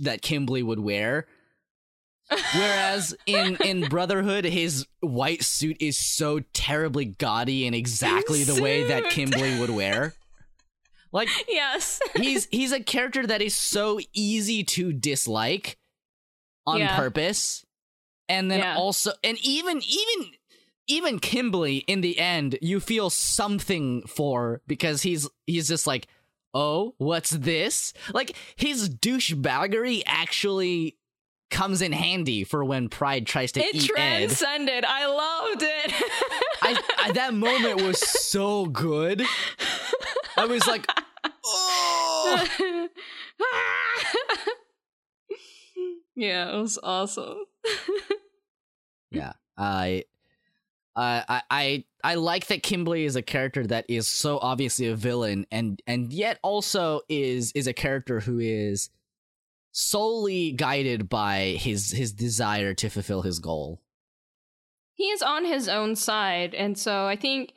[0.00, 1.26] that Kimblee would wear.
[2.54, 8.84] Whereas in in Brotherhood, his white suit is so terribly gaudy in exactly the way
[8.84, 9.04] that.
[9.04, 10.14] Kimblee would wear.
[11.12, 12.00] Like Yes.
[12.16, 15.78] he's he's a character that is so easy to dislike
[16.66, 16.96] on Yeah.
[16.96, 17.64] purpose
[18.28, 18.76] and then Yeah.
[18.76, 20.30] also and even even
[20.86, 26.08] even Kimblee in the end you feel something for because he's he's just like
[26.52, 30.97] oh what's this like his douchebaggery actually
[31.50, 34.28] comes in handy for when pride tries to it eat Ed.
[34.28, 34.84] transcended.
[34.86, 35.92] I loved it.
[36.62, 39.22] I, I that moment was so good
[40.36, 40.86] I was like
[41.44, 42.88] oh
[46.18, 47.38] yeah, it was awesome.
[49.10, 50.04] Yeah, I,
[50.96, 54.96] I, I, I, I like that Kimblee is a character that is so obviously a
[54.96, 58.90] villain, and and yet also is is a character who is
[59.80, 63.80] solely guided by his his desire to fulfill his goal.
[64.94, 67.52] he is on his own side and so i think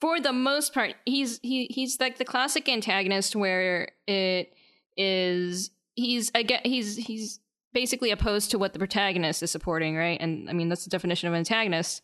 [0.00, 4.54] for the most part he's he he's like the classic antagonist where it
[4.96, 7.38] is he's again he's he's
[7.74, 11.28] basically opposed to what the protagonist is supporting right and i mean that's the definition
[11.28, 12.00] of antagonist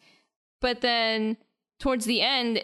[0.61, 1.39] but then
[1.81, 2.63] towards the end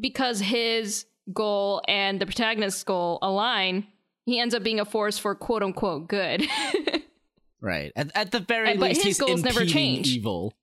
[0.00, 3.86] because his goal and the protagonist's goal align
[4.26, 6.46] he ends up being a force for quote unquote good
[7.62, 7.92] Right.
[7.94, 10.08] At, at the very And- but his he's goals never change.
[10.08, 10.54] evil.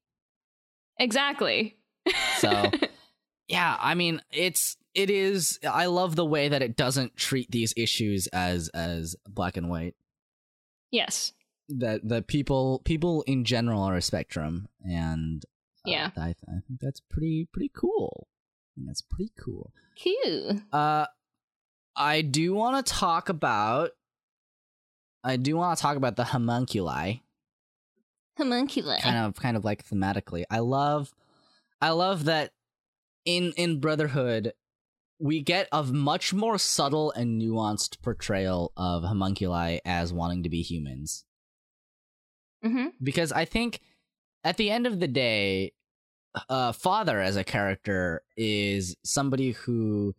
[1.00, 1.78] exactly
[2.40, 2.72] So,
[3.48, 5.60] yeah, I mean, it's it is.
[5.70, 9.96] I love the way that it doesn't treat these issues as as black and white.
[10.92, 11.34] yes
[11.70, 15.44] that that people people in general are a spectrum and
[15.86, 16.10] uh, Yeah.
[16.18, 20.62] I, I think that's pretty pretty cool I think that's pretty cool Cool.
[20.72, 21.08] uh
[21.98, 23.92] i do want to talk about
[25.24, 27.22] i do want to talk about the homunculi.
[28.38, 29.00] Homunculi.
[29.02, 30.44] kind of kind of like thematically.
[30.50, 31.14] I love
[31.82, 32.52] i love that
[33.26, 34.54] in in brotherhood
[35.20, 40.62] we get a much more subtle and nuanced portrayal of homunculi as wanting to be
[40.62, 41.26] humans.
[42.64, 43.82] Hmm because I think
[44.44, 45.74] at the end of the day,
[46.50, 50.16] uh, Father as a character is somebody who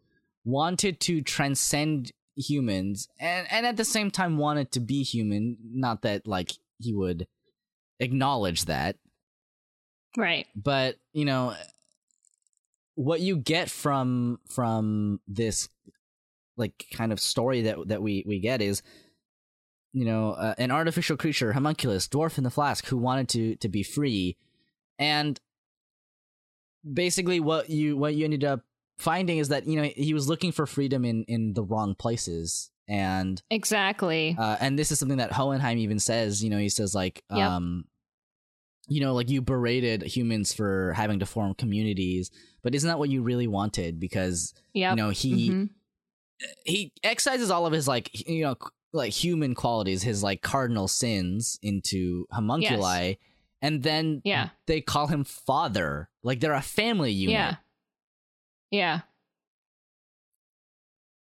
[0.48, 5.56] wanted to transcend humans and and at the same time wanted to be human.
[5.74, 7.26] Not that like he would
[8.00, 8.96] acknowledge that,
[10.16, 10.46] Right.
[10.56, 11.54] but you know
[12.94, 15.68] what you get from from this
[16.56, 18.82] like kind of story that that we we get is
[19.92, 23.68] you know uh, an artificial creature homunculus dwarf in the flask who wanted to to
[23.68, 24.36] be free
[24.98, 25.40] and
[26.92, 28.60] basically what you what you ended up
[28.98, 32.70] finding is that you know he was looking for freedom in in the wrong places
[32.88, 34.34] and Exactly.
[34.38, 36.42] uh, and this is something that Hohenheim even says.
[36.42, 37.38] You know, he says like, Yep.
[37.50, 37.84] um,
[38.88, 42.30] you know, like you berated humans for having to form communities,
[42.62, 44.00] but isn't that what you really wanted?
[44.00, 44.92] Because yep.
[44.92, 45.70] you know he Mhm.
[46.64, 48.56] he excises all of his like you know
[48.94, 53.14] like human qualities, his like cardinal sins into homunculi,
[53.60, 54.48] and then Yeah.
[54.66, 57.34] they call him father, like they're a family unit.
[57.34, 57.56] Yeah.
[58.70, 59.00] Yeah.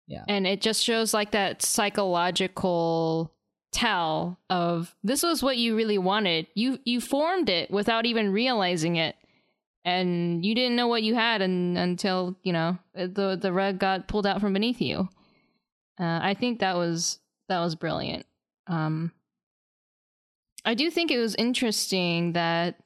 [0.08, 0.24] Yeah.
[0.28, 3.34] And it just shows like that psychological
[3.72, 6.48] tell of this was what you really wanted.
[6.54, 9.16] You you formed it without even realizing it.
[9.86, 14.08] And you didn't know what you had un until, you know, the the rug got
[14.08, 15.10] pulled out from beneath you.
[16.00, 18.26] Uh, I think that was that was brilliant.
[18.68, 19.12] Um
[20.66, 22.78] I do think it was interesting that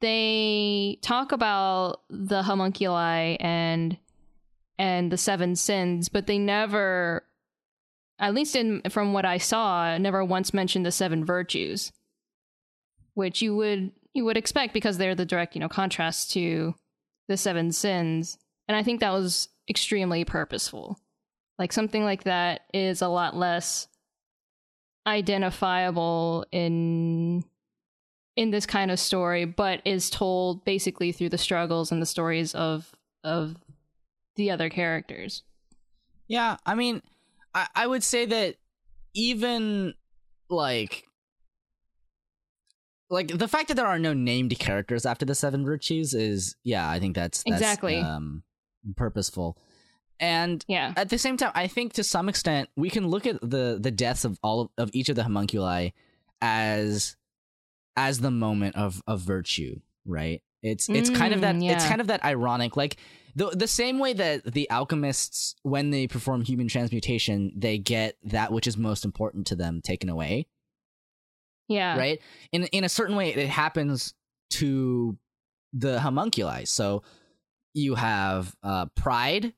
[0.00, 3.96] they talk about the homunculi and
[4.78, 7.24] and the seven sins, but they never,
[8.18, 11.92] at least in from what I saw, never once mentioned the seven virtues,
[13.14, 16.74] which you would you would expect because they're the direct you know contrast to
[17.28, 20.98] the seven sins, and I think that was extremely purposeful.
[21.58, 23.88] Like something like that is a lot less
[25.06, 27.44] identifiable in
[28.36, 32.54] in this kind of story, but is told basically through the struggles and the stories
[32.54, 32.92] of
[33.24, 33.56] of
[34.36, 35.42] the other characters.
[36.28, 37.02] Yeah, I mean,
[37.54, 38.56] I, I would say that
[39.14, 39.94] even
[40.50, 41.04] like
[43.08, 46.88] like the fact that there are no named characters after the seven virtues is yeah
[46.90, 47.96] i think that's, that's Exactly.
[48.00, 48.42] um
[48.96, 49.56] purposeful
[50.20, 50.92] and Yeah.
[50.96, 53.90] at the same time i think to some extent we can look at the the
[53.90, 55.90] deaths of all of, of each of the homunculi
[56.42, 57.16] as
[57.96, 62.00] as the moment of of virtue right it's it's kind of that Mm, it's kind
[62.00, 62.96] of that ironic like
[63.34, 68.52] the the same way that the alchemists when they perform human transmutation they get that
[68.52, 70.46] which is most important to them taken away
[71.68, 71.98] Yeah.
[71.98, 72.20] right?
[72.52, 74.14] In in a certain way, it happens
[74.50, 75.18] to
[75.72, 76.64] the homunculi.
[76.64, 77.02] So
[77.74, 79.52] you have uh, Pride,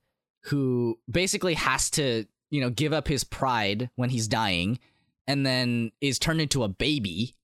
[0.44, 4.78] who basically has to you know give up his pride when he's dying,
[5.27, 7.36] and then is turned into a baby,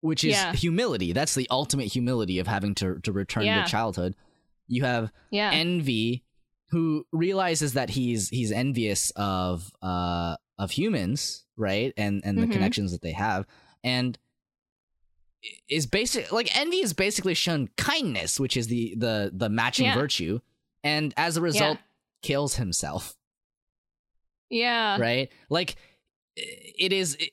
[0.00, 0.52] which is Yeah.
[0.52, 1.12] humility.
[1.12, 3.64] That's the ultimate humility of having to to return Yeah.
[3.64, 4.14] to childhood.
[4.66, 5.50] You have Yeah.
[5.52, 6.24] envy
[6.70, 12.52] who realizes that he's he's envious of uh of humans right and and the Mhm.
[12.52, 13.46] connections that they have
[13.82, 14.18] and
[15.68, 20.40] is basic like envy is basically shown kindness which is the the the matching virtue
[20.84, 21.78] and as a result
[22.22, 23.16] kills himself
[24.50, 24.98] yeah.
[24.98, 25.76] right like
[26.36, 27.30] it is it,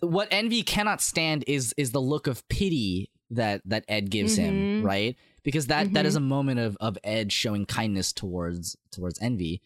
[0.00, 4.54] what envy cannot stand is is the look of pity that that ed gives him
[4.54, 4.84] Mhm.
[4.84, 6.08] right because that that Mhm.
[6.08, 9.62] is a moment of of ed showing kindness towards towards envy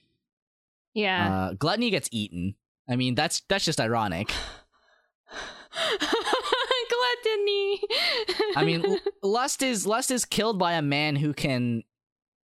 [0.94, 1.34] Yeah.
[1.34, 2.54] uh gluttony gets eaten
[2.88, 4.32] i mean that's that's just ironic
[6.88, 7.80] Gluttony.
[8.56, 11.82] i mean l- lust is lust is killed by a man who can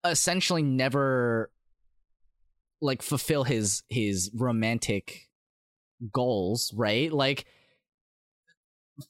[0.04, 1.52] essentially never
[2.82, 5.30] like fulfill his his romantic
[6.12, 7.46] goals right like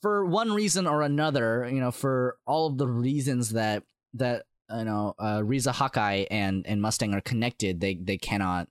[0.02, 4.86] for one reason or another you know for all of the reasons that that you
[4.86, 8.68] know uh, Riza Hawkeye and and Mustang are connected they they cannot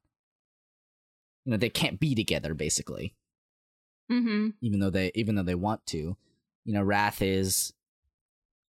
[1.45, 3.15] you know they can't be together basically
[4.11, 4.51] mm-hmm.
[4.61, 6.17] even though they even though they want to
[6.65, 7.73] you know Wrath is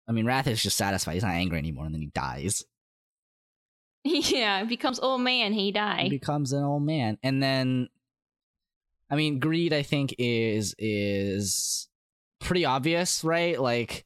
[0.08, 2.66] I mean Wrath is just satisfied he's not angry anymore and then he dies
[4.04, 4.64] Yeah.
[4.64, 5.54] Becomes old man.
[5.54, 6.10] He he die.
[6.10, 7.88] becomes an old man and then
[9.10, 11.88] i mean greed i think is is
[12.42, 13.60] pretty obvious right?
[13.60, 14.06] Like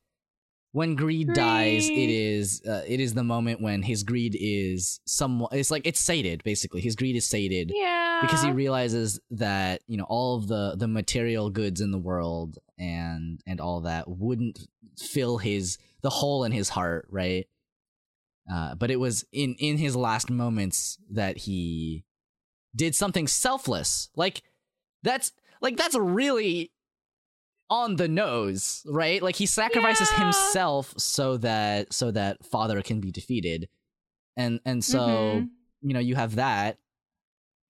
[0.72, 5.53] when greed, dies it is uh, it is the moment when his greed is somewhat
[5.53, 6.82] it's like it's sated basically.
[6.82, 8.20] His greed is sated Yeah.
[8.22, 12.57] because he realizes that you know all of the the material goods in the world
[12.78, 14.60] and and all that wouldn't
[14.98, 17.48] fill his the hole in his heart right?
[18.53, 22.03] Uh, but it was in in his last moments that he
[22.76, 24.10] did something selfless.
[24.16, 24.44] Like
[25.03, 25.32] that's
[25.62, 26.72] like that's really
[27.70, 29.22] on the nose right?
[29.24, 30.24] Like he sacrifices Yeah.
[30.26, 33.70] himself so that so that father can be defeated.
[34.38, 35.00] And and so
[35.42, 35.50] Mhm.
[35.82, 36.78] you know you have that.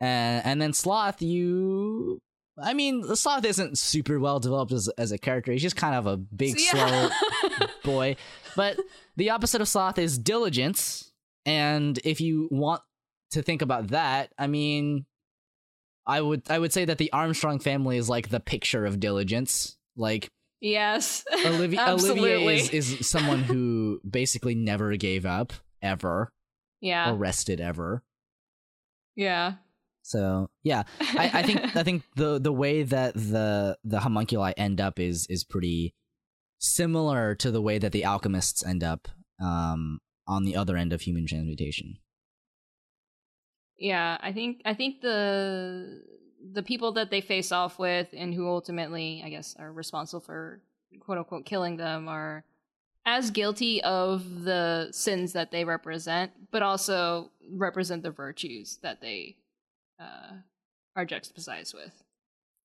[0.02, 2.22] And and then sloth you
[2.58, 5.52] i mean sloth isn't super well developed as, as a character.
[5.52, 7.10] He's just kind of a big slow
[7.84, 8.16] boy.
[8.56, 8.80] But
[9.18, 11.12] the opposite of sloth is diligence.
[11.46, 12.82] And if you want
[13.32, 15.06] to think about that i mean
[16.08, 19.75] i would i would say that the armstrong family is like the picture of diligence
[19.96, 20.30] like
[20.62, 21.24] yes.
[21.46, 26.32] olivia olivia is, is someone who basically never gave up ever
[26.82, 27.12] yeah.
[27.12, 28.04] or rested ever
[29.16, 29.54] yeah.
[30.02, 34.82] so yeah I, I think I think the the way that the the homunculi end
[34.82, 35.94] up is is pretty
[36.60, 39.08] similar to the way that the alchemists end up
[39.42, 41.98] um, on the other end of human transmutation.
[43.78, 46.02] Yeah, I think I think the
[46.54, 50.62] the people that they face off with and who ultimately, I guess, are responsible for
[51.00, 52.44] quote unquote killing them are
[53.06, 59.36] as guilty of the sins that they represent, but also represent the virtues that they
[60.00, 60.34] uh,
[60.96, 62.04] are juxtaposed with.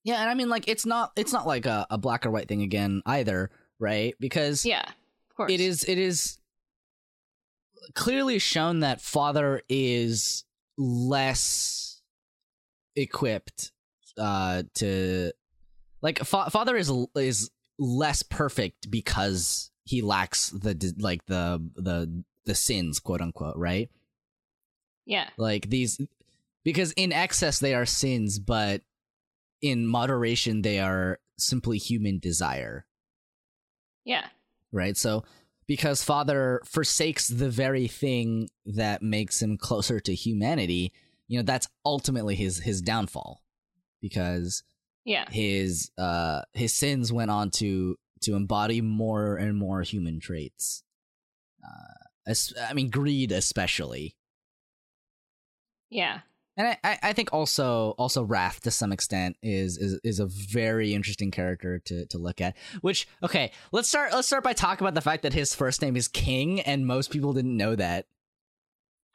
[0.03, 2.49] Yeah, and I mean like it's not it's not like a, a black or white
[2.49, 4.15] thing again either, right?
[4.19, 5.53] Because Yeah, of course.
[5.53, 6.39] it is it is
[7.95, 10.45] clearly shown that father is
[10.79, 11.90] less
[12.97, 13.73] equipped
[14.19, 15.33] uh to
[16.03, 22.55] like fa- father is is less perfect because he lacks the like the the the
[22.55, 23.91] sins quote unquote right?
[25.07, 26.01] Yeah, like these
[26.65, 28.83] because in excess they are sins but
[29.63, 32.87] in moderation they are simply human desire.
[34.05, 34.27] Yeah,
[34.73, 34.97] right?
[34.97, 35.25] So
[35.67, 40.93] because Father forsakes the very thing that makes him closer to humanity,
[41.31, 43.41] you know, that's ultimately his his downfall.
[44.03, 44.65] Because
[45.05, 50.83] yeah, his uh his sins went on to to embody more and more human traits.
[51.65, 54.17] Uh as, I mean greed especially.
[55.89, 56.21] yeah.
[56.57, 60.27] And I, I, I think also also Wrath to some extent is is is a
[60.27, 62.57] very interesting character to to look at.
[62.81, 65.97] Which okay, let's start let's start by talking about the fact that his first name
[65.97, 68.07] is King, and most people didn't know that.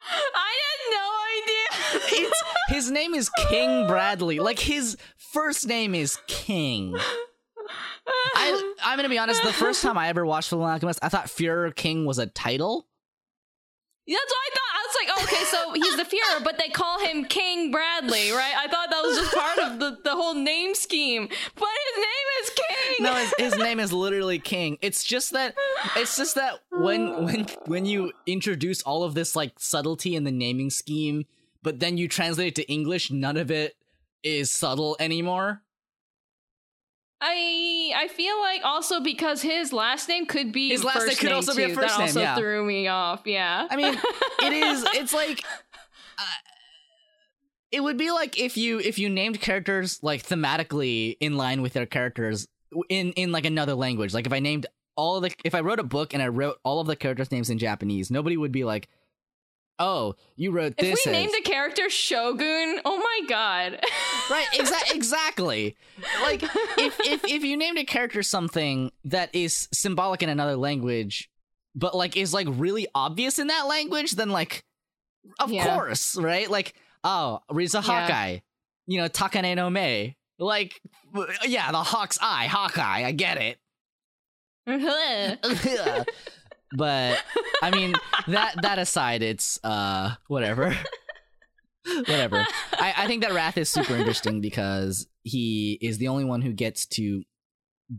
[0.02, 1.06] I had no
[1.36, 2.26] idea.
[2.26, 2.42] It's
[2.76, 4.38] his name is King Bradley.
[4.38, 6.94] Like his first name is King.
[8.34, 9.42] I I'm gonna be honest.
[9.42, 12.86] The first time I ever watched Fullmetal Alchemist, I thought Führer King was a title.
[14.06, 14.62] That's what I thought.
[14.76, 18.54] I was like, okay, so he's the Führer, but they call him King Bradley, right?
[18.56, 21.26] I thought that was just part of the, the whole name scheme.
[21.26, 23.04] But his name is King.
[23.04, 24.78] No, his, his name is literally King.
[24.82, 25.56] It's just that
[25.96, 30.30] it's just that when when when you introduce all of this like subtlety in the
[30.30, 31.24] naming scheme,
[31.66, 33.74] but then you translate it to English, none of it
[34.22, 35.62] is subtle anymore.
[37.20, 41.32] I I feel like also because his last name could be His last name could
[41.32, 42.36] also be a first that name, also yeah.
[42.36, 43.22] threw me off.
[43.24, 43.66] Yeah.
[43.68, 43.98] I mean,
[44.42, 44.86] it is.
[44.94, 45.42] It's like.
[46.16, 46.22] Uh,
[47.72, 51.72] it would be like if you if you named characters like thematically in line with
[51.72, 52.46] their characters
[52.88, 54.14] in in like another language.
[54.14, 56.60] Like if I named all of the if I wrote a book and I wrote
[56.62, 58.88] all of the characters' names in Japanese, nobody would be like,
[59.78, 63.80] "Oh, you wrote if this." we as- named a character Shogun, oh my god.
[64.30, 65.76] right exa- exactly
[66.22, 71.30] like if, if if you named a character something that is symbolic in another language
[71.74, 74.64] but like is like really obvious in that language then like
[75.38, 75.74] of Yeah.
[75.74, 76.74] course right like
[77.04, 77.82] oh riza Yeah.
[77.82, 78.38] hawkeye
[78.86, 80.80] you know takane no me like
[81.46, 83.58] yeah the hawk's eye hawkeye i get it
[86.72, 87.22] but
[87.62, 87.94] i mean
[88.26, 90.74] that that aside it's uh whatever.
[91.86, 92.44] Whatever.
[92.72, 96.52] I, I think that wrath is super interesting because he is the only one who
[96.52, 97.22] gets to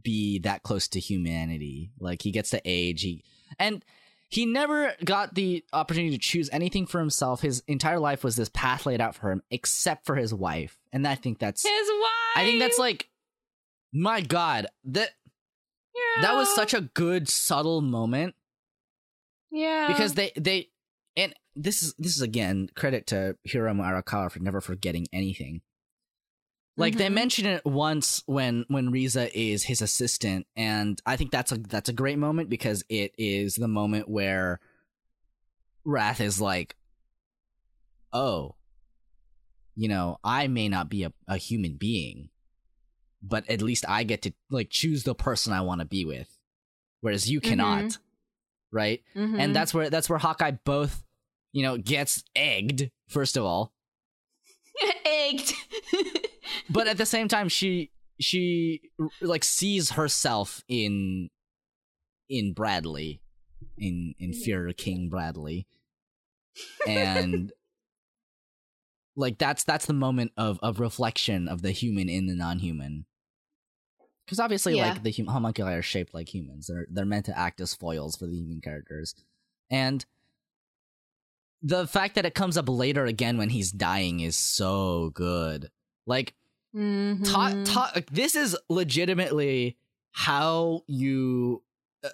[0.04, 1.92] be that close to humanity.
[1.98, 3.02] Like he gets to age.
[3.04, 3.24] He
[3.58, 3.86] and
[4.28, 7.40] he never got the opportunity to choose anything for himself.
[7.42, 10.78] His entire life was this path laid out for him except for his wife.
[10.92, 12.36] And i think that's His wife.
[12.36, 13.08] i think that's like
[13.94, 15.12] my god that
[16.22, 18.36] that was such a good subtle moment
[19.52, 20.70] yeah because they they
[21.16, 25.62] and this is this is again credit to Hiromu Arakawa for never forgetting anything.
[26.80, 27.14] Like they Mhm.
[27.14, 31.90] mention it once when when Riza is his assistant, and I think that's a that's
[31.90, 34.60] a great moment because it is the moment where
[35.84, 36.76] Wrath is like,
[38.14, 38.58] "Oh,
[39.76, 42.30] you know, I may not be a, a human being,
[43.24, 46.38] but at least I get to like choose the person I want to be with,
[47.02, 47.98] whereas you cannot."
[48.72, 49.02] Right?
[49.16, 49.40] Mhm.
[49.40, 51.04] and that's where that's where Hawkeye both
[51.54, 53.74] you know gets egged first of all,
[55.06, 55.54] egged.
[56.70, 58.82] but at the same time she she
[59.22, 61.30] like sees herself in
[62.30, 63.22] in Bradley
[63.78, 65.68] in in Führer King Bradley
[66.88, 67.52] and
[69.16, 73.06] like that's that's the moment of of reflection of the human in the non-human
[74.28, 74.90] because obviously Yeah.
[74.90, 76.68] like the hum- homunculi are shaped like humans.
[76.68, 79.16] They're they're meant to act as foils for the human characters.
[79.72, 80.06] And
[81.62, 85.72] the fact that it comes up later again when he's dying is so good.
[86.06, 86.36] Like
[86.76, 87.26] Mhm.
[87.26, 89.78] ta- ta- this is legitimately
[90.12, 91.64] how you
[92.04, 92.10] uh,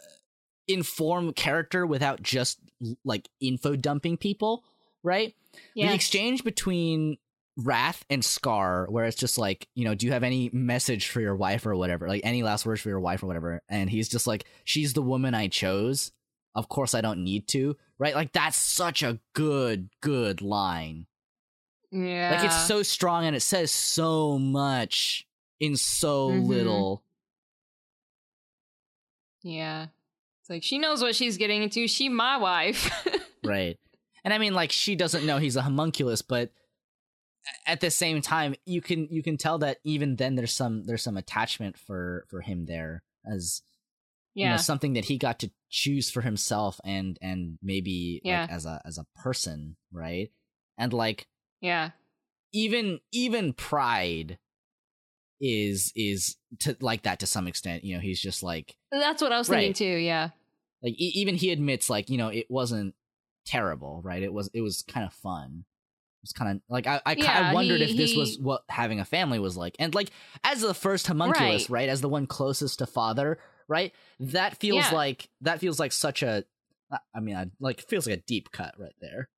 [0.67, 2.59] inform character without just
[3.03, 4.63] like info dumping people
[5.05, 5.35] right?
[5.75, 7.17] The exchange between
[7.57, 11.21] wrath and scar where it's just like you know do you have any message for
[11.21, 14.09] your wife or whatever like any last words for your wife or whatever and he's
[14.09, 16.11] just like she's the woman i chose
[16.55, 21.05] of course i don't need to right like that's such a good good line
[21.91, 22.31] Yeah.
[22.35, 25.27] like it's so strong and it says so much
[25.59, 26.47] in so Mhm.
[26.47, 27.03] little.
[29.43, 29.87] Yeah.
[30.41, 31.87] It's like she knows what she's getting into.
[31.87, 32.91] She my wife.
[33.45, 33.77] Right.
[34.23, 36.51] And I mean like she doesn't know he's a homunculus, but
[37.67, 41.01] at the same time you can you can tell that even then there's some there's
[41.03, 43.61] some attachment for for him there as
[44.33, 44.57] you know yeah.
[44.57, 48.41] something that he got to choose for himself and and maybe Yeah.
[48.41, 50.31] like as a as a person, right?
[50.77, 51.27] And like
[51.61, 51.91] yeah.
[52.53, 54.37] even even pride
[55.41, 59.31] is is to like that to some extent you know he's just like That's what
[59.31, 59.75] I was thinking Right.
[59.75, 59.85] too.
[59.85, 60.29] Yeah.
[60.81, 62.95] like e- even he admits like you know it wasn't
[63.45, 65.65] terrible right it was it was kind of fun
[66.23, 68.63] was kind of like i i, ki- I wondered he- if this he- was what
[68.69, 70.09] having a family was like and like
[70.43, 71.81] as the first homunculus Right.
[71.81, 73.37] right, as the one closest to father
[73.67, 74.95] right that feels Yeah.
[74.95, 76.43] like that feels like such a
[77.13, 79.29] i mean I, like feels like a deep cut right there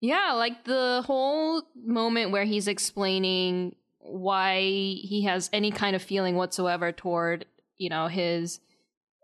[0.00, 6.34] Yeah, like the whole moment where he's explaining why he has any kind of feeling
[6.34, 7.46] whatsoever toward,
[7.78, 8.58] you know, his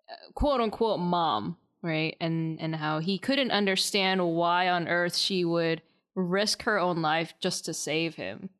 [0.08, 2.16] uh, quote unquote mom, right?
[2.20, 5.82] And and how he couldn't understand why on earth she would
[6.18, 8.50] risk her own life just to save him.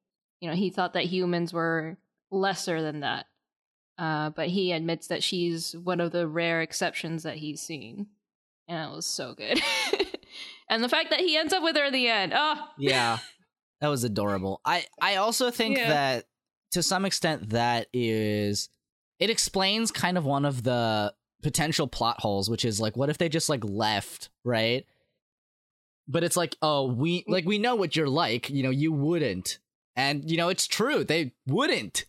[0.41, 1.99] You know, he thought that humans were
[2.31, 3.27] lesser than that.
[3.99, 8.07] Uh, but he admits that she's one of the rare exceptions that he's seen.
[8.69, 9.61] And it was so good.
[10.71, 12.33] and the fact that he ends up with her at the end.
[12.35, 13.19] Oh, yeah
[13.81, 15.89] that was adorable i i also think Yeah.
[15.89, 16.25] that
[16.73, 18.69] to some extent that is
[19.21, 21.15] it explains kind of one of the
[21.45, 24.85] potential plot holes which is like what if they just like left right
[26.09, 29.59] but it's like oh we like we know what you're like you know you wouldn't
[29.95, 32.07] and you know it's true they wouldn't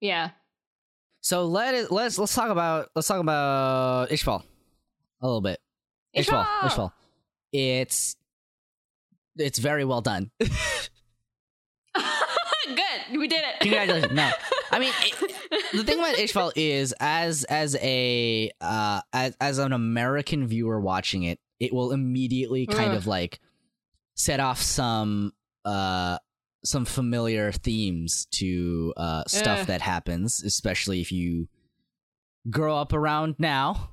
[0.00, 0.30] yeah.
[1.20, 4.42] so let it let's let's talk about let's talk about ishbal
[5.20, 5.60] a little bit
[6.16, 6.68] ishbal Ishbal!
[6.68, 6.92] ishbal
[7.52, 8.16] it's
[9.36, 10.30] it's very well done
[12.66, 13.18] good.
[13.18, 13.60] We did it.
[13.60, 14.12] Congratulations.
[14.12, 14.30] No,
[14.70, 19.72] I mean it, the thing about Ishval is as as a uh as as an
[19.72, 22.96] American viewer watching it, it will immediately kind Ugh.
[22.96, 23.40] of like
[24.14, 25.32] set off some
[25.64, 26.18] uh
[26.64, 29.66] some familiar themes to uh stuff Ugh.
[29.66, 31.48] that happens, especially if you
[32.50, 33.90] grow up around now.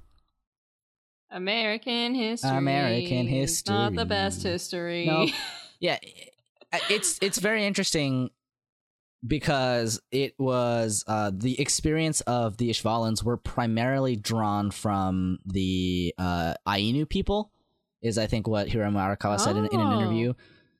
[1.29, 2.49] American history.
[2.49, 5.05] American is Not the best history.
[5.05, 5.27] No.
[5.79, 5.97] yeah
[6.89, 8.29] it's it's very interesting
[9.25, 16.53] because it was uh the experience of the ishvalans were primarily drawn from the uh
[16.67, 17.51] ainu people
[18.01, 19.99] is i think what hiromu arakawa said in, in an Oh.
[19.99, 20.33] interview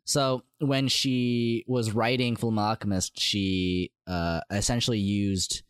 [0.04, 5.62] so when she was writing fullmetal alchemist she uh essentially used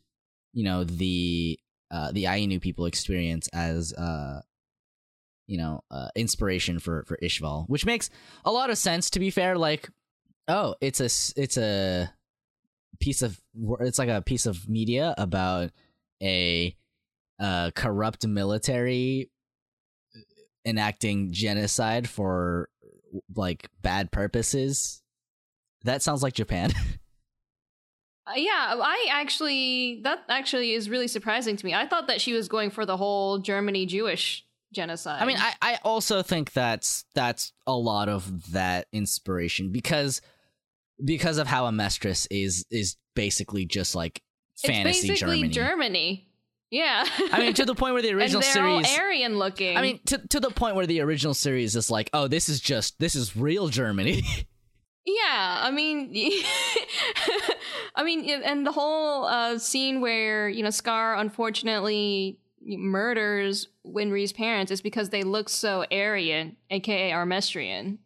[0.54, 1.60] you know the
[1.92, 4.42] uh the ainu people experience as uh
[5.48, 8.10] you know uh, inspiration for for Ishval, which makes
[8.46, 9.10] a lot of sense.
[9.10, 9.90] To be fair, like
[10.48, 11.10] oh, it's a
[11.42, 12.14] it's a
[13.02, 13.38] piece of
[13.82, 15.72] it's like a piece of media about
[16.24, 16.74] a
[17.38, 19.30] uh, corrupt military
[20.66, 22.70] enacting genocide for
[23.36, 25.02] like bad purposes.
[25.84, 26.72] That sounds like Japan.
[28.28, 31.74] Uh, yeah, I actually that actually is really surprising to me.
[31.74, 35.22] I thought that she was going for the whole Germany Jewish genocide.
[35.22, 40.22] I mean, I, I also think that's that's a lot of that inspiration because
[41.04, 44.22] because of how a Amestris is is basically just like
[44.56, 45.50] fantasy it's basically Germany.
[45.50, 46.31] Germany.
[46.72, 47.06] Yeah.
[47.32, 48.88] I mean, to the point where the and original they're series.
[48.88, 49.78] all Aryan looking.
[49.78, 52.60] I mean, to to the point where the original series is like, oh, this is
[52.62, 54.24] just this is real Germany.
[55.04, 56.14] Yeah, I mean,
[57.96, 64.72] I mean, and the whole uh, scene where you know Scar unfortunately murders Winry's parents
[64.72, 67.98] is because they look so Aryan, aka Armestrian,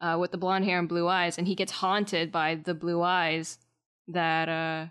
[0.00, 3.02] uh, with the blonde hair and blue eyes, and he gets haunted by the blue
[3.02, 3.58] eyes.
[4.06, 4.86] That uh,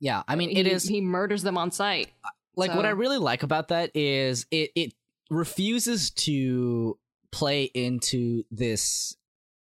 [0.00, 2.10] yeah, I mean, he, it is he murders them on sight.
[2.56, 4.94] like what I really like about that is it it
[5.30, 6.98] refuses to
[7.30, 9.16] play into this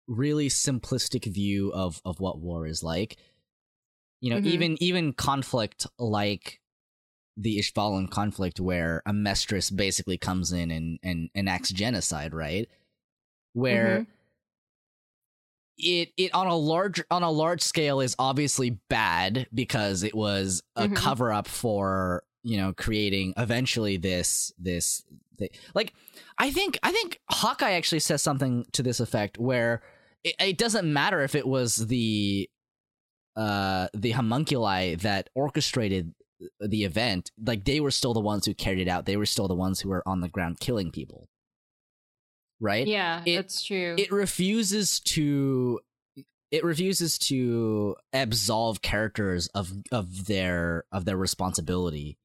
[0.08, 3.18] really simplistic view of of what war is like.
[4.22, 4.46] You know, Mhm.
[4.46, 6.60] even even conflict like
[7.38, 12.68] the Ishvalan conflict where Amestris basically comes in and and enacts genocide, right?
[13.54, 14.08] Where Mhm.
[15.80, 20.62] It it on a large on a large scale is obviously bad because it was
[20.76, 20.96] a Mhm.
[20.96, 25.04] cover up for you know creating eventually this this
[25.38, 25.50] thing.
[25.74, 25.94] like
[26.38, 29.82] i think i think hawkeye actually says something to this effect where
[30.24, 32.50] it, it doesn't matter if it was the
[33.38, 36.14] uh the homunculi that orchestrated
[36.60, 39.48] the event like they were still the ones who carried it out they were still
[39.48, 41.29] the ones who were on the ground killing people
[42.60, 43.96] right Yeah, It- that's true.
[43.98, 45.80] it refuses to
[46.52, 52.18] it refuses to absolve characters of of their of their responsibility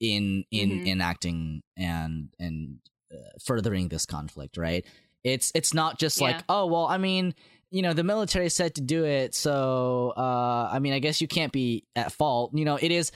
[0.00, 0.86] in in Mhm.
[0.86, 2.78] enacting and and
[3.12, 4.84] uh, furthering this conflict right
[5.22, 7.34] it's it's not just like oh well i mean
[7.70, 11.28] you know the military said to do it so uh i mean i guess you
[11.28, 13.12] can't be at fault you know it is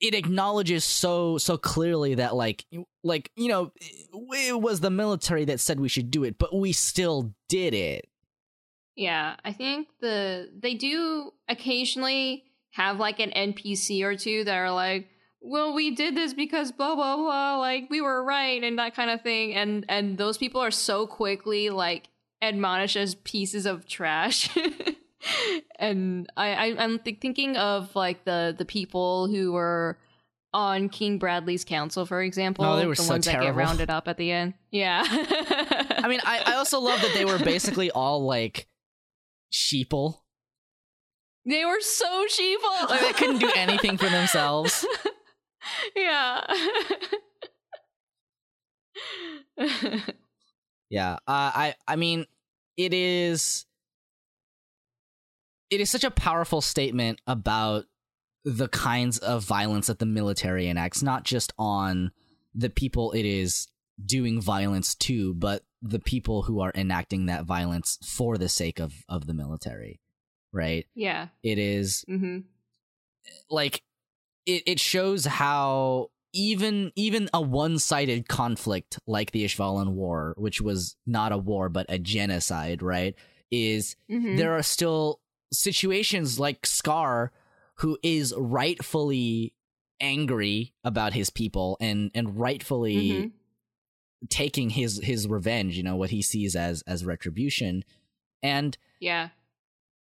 [0.00, 2.64] it acknowledges so so clearly that like
[3.02, 3.72] like you know
[4.32, 8.06] it was the military that said we should do it but we still did it
[8.96, 14.72] Yeah, I think the they do occasionally have like an NPC or two that are
[14.72, 15.08] like,
[15.40, 19.10] "Well, we did this because blah blah blah, like we were right and that kind
[19.10, 22.08] of thing." And and those people are so quickly like
[22.42, 24.50] admonished as pieces of trash.
[25.78, 29.98] and I, I I'm th- thinking of like the the people who were
[30.54, 32.64] on King Bradley's council, for example.
[32.64, 33.58] Oh, they were the so ones that get terrible.
[33.58, 34.54] rounded up at the end.
[34.70, 35.04] Yeah.
[35.06, 38.66] i mean I, I also love that they were basically all like
[39.52, 40.20] sheeple
[41.44, 42.88] they were so sheeple.
[42.90, 44.86] like they couldn't do anything for themselves
[45.96, 46.44] yeah.
[50.90, 52.24] Yeah, uh, I I mean,
[52.76, 53.66] it is
[55.70, 57.84] it is such a powerful statement about
[58.44, 62.12] the kinds of violence that the military enacts, not just on
[62.54, 63.68] the people it is
[64.04, 68.94] doing violence to, but the people who are enacting that violence for the sake of
[69.08, 70.00] of the military.
[70.52, 70.86] Right?
[70.94, 71.28] Yeah.
[71.42, 72.38] It is Mm-hmm.
[73.50, 73.82] like
[74.46, 80.96] it, it shows how even even a one-sided conflict like the Ishvalan war which was
[81.06, 83.14] not a war but a genocide right
[83.50, 84.36] is Mm-hmm.
[84.36, 85.20] there are still
[85.52, 87.32] situations like Scar
[87.76, 89.54] who is rightfully
[90.00, 93.32] angry about his people and and rightfully Mhm.
[94.28, 97.84] taking his his revenge you know what he sees as as retribution
[98.42, 99.30] and Yeah.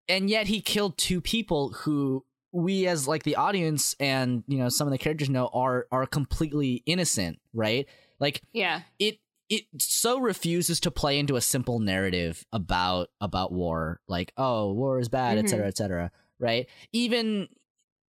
[0.08, 4.70] and yet he killed two people who we as like the audience and you know
[4.70, 7.88] some of the characters know are are completely innocent right
[8.20, 8.84] like Yeah.
[9.00, 9.20] it
[9.50, 14.00] it so refuses to play into a simple narrative about about war.
[14.08, 16.68] Like oh war is bad etc etc right?
[16.92, 17.48] Even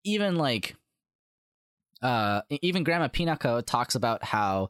[0.03, 0.75] even like
[2.01, 4.69] uh even grandma pinako talks about how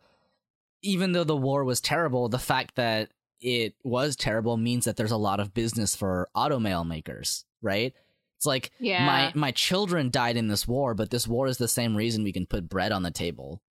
[0.82, 3.10] even though the war was terrible the fact that
[3.42, 7.94] it was terrible means that there's a lot of business for automail makers right?
[8.38, 9.06] It's like Yeah.
[9.06, 12.32] my my children died in this war but this war is the same reason we
[12.34, 13.62] can put bread on the table.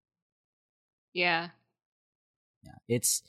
[1.14, 1.48] Yeah.
[2.66, 3.22] Yeah it's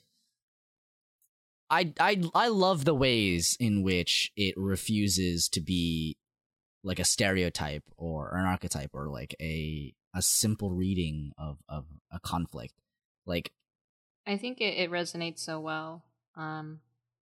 [1.69, 6.17] I, I I love the ways in which it refuses to be
[6.83, 12.19] like a stereotype or an archetype or like a a simple reading of of a
[12.19, 12.73] conflict.
[13.25, 13.51] Like
[14.25, 16.03] I think it, it resonates so well.
[16.35, 16.79] Um,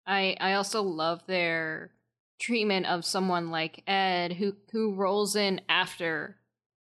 [0.07, 1.91] I I also love their
[2.39, 6.37] treatment of someone like Ed who who rolls in after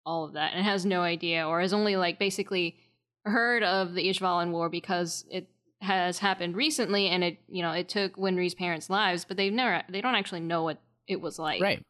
[0.06, 2.78] all of that and has no idea or has only like basically
[3.24, 5.48] heard of the Ishvalan war because it
[5.80, 9.82] has happened recently and it you know it took Winry's parents' lives, but they've never
[9.88, 11.60] they don't actually know what it was like.
[11.62, 11.82] right.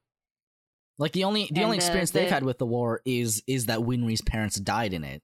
[0.99, 3.67] Like the only the only And, uh, experience they've had with the war is is
[3.67, 5.23] that Winry's parents died in it.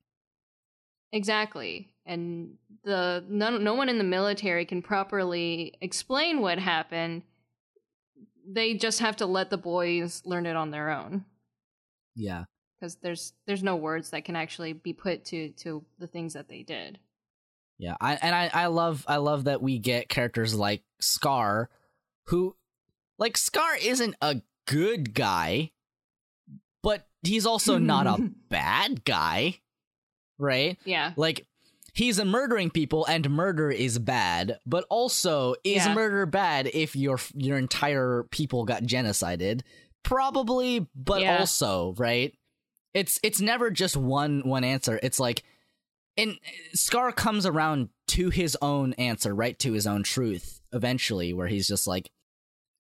[1.13, 1.93] Exactly.
[2.05, 2.55] And
[2.85, 7.23] the no, no one in the military can properly explain what happened.
[8.49, 11.25] They just have to let the boys learn it on their own
[12.15, 12.45] Yeah.
[12.79, 16.49] Because there's there's no words that can actually be put to to the things that
[16.49, 16.99] they did.
[17.79, 21.69] Yeah, I and I I love I love that we get characters like Scar,
[22.27, 22.57] who
[23.19, 25.73] like Scar isn't a good guy,
[26.83, 29.61] but he's also not a bad guy,
[30.39, 30.79] right?
[30.85, 31.13] Yeah.
[31.17, 31.47] Like
[31.93, 35.95] he's murdering people, and murder is bad, but also is Yeah.
[35.95, 39.63] murder bad if your your entire people got genocided?
[40.03, 41.41] Probably, but Yeah.
[41.41, 42.35] also right.
[42.97, 44.99] It's it's never just one one answer.
[45.03, 45.45] It's like
[46.17, 46.39] and
[46.73, 51.69] Scar comes around to his own answer, right to his own truth eventually, where he's
[51.69, 52.11] just like,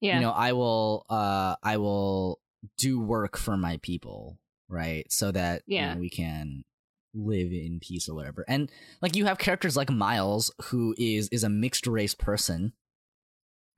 [0.01, 0.14] Yeah.
[0.14, 2.40] you know, I will, uh, I will
[2.78, 4.38] do work for my people,
[4.68, 5.93] right, so that you Yeah.
[5.94, 6.64] know, we can
[7.12, 8.43] live in peace or whatever.
[8.48, 8.70] And
[9.02, 12.72] like you have characters like Miles, who is is a mixed race person,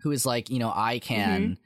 [0.02, 1.58] who is like, you know, I can.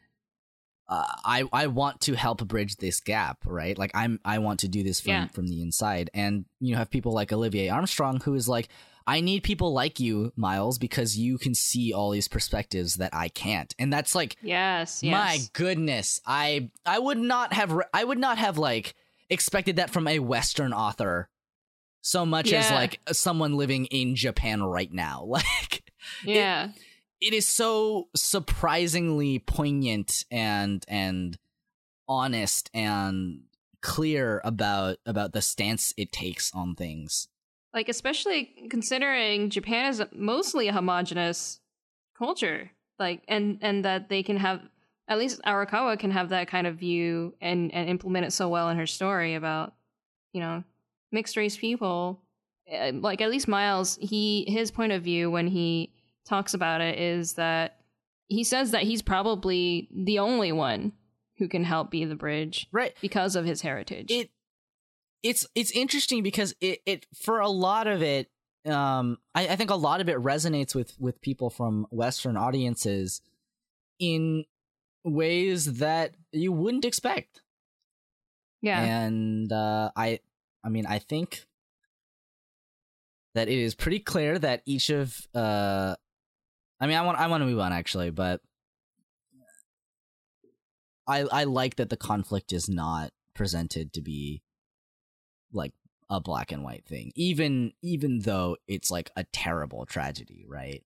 [0.88, 3.78] Uh, I I want to help bridge this gap, right?
[3.78, 5.26] Like I'm I want to do this from Yeah.
[5.28, 8.68] from the inside, and you have people like Olivier Armstrong who is like,
[9.06, 13.28] I need people like you, Miles, because you can see all these perspectives that I
[13.28, 15.02] can't, and that's like, yes.
[15.02, 15.12] Yes.
[15.12, 18.94] my goodness, I I would not have re- I would not have like
[19.30, 21.30] expected that from a Western author
[22.02, 25.84] so much as like someone living in Japan right now, like
[26.24, 26.70] Yeah.
[26.70, 26.72] it
[27.32, 31.38] is so surprisingly poignant and and
[32.08, 33.42] honest and
[33.80, 37.28] clear about about the stance it takes on things.
[37.74, 41.60] like especially considering Japan is mostly a homogenous
[42.18, 44.60] culture, like and and that they can have
[45.08, 48.68] at least Arakawa can have that kind of view and and implement it so well
[48.68, 49.74] in her story about
[50.32, 50.64] you know
[51.12, 52.20] mixed race people.
[52.72, 55.90] Uh, Like at least Miles, he his point of view when he
[56.24, 57.78] talks about it is that
[58.28, 60.92] he says that he's probably the only one
[61.38, 62.94] who can help be the bridge Right.
[63.00, 64.10] because of his heritage.
[64.10, 64.30] It
[65.22, 68.30] it's it's interesting because it it for a lot of it
[68.66, 73.20] um I, I think a lot of it resonates with with people from Western audiences
[73.98, 74.44] in
[75.04, 77.42] ways that you wouldn't expect.
[78.60, 78.80] yeah.
[78.82, 80.20] And uh, I,
[80.64, 81.44] I mean, I think
[83.34, 85.96] that it is pretty clear that each of, uh,
[86.82, 88.40] I mean, I want, I want to move on actually, but
[91.06, 94.42] I, I like that the conflict is not presented to be
[95.52, 95.72] like
[96.10, 100.82] a black and white thing, even, even though it's like a terrible tragedy, right?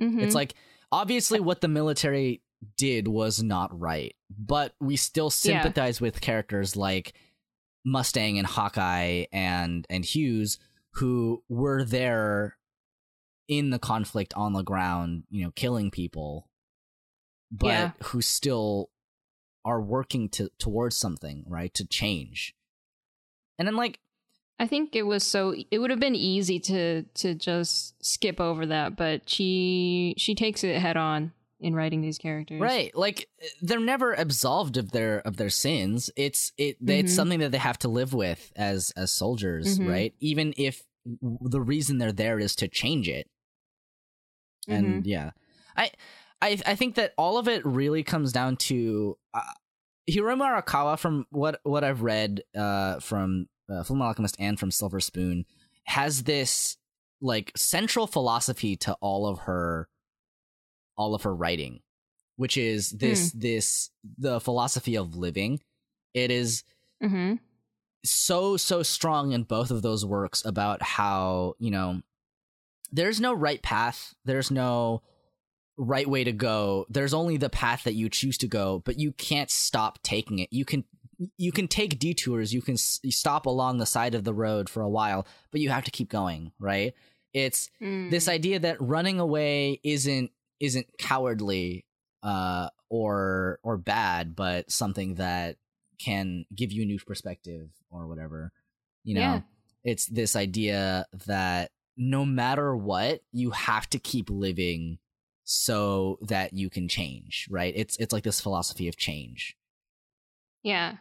[0.00, 0.22] Mhm.
[0.22, 0.54] It's like,
[0.90, 2.42] obviously what the military
[2.76, 7.14] did was not right, but we still sympathize with characters like
[7.84, 10.58] Mustang and Hawkeye and and Hughes
[10.92, 12.56] who were there
[13.48, 16.48] in the conflict on the ground, you know, killing people,
[17.50, 17.90] but Yeah.
[18.04, 18.90] who still
[19.64, 21.72] are working to towards something, right?
[21.74, 22.54] To change.
[23.58, 23.98] And then like
[24.58, 28.66] I think it was so it would have been easy to to just skip over
[28.66, 32.60] that, but she she takes it head on in writing these characters.
[32.60, 32.92] Right.
[32.96, 33.28] Like
[33.60, 36.10] they're never absolved of their of their sins.
[36.16, 37.16] It's it it's Mhm.
[37.16, 39.88] something that they have to live with as as soldiers, Mhm.
[39.88, 40.14] right?
[40.20, 40.82] Even if
[41.20, 43.28] the reason they're there is to change it.
[44.68, 45.30] And yeah.
[45.76, 45.90] I
[46.40, 49.40] I I think that all of it really comes down to uh,
[50.10, 55.00] Hiromu Arakawa from what what I've read uh from uh, Fullmetal Alchemist and from Silver
[55.00, 55.44] Spoon
[55.84, 56.76] has this
[57.20, 59.88] like central philosophy to all of her
[60.96, 61.80] all of her writing
[62.36, 65.60] which is this this the philosophy of living
[66.14, 66.64] it is
[67.02, 67.34] Mm-hmm.
[68.04, 72.00] so so strong in both of those works about how you know
[72.92, 74.14] there's no right path.
[74.24, 75.02] There's no
[75.78, 76.86] right way to go.
[76.90, 80.48] There's only the path that you choose to go but you can't stop taking it.
[80.52, 80.84] You can
[81.38, 82.52] you can take detours.
[82.52, 85.70] You can s- stop along the side of the road for a while but you
[85.70, 86.92] have to keep going right?
[87.32, 88.10] It's Mm.
[88.10, 91.86] this idea that running away isn't isn't cowardly
[92.22, 95.56] uh or or bad but something that
[95.98, 98.52] can give you a new perspective or whatever
[99.04, 99.20] you know?
[99.20, 99.40] Yeah.
[99.84, 104.98] it's this idea that no matter what you have to keep living
[105.44, 109.56] so that you can change right it's it's like this philosophy of change
[110.62, 110.96] yeah.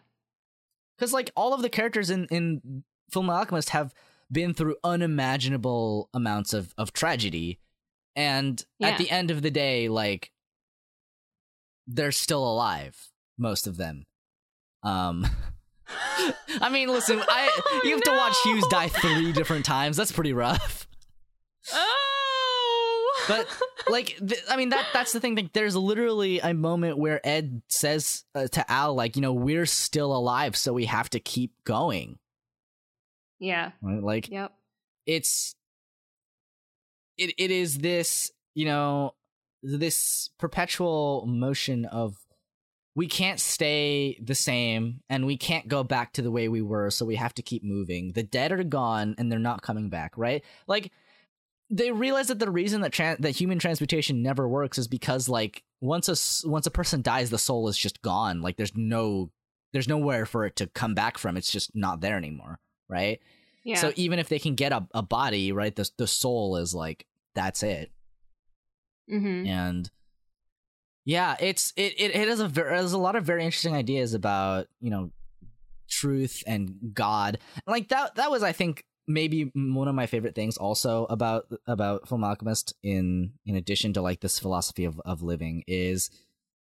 [0.98, 3.94] because like all of the characters in in Fullmetal Alchemist have
[4.32, 7.60] been through unimaginable amounts of of tragedy,
[8.16, 8.90] and Yeah.
[8.90, 10.32] at the end of the day, like
[11.88, 14.06] they're still alive, most of them.
[14.84, 15.26] Um,
[16.62, 19.98] I mean, listen, I you have to watch Hughes die three different times.
[19.98, 20.88] That's pretty rough.
[21.74, 23.24] Oh.
[23.28, 23.48] But
[23.90, 25.36] like, th- I mean that that's the thing.
[25.36, 29.66] Like, there's literally a moment where Ed says uh, to Al, like, you know, we're
[29.68, 32.18] still alive, so we have to keep going.
[33.40, 33.72] yeah.
[33.82, 34.02] Right?
[34.02, 34.52] Like, Yep.
[35.06, 35.56] it's
[37.18, 39.14] it it is this you know
[39.62, 42.18] this perpetual motion of
[42.96, 46.90] we can't stay the same and we can't go back to the way we were
[46.90, 50.18] so we have to keep moving the dead are gone and they're not coming back
[50.18, 50.92] right like
[51.70, 56.10] they realize that the reason that that human transmutation never works is because like once
[56.10, 59.32] a once a person dies the soul is just gone like there's no
[59.72, 62.60] there's nowhere for it to come back from it's just not there anymore
[62.90, 63.22] right
[63.64, 63.78] Yeah.
[63.78, 67.06] so even if they can get a, a body, right, the the soul is like
[67.36, 67.90] that's it.
[69.10, 69.48] mm-hmm.
[69.48, 69.90] And
[71.06, 73.76] yeah, it's it it, it has a ver- it has a lot of very interesting
[73.76, 75.12] ideas about you know
[75.90, 77.40] truth and God.
[77.68, 82.08] Like that that was I think maybe one of my favorite things also about about
[82.08, 86.10] Fullmetal Alchemist in in addition to like this philosophy of of living is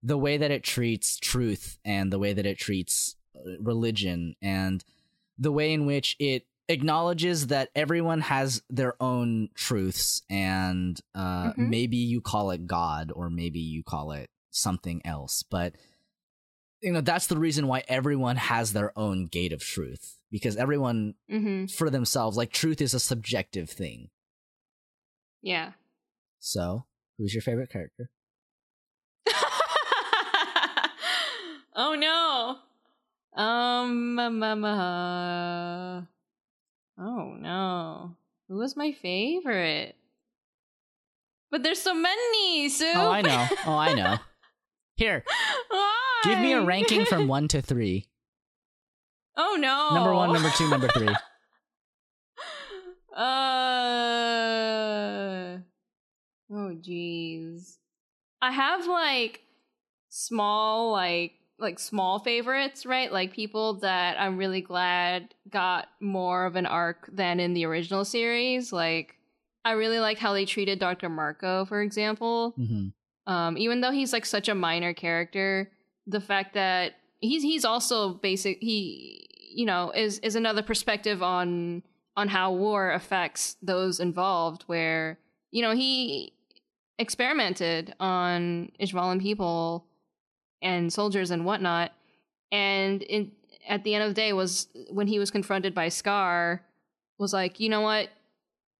[0.03, 4.83] the way that it treats truth and the way that it treats uh, religion and
[5.37, 11.69] the way in which it acknowledges that everyone has their own truths and uh Mhm.
[11.69, 15.75] maybe you call it god or maybe you call it something else but
[16.81, 21.13] you know that's the reason why everyone has their own gate of truth because everyone
[21.29, 21.67] Mm-hmm.
[21.67, 24.09] for themselves like truth is a subjective thing
[25.41, 25.73] Yeah.
[26.39, 26.85] so
[27.17, 28.09] who's your favorite character
[31.75, 32.57] oh no.
[33.41, 34.17] Um.
[34.19, 36.01] um, um, uh,
[36.97, 38.15] oh no.
[38.47, 39.95] Who was my favorite?
[41.51, 42.91] But there's so many, Sue.
[42.95, 44.17] oh i know oh i know
[44.97, 45.23] here
[45.69, 46.21] Why?
[46.25, 48.07] give me a ranking from one to three
[49.37, 49.93] Oh no.
[49.93, 51.09] number one number two number three
[54.35, 55.57] Uh.
[56.51, 57.77] Oh jeez.
[58.41, 59.41] I have like
[60.09, 63.11] small like like small favorites, right?
[63.11, 68.03] Like people that I'm really glad got more of an arc than in the original
[68.05, 68.73] series.
[68.73, 69.17] Like
[69.63, 71.09] I really like how they treated Dr.
[71.09, 72.53] Marcoh, for example.
[72.57, 72.87] hmm
[73.27, 75.71] Um, even though he's like such a minor character,
[76.05, 81.81] the fact that he's he's also basic he you know is is another perspective on
[82.15, 85.17] on how war affects those involved where
[85.51, 86.33] you know he
[86.99, 89.85] experimented on Ishvalan people
[90.65, 91.93] and soldiers and whatnot
[92.51, 93.31] and in,
[93.69, 96.61] at the end of the day was when he was confronted by Scar
[97.17, 98.09] was like you know what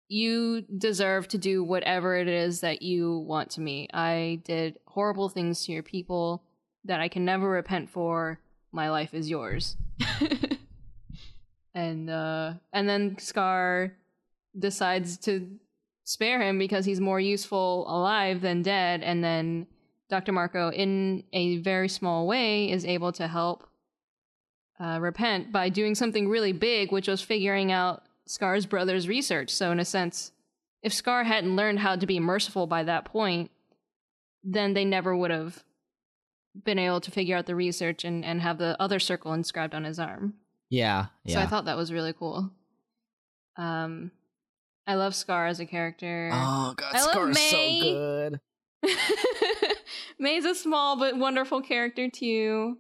[0.07, 3.87] you deserve to do whatever it is that you want to me.
[3.93, 6.43] I did horrible things to your people
[6.83, 8.39] that I can never repent for.
[8.71, 9.77] My life is yours.
[11.73, 13.93] and uh and then Scar
[14.57, 15.49] decides to
[16.03, 19.65] spare him because he's more useful alive than dead and then
[20.09, 20.31] Dr.
[20.31, 23.67] Marcoh in a very small way is able to help
[24.79, 29.49] uh, repent by doing something really big which was figuring out Scar's brother's research.
[29.49, 30.31] So in a sense,
[30.83, 33.49] if Scar hadn't learned how to be merciful by that point,
[34.43, 35.63] then they never would have
[36.63, 39.83] been able to figure out the research and, and have the other circle inscribed on
[39.83, 40.35] his arm.
[40.69, 42.51] Yeah, So I thought that was really cool.
[43.57, 44.11] Um,
[44.87, 46.29] I love Scar as a character.
[46.33, 48.39] oh god, I love Scar's so good.
[50.19, 52.77] May's a small but wonderful character too.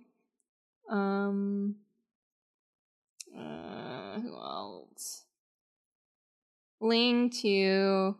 [0.89, 1.75] Um,
[3.37, 5.23] uh, who else?
[6.81, 8.15] Ling too.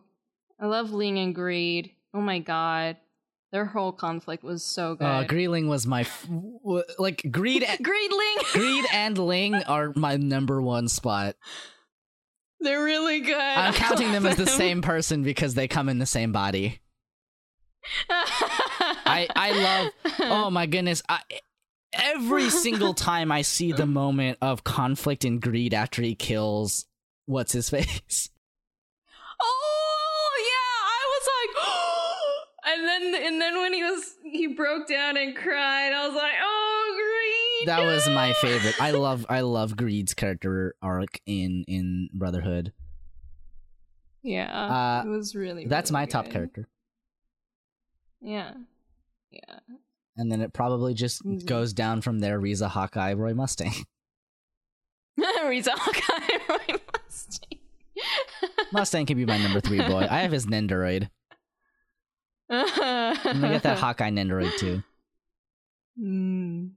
[0.60, 1.92] I love Ling and Greed.
[2.14, 2.96] Oh my god,
[3.52, 5.04] their whole conflict was so good.
[5.04, 6.26] Uh, Greeling was my f-
[6.62, 7.62] w- like greed.
[7.62, 8.36] And- Greed Ling.
[8.52, 11.36] Greed and Ling are my number one spot.
[12.60, 13.36] They're really good.
[13.36, 16.80] I'm counting them as the same person because they come in the same body.
[19.06, 19.92] I I love.
[20.20, 21.02] Oh my goodness!
[21.08, 21.20] I,
[21.92, 26.86] every single time I see the moment of conflict and greed after he kills
[27.26, 28.30] what's his face.
[29.40, 35.16] Oh yeah, I was like, and then and then when he was he broke down
[35.16, 37.68] and cried, I was like, oh greed.
[37.68, 38.80] That was my favorite.
[38.80, 42.72] I love I love Greed's character arc in in Brotherhood.
[44.22, 45.66] Yeah, Uh, it was really.
[45.66, 46.66] That's really my top character.
[48.20, 48.54] Yeah,
[49.48, 49.58] yeah.
[50.16, 51.44] And then it probably just Mhm.
[51.44, 52.38] goes down from there.
[52.40, 53.72] Riza, Hawkeye, Roy Mustang.
[55.46, 57.58] Riza Hawkeye Roy Mustang.
[58.72, 60.06] Mustang can be my number three boy.
[60.10, 61.08] I have his Nendoroid.
[62.48, 64.82] I'm gonna get that Hawkeye Nendoroid too.
[66.00, 66.70] Mm.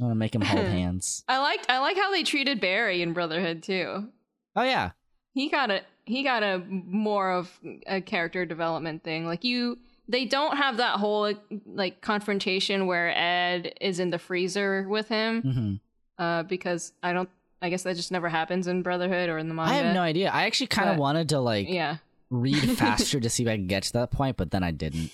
[0.00, 1.24] I want to make him hold hands.
[1.28, 4.08] I liked I like how they treated Barry in Brotherhood too.
[4.56, 4.92] Oh yeah,
[5.34, 7.50] he got a he got a more of
[7.86, 11.32] a character development thing like you they don't have that whole
[11.66, 15.74] like, confrontation where ed is in the freezer with him hmm
[16.22, 17.28] uh because i don't
[17.62, 20.02] i guess that just never happens in brotherhood or in the manga I have no
[20.02, 20.30] idea.
[20.30, 21.96] I actually kind of wanted to like yeah
[22.30, 25.10] read faster to see if I could get to that point, but then I didn't.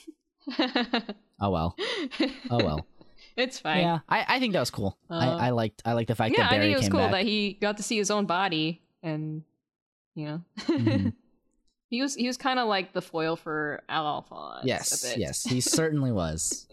[1.41, 1.77] Oh well.
[2.51, 2.87] Oh well.
[3.37, 4.99] it's fine Yeah, I, I think that was cool.
[5.09, 6.89] Uh, I, I liked I liked the fact yeah that i Barry think it was
[6.89, 7.11] cool back.
[7.13, 9.45] that he got to see his own body and
[10.17, 11.13] you know Mhm.
[11.89, 15.19] he was he was kind of like the foil for alphonse a yes, bit.
[15.19, 16.67] yes, he certainly was.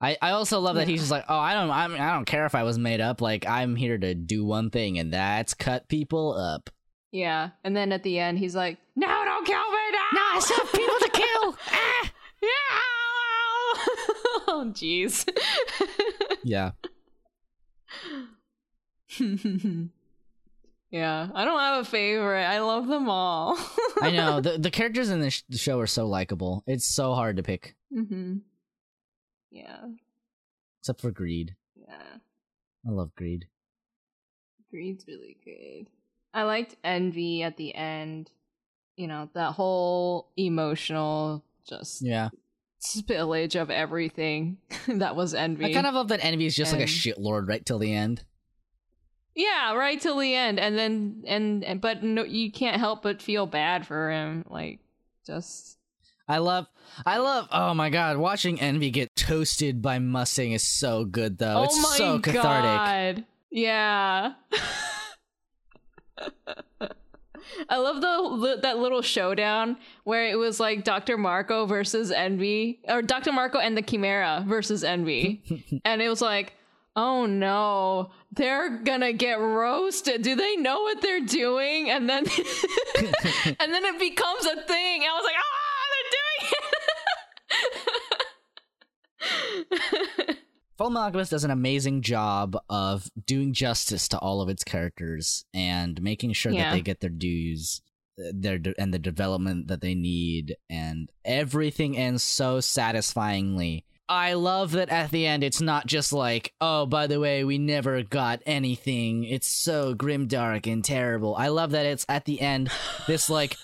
[0.00, 2.46] I, I also love that he's just like, oh, I don't, I'm, I don't care
[2.46, 3.20] if I was made up.
[3.20, 6.70] Like, I'm here to do one thing, and that's cut people up.
[7.10, 10.08] Yeah, and then at the end, he's like, "No, don't kill me now!
[10.12, 11.56] No, I still have people to kill.
[11.72, 12.12] Ah!
[12.40, 12.48] Yeah!
[14.48, 15.28] oh, jeez.
[16.44, 16.70] Yeah,
[20.90, 22.44] yeah, I don't have a favorite.
[22.44, 23.58] I love them all.
[24.00, 26.64] I know the the characters in this sh- show are so likable.
[26.66, 28.38] It's so hard to pick, hmm
[29.50, 29.80] Yeah,
[30.80, 31.54] except for Greed.
[31.76, 32.16] yeah.
[32.86, 33.46] I love Greed.
[34.70, 35.88] Greed's really good.
[36.34, 38.30] I liked Envy at the end.
[38.96, 42.30] You know, that whole emotional just Yeah,
[42.82, 44.58] spillage of everything
[44.88, 45.66] that was Envy.
[45.66, 47.78] I kind of love that Envy is just like a And- shit lord right till
[47.78, 48.24] the end.
[49.38, 53.22] Yeah, right till the end, and then and, and but no, you can't help but
[53.22, 54.44] feel bad for him.
[54.50, 54.80] Like,
[55.24, 55.78] just
[56.26, 56.66] I love,
[57.06, 57.46] I love.
[57.52, 61.58] Oh my god, watching Envy get toasted by Mustang is so good though.
[61.58, 63.22] oh it's my so cathartic.
[63.22, 64.32] god, yeah.
[67.70, 71.16] I love the that little showdown where it was like Dr.
[71.16, 73.30] Marcoh versus Envy, or Dr.
[73.30, 75.44] Marcoh and the Chimera versus Envy,
[75.84, 76.54] and it was like,
[76.96, 80.22] oh no, they're gonna get roasted.
[80.22, 81.90] Do they know what they're doing?
[81.90, 82.24] And then,
[82.96, 85.02] and then it becomes a thing.
[85.02, 86.52] I was like, ah, they're doing
[90.30, 90.38] it.
[90.78, 96.00] Full Alchemist does an amazing job of doing justice to all of its characters and
[96.00, 96.70] making sure Yeah.
[96.70, 97.82] that they get their dues,
[98.16, 103.84] their de- and the development that they need, and everything ends so satisfyingly.
[104.08, 107.58] I love that at the end it's not just like, oh, by the way, we
[107.58, 109.24] never got anything.
[109.24, 111.36] It's so grim, dark, and terrible.
[111.36, 112.70] I love that it's at the end
[113.06, 113.56] this like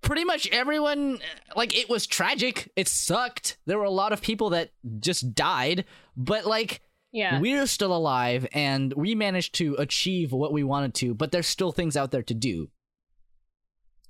[0.00, 1.18] pretty much everyone
[1.56, 4.70] like it was tragic it sucked there were a lot of people that
[5.00, 5.84] just died
[6.16, 6.82] but like
[7.12, 7.40] Yeah.
[7.40, 11.72] we're still alive and we managed to achieve what we wanted to but there's still
[11.72, 12.68] things out there to do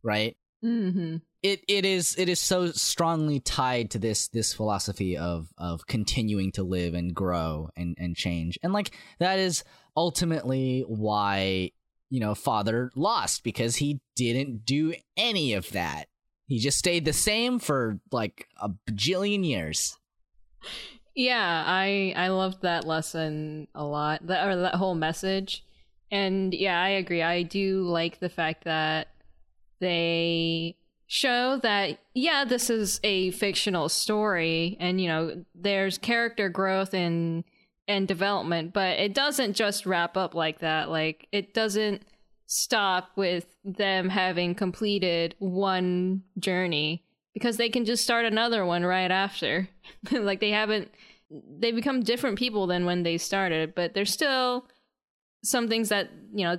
[0.02, 1.16] right mm-hmm.
[1.44, 6.50] It it is it is so strongly tied to this this philosophy of of continuing
[6.50, 8.90] to live and grow and and change and like
[9.20, 9.62] that is
[9.96, 11.70] ultimately why
[12.10, 16.06] you know father lost because he didn't do any of that
[16.46, 19.96] he just stayed the same for like a bajillion years
[21.14, 24.26] Yeah, I I loved that lesson a lot.
[24.26, 25.64] That or that whole message.
[26.10, 27.22] And yeah, I agree.
[27.22, 29.08] I do like the fact that
[29.80, 30.76] they
[31.06, 37.44] show that yeah, this is a fictional story and you know, there's character growth and
[37.86, 40.88] and development, but it doesn't just wrap up like that.
[40.88, 42.02] Like it doesn't
[42.46, 49.10] stop with them having completed one journey because they can just start another one right
[49.10, 49.68] after.
[50.12, 50.90] like they haven't
[51.30, 54.66] they become different people than when they started, but there's still
[55.42, 56.58] some things that, you know,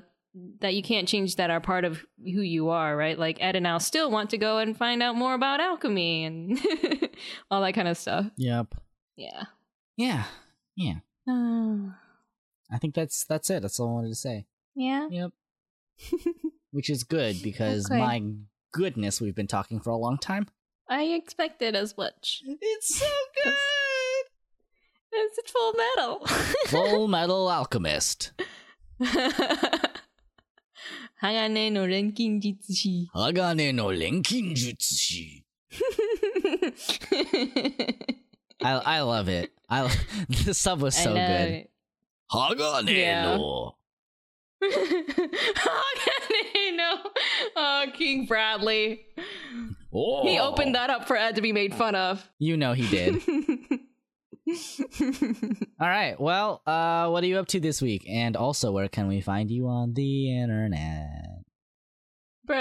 [0.60, 3.18] that you can't change that are part of who you are, right?
[3.18, 6.60] Like Ed and Al still want to go and find out more about alchemy and
[7.52, 8.26] all that kind of stuff.
[8.38, 8.76] yep
[9.16, 9.44] Yeah.
[9.96, 10.26] yeah
[10.76, 10.96] yeah
[11.28, 11.92] Uh,
[12.72, 14.46] i think that's that's it that's all i wanted to say
[14.76, 15.08] yeah.
[15.10, 15.32] Yep.
[16.72, 17.98] Which is good because Okay.
[17.98, 18.22] my
[18.74, 20.48] goodness, we've been talking for a long time.
[20.90, 22.42] I expected as much.
[22.46, 23.06] It's so
[23.46, 23.54] good.
[25.14, 26.20] It's a full metal.
[26.68, 28.34] Fullmetal Alchemist.
[31.21, 33.09] 鋼の錬金術師。
[33.13, 35.45] 鋼の錬金術師.
[38.63, 39.53] I I love it.
[39.69, 39.89] I
[40.29, 41.49] the sub was so I love good.
[41.53, 41.71] it.
[42.31, 43.75] 鋼の
[44.63, 46.97] Hagane, no.
[47.57, 49.01] Oh, King Bradley.
[49.93, 50.23] Oh.
[50.23, 52.29] He opened that up for Ed to be made fun of.
[52.39, 53.23] You know he did.
[55.80, 56.20] All right.
[56.20, 58.06] Well, uh, what are you up to this week?
[58.08, 61.36] And also, where can we find you on the internet?
[62.48, 62.58] Bruh,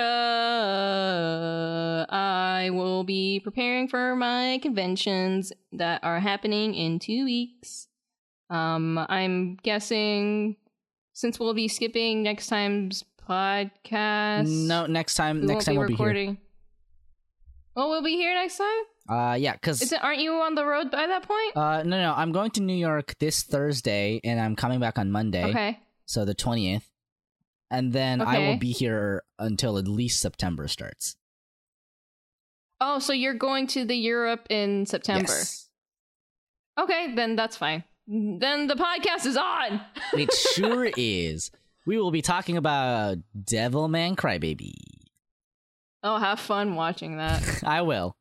[2.09, 7.89] I will be preparing for my conventions that are happening in two weeks.
[8.48, 10.56] Um, I'm guessing
[11.12, 14.48] since we'll be skipping next time's podcast.
[14.48, 15.44] No, next time.
[15.44, 16.39] next time we'll be recording.
[17.77, 18.85] Well, we'll be here next time.
[19.09, 19.93] Uh, yeah, because?
[19.93, 21.56] Aren't you on the road by that point?
[21.56, 25.10] uh, no, no, I'm going to New York this Thursday, and I'm coming back on
[25.10, 25.78] Monday, okay.
[26.06, 26.89] so the twentieth,
[27.70, 31.16] and then I will be here until at least September starts.
[32.81, 35.32] Oh, so you're going to the Europe in September?
[35.32, 35.68] Yes.
[36.78, 37.85] Okay, then that's fine.
[38.06, 39.81] Then the podcast is on.
[40.12, 41.51] It sure is.
[41.86, 44.74] We will be talking about Devilman Crybaby.
[46.02, 47.62] Oh, have fun watching that.
[47.64, 48.16] I will.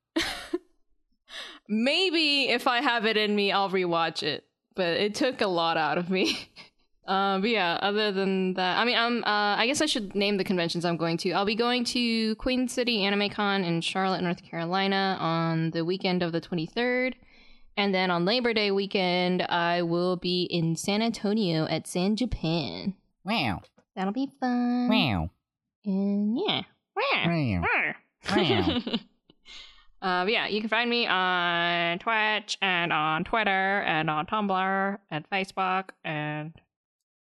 [1.74, 4.46] Maybe if I have it in me, I'll rewatch it.
[4.76, 6.50] But it took a lot out of me.
[7.08, 9.24] uh, but yeah, other than that, I mean, I'm.
[9.24, 11.32] Uh, I guess I should name the conventions I'm going to.
[11.32, 16.24] I'll be going to Queen City Anime Con in Charlotte, North Carolina, on the weekend
[16.24, 17.14] of the 23rd,
[17.78, 22.96] and then on Labor Day weekend, I will be in San Antonio at San Japan.
[23.24, 23.62] Wow.
[23.96, 24.90] That'll be fun.
[24.90, 25.30] Wow.
[25.86, 26.62] And yeah.
[26.96, 27.64] Wow.
[30.04, 34.98] uh, but yeah, you can find me on Twitch and on Twitter and on Tumblr
[35.10, 36.54] and Facebook and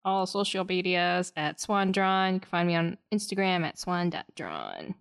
[0.06, 2.36] all social medias at SwanDrawn.
[2.36, 4.96] You can find me on Instagram at swan.drawn.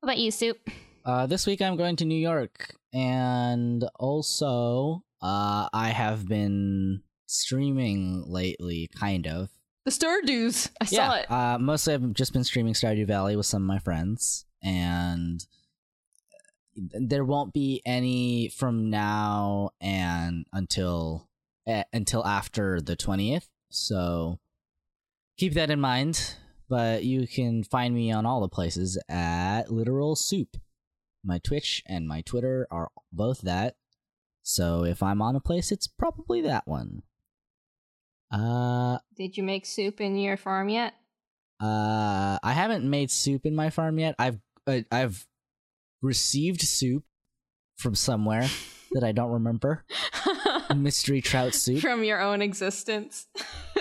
[0.00, 0.58] What about you, Soup?
[1.04, 8.24] Uh, this week I'm going to New York, and also uh, I have been streaming
[8.26, 9.48] lately, kind of.
[9.84, 10.70] The Stardews.
[10.80, 11.30] I saw it.
[11.30, 15.46] Uh, mostly I've just been streaming Stardew Valley with some of my friends, and
[16.92, 21.28] there won't be any from now and until
[21.66, 23.48] eh, until after the twentieth.
[23.70, 24.38] So
[25.36, 26.36] keep that in mind.
[26.70, 30.56] But you can find me on all the places at Literal Soup.
[31.24, 33.76] My Twitch and my Twitter are both that.
[34.42, 37.02] So if I'm on a place, it's probably that one.
[38.30, 40.94] Uh, Did you make soup in your farm yet?
[41.60, 44.14] uh, I haven't made soup in my farm yet.
[44.18, 45.26] I've uh, I've
[46.02, 47.04] received soup
[47.76, 48.46] from somewhere
[48.92, 49.84] that I don't remember.
[50.74, 53.26] Mystery trout soup, From your own existence.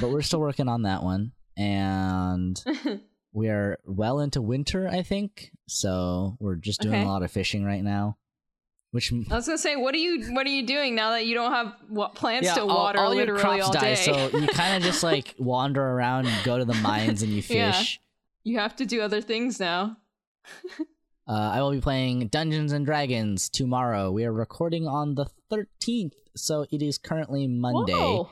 [0.00, 2.62] but we're still working on that one, and
[3.32, 5.50] we are well into winter, I think.
[5.68, 7.04] So we're just doing Okay.
[7.04, 8.16] a lot of fishing right now,
[8.90, 11.34] which I was gonna say, what are you what are you doing now that you
[11.34, 13.80] don't have what plants yeah, to all, water all your literally crops all die.
[13.80, 13.94] day?
[13.96, 17.42] So you kind of just like wander around, and go to the mines, and you
[17.48, 17.72] Yeah.
[17.72, 18.00] fish.
[18.44, 19.96] you have to do other things now.
[21.26, 24.10] Uh, I will be playing Dungeons and Dragons tomorrow.
[24.10, 28.28] We are recording on the 13th, so it is currently Monday, Whoa.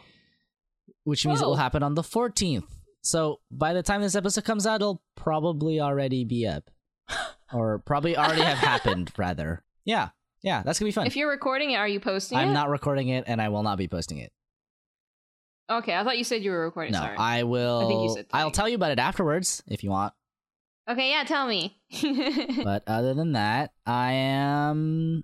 [1.04, 2.64] which means it will happen on the 14th.
[3.00, 6.70] So by the time this episode comes out, it'll probably already be up,
[7.52, 9.10] or probably already have happened.
[9.16, 10.10] Rather, yeah,
[10.42, 11.06] yeah, that's gonna be fun.
[11.06, 12.52] If you're recording it, are you posting I'm it?
[12.52, 14.32] not recording it, and I will not be posting it.
[15.70, 16.92] Okay, I thought you said you were recording.
[16.92, 17.16] No, Sorry.
[17.16, 17.80] I will.
[17.80, 20.12] I think you said I'll tell you about it afterwards if you want.
[20.88, 21.76] Okay, yeah, tell me.
[22.64, 25.22] but other than that, I am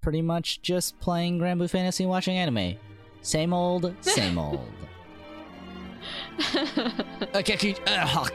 [0.00, 2.76] pretty much just playing Granblue Fantasy and watching anime.
[3.20, 4.60] Same old, same old.
[7.34, 8.26] okay, uh,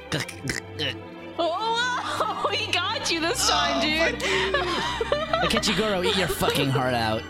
[1.39, 4.19] oh, he got you this time, dude.
[5.41, 7.23] Akechi Goro, eat your fucking heart out.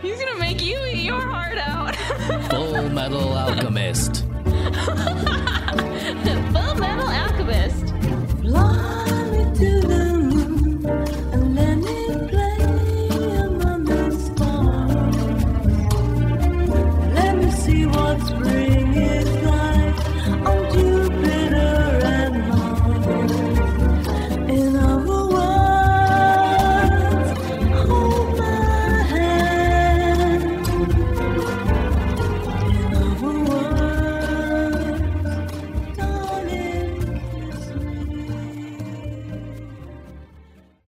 [0.00, 1.94] He's gonna make you eat your heart out.
[2.48, 4.24] Fullmetal Alchemist.
[6.24, 6.76] The full
[8.46, 9.15] Love.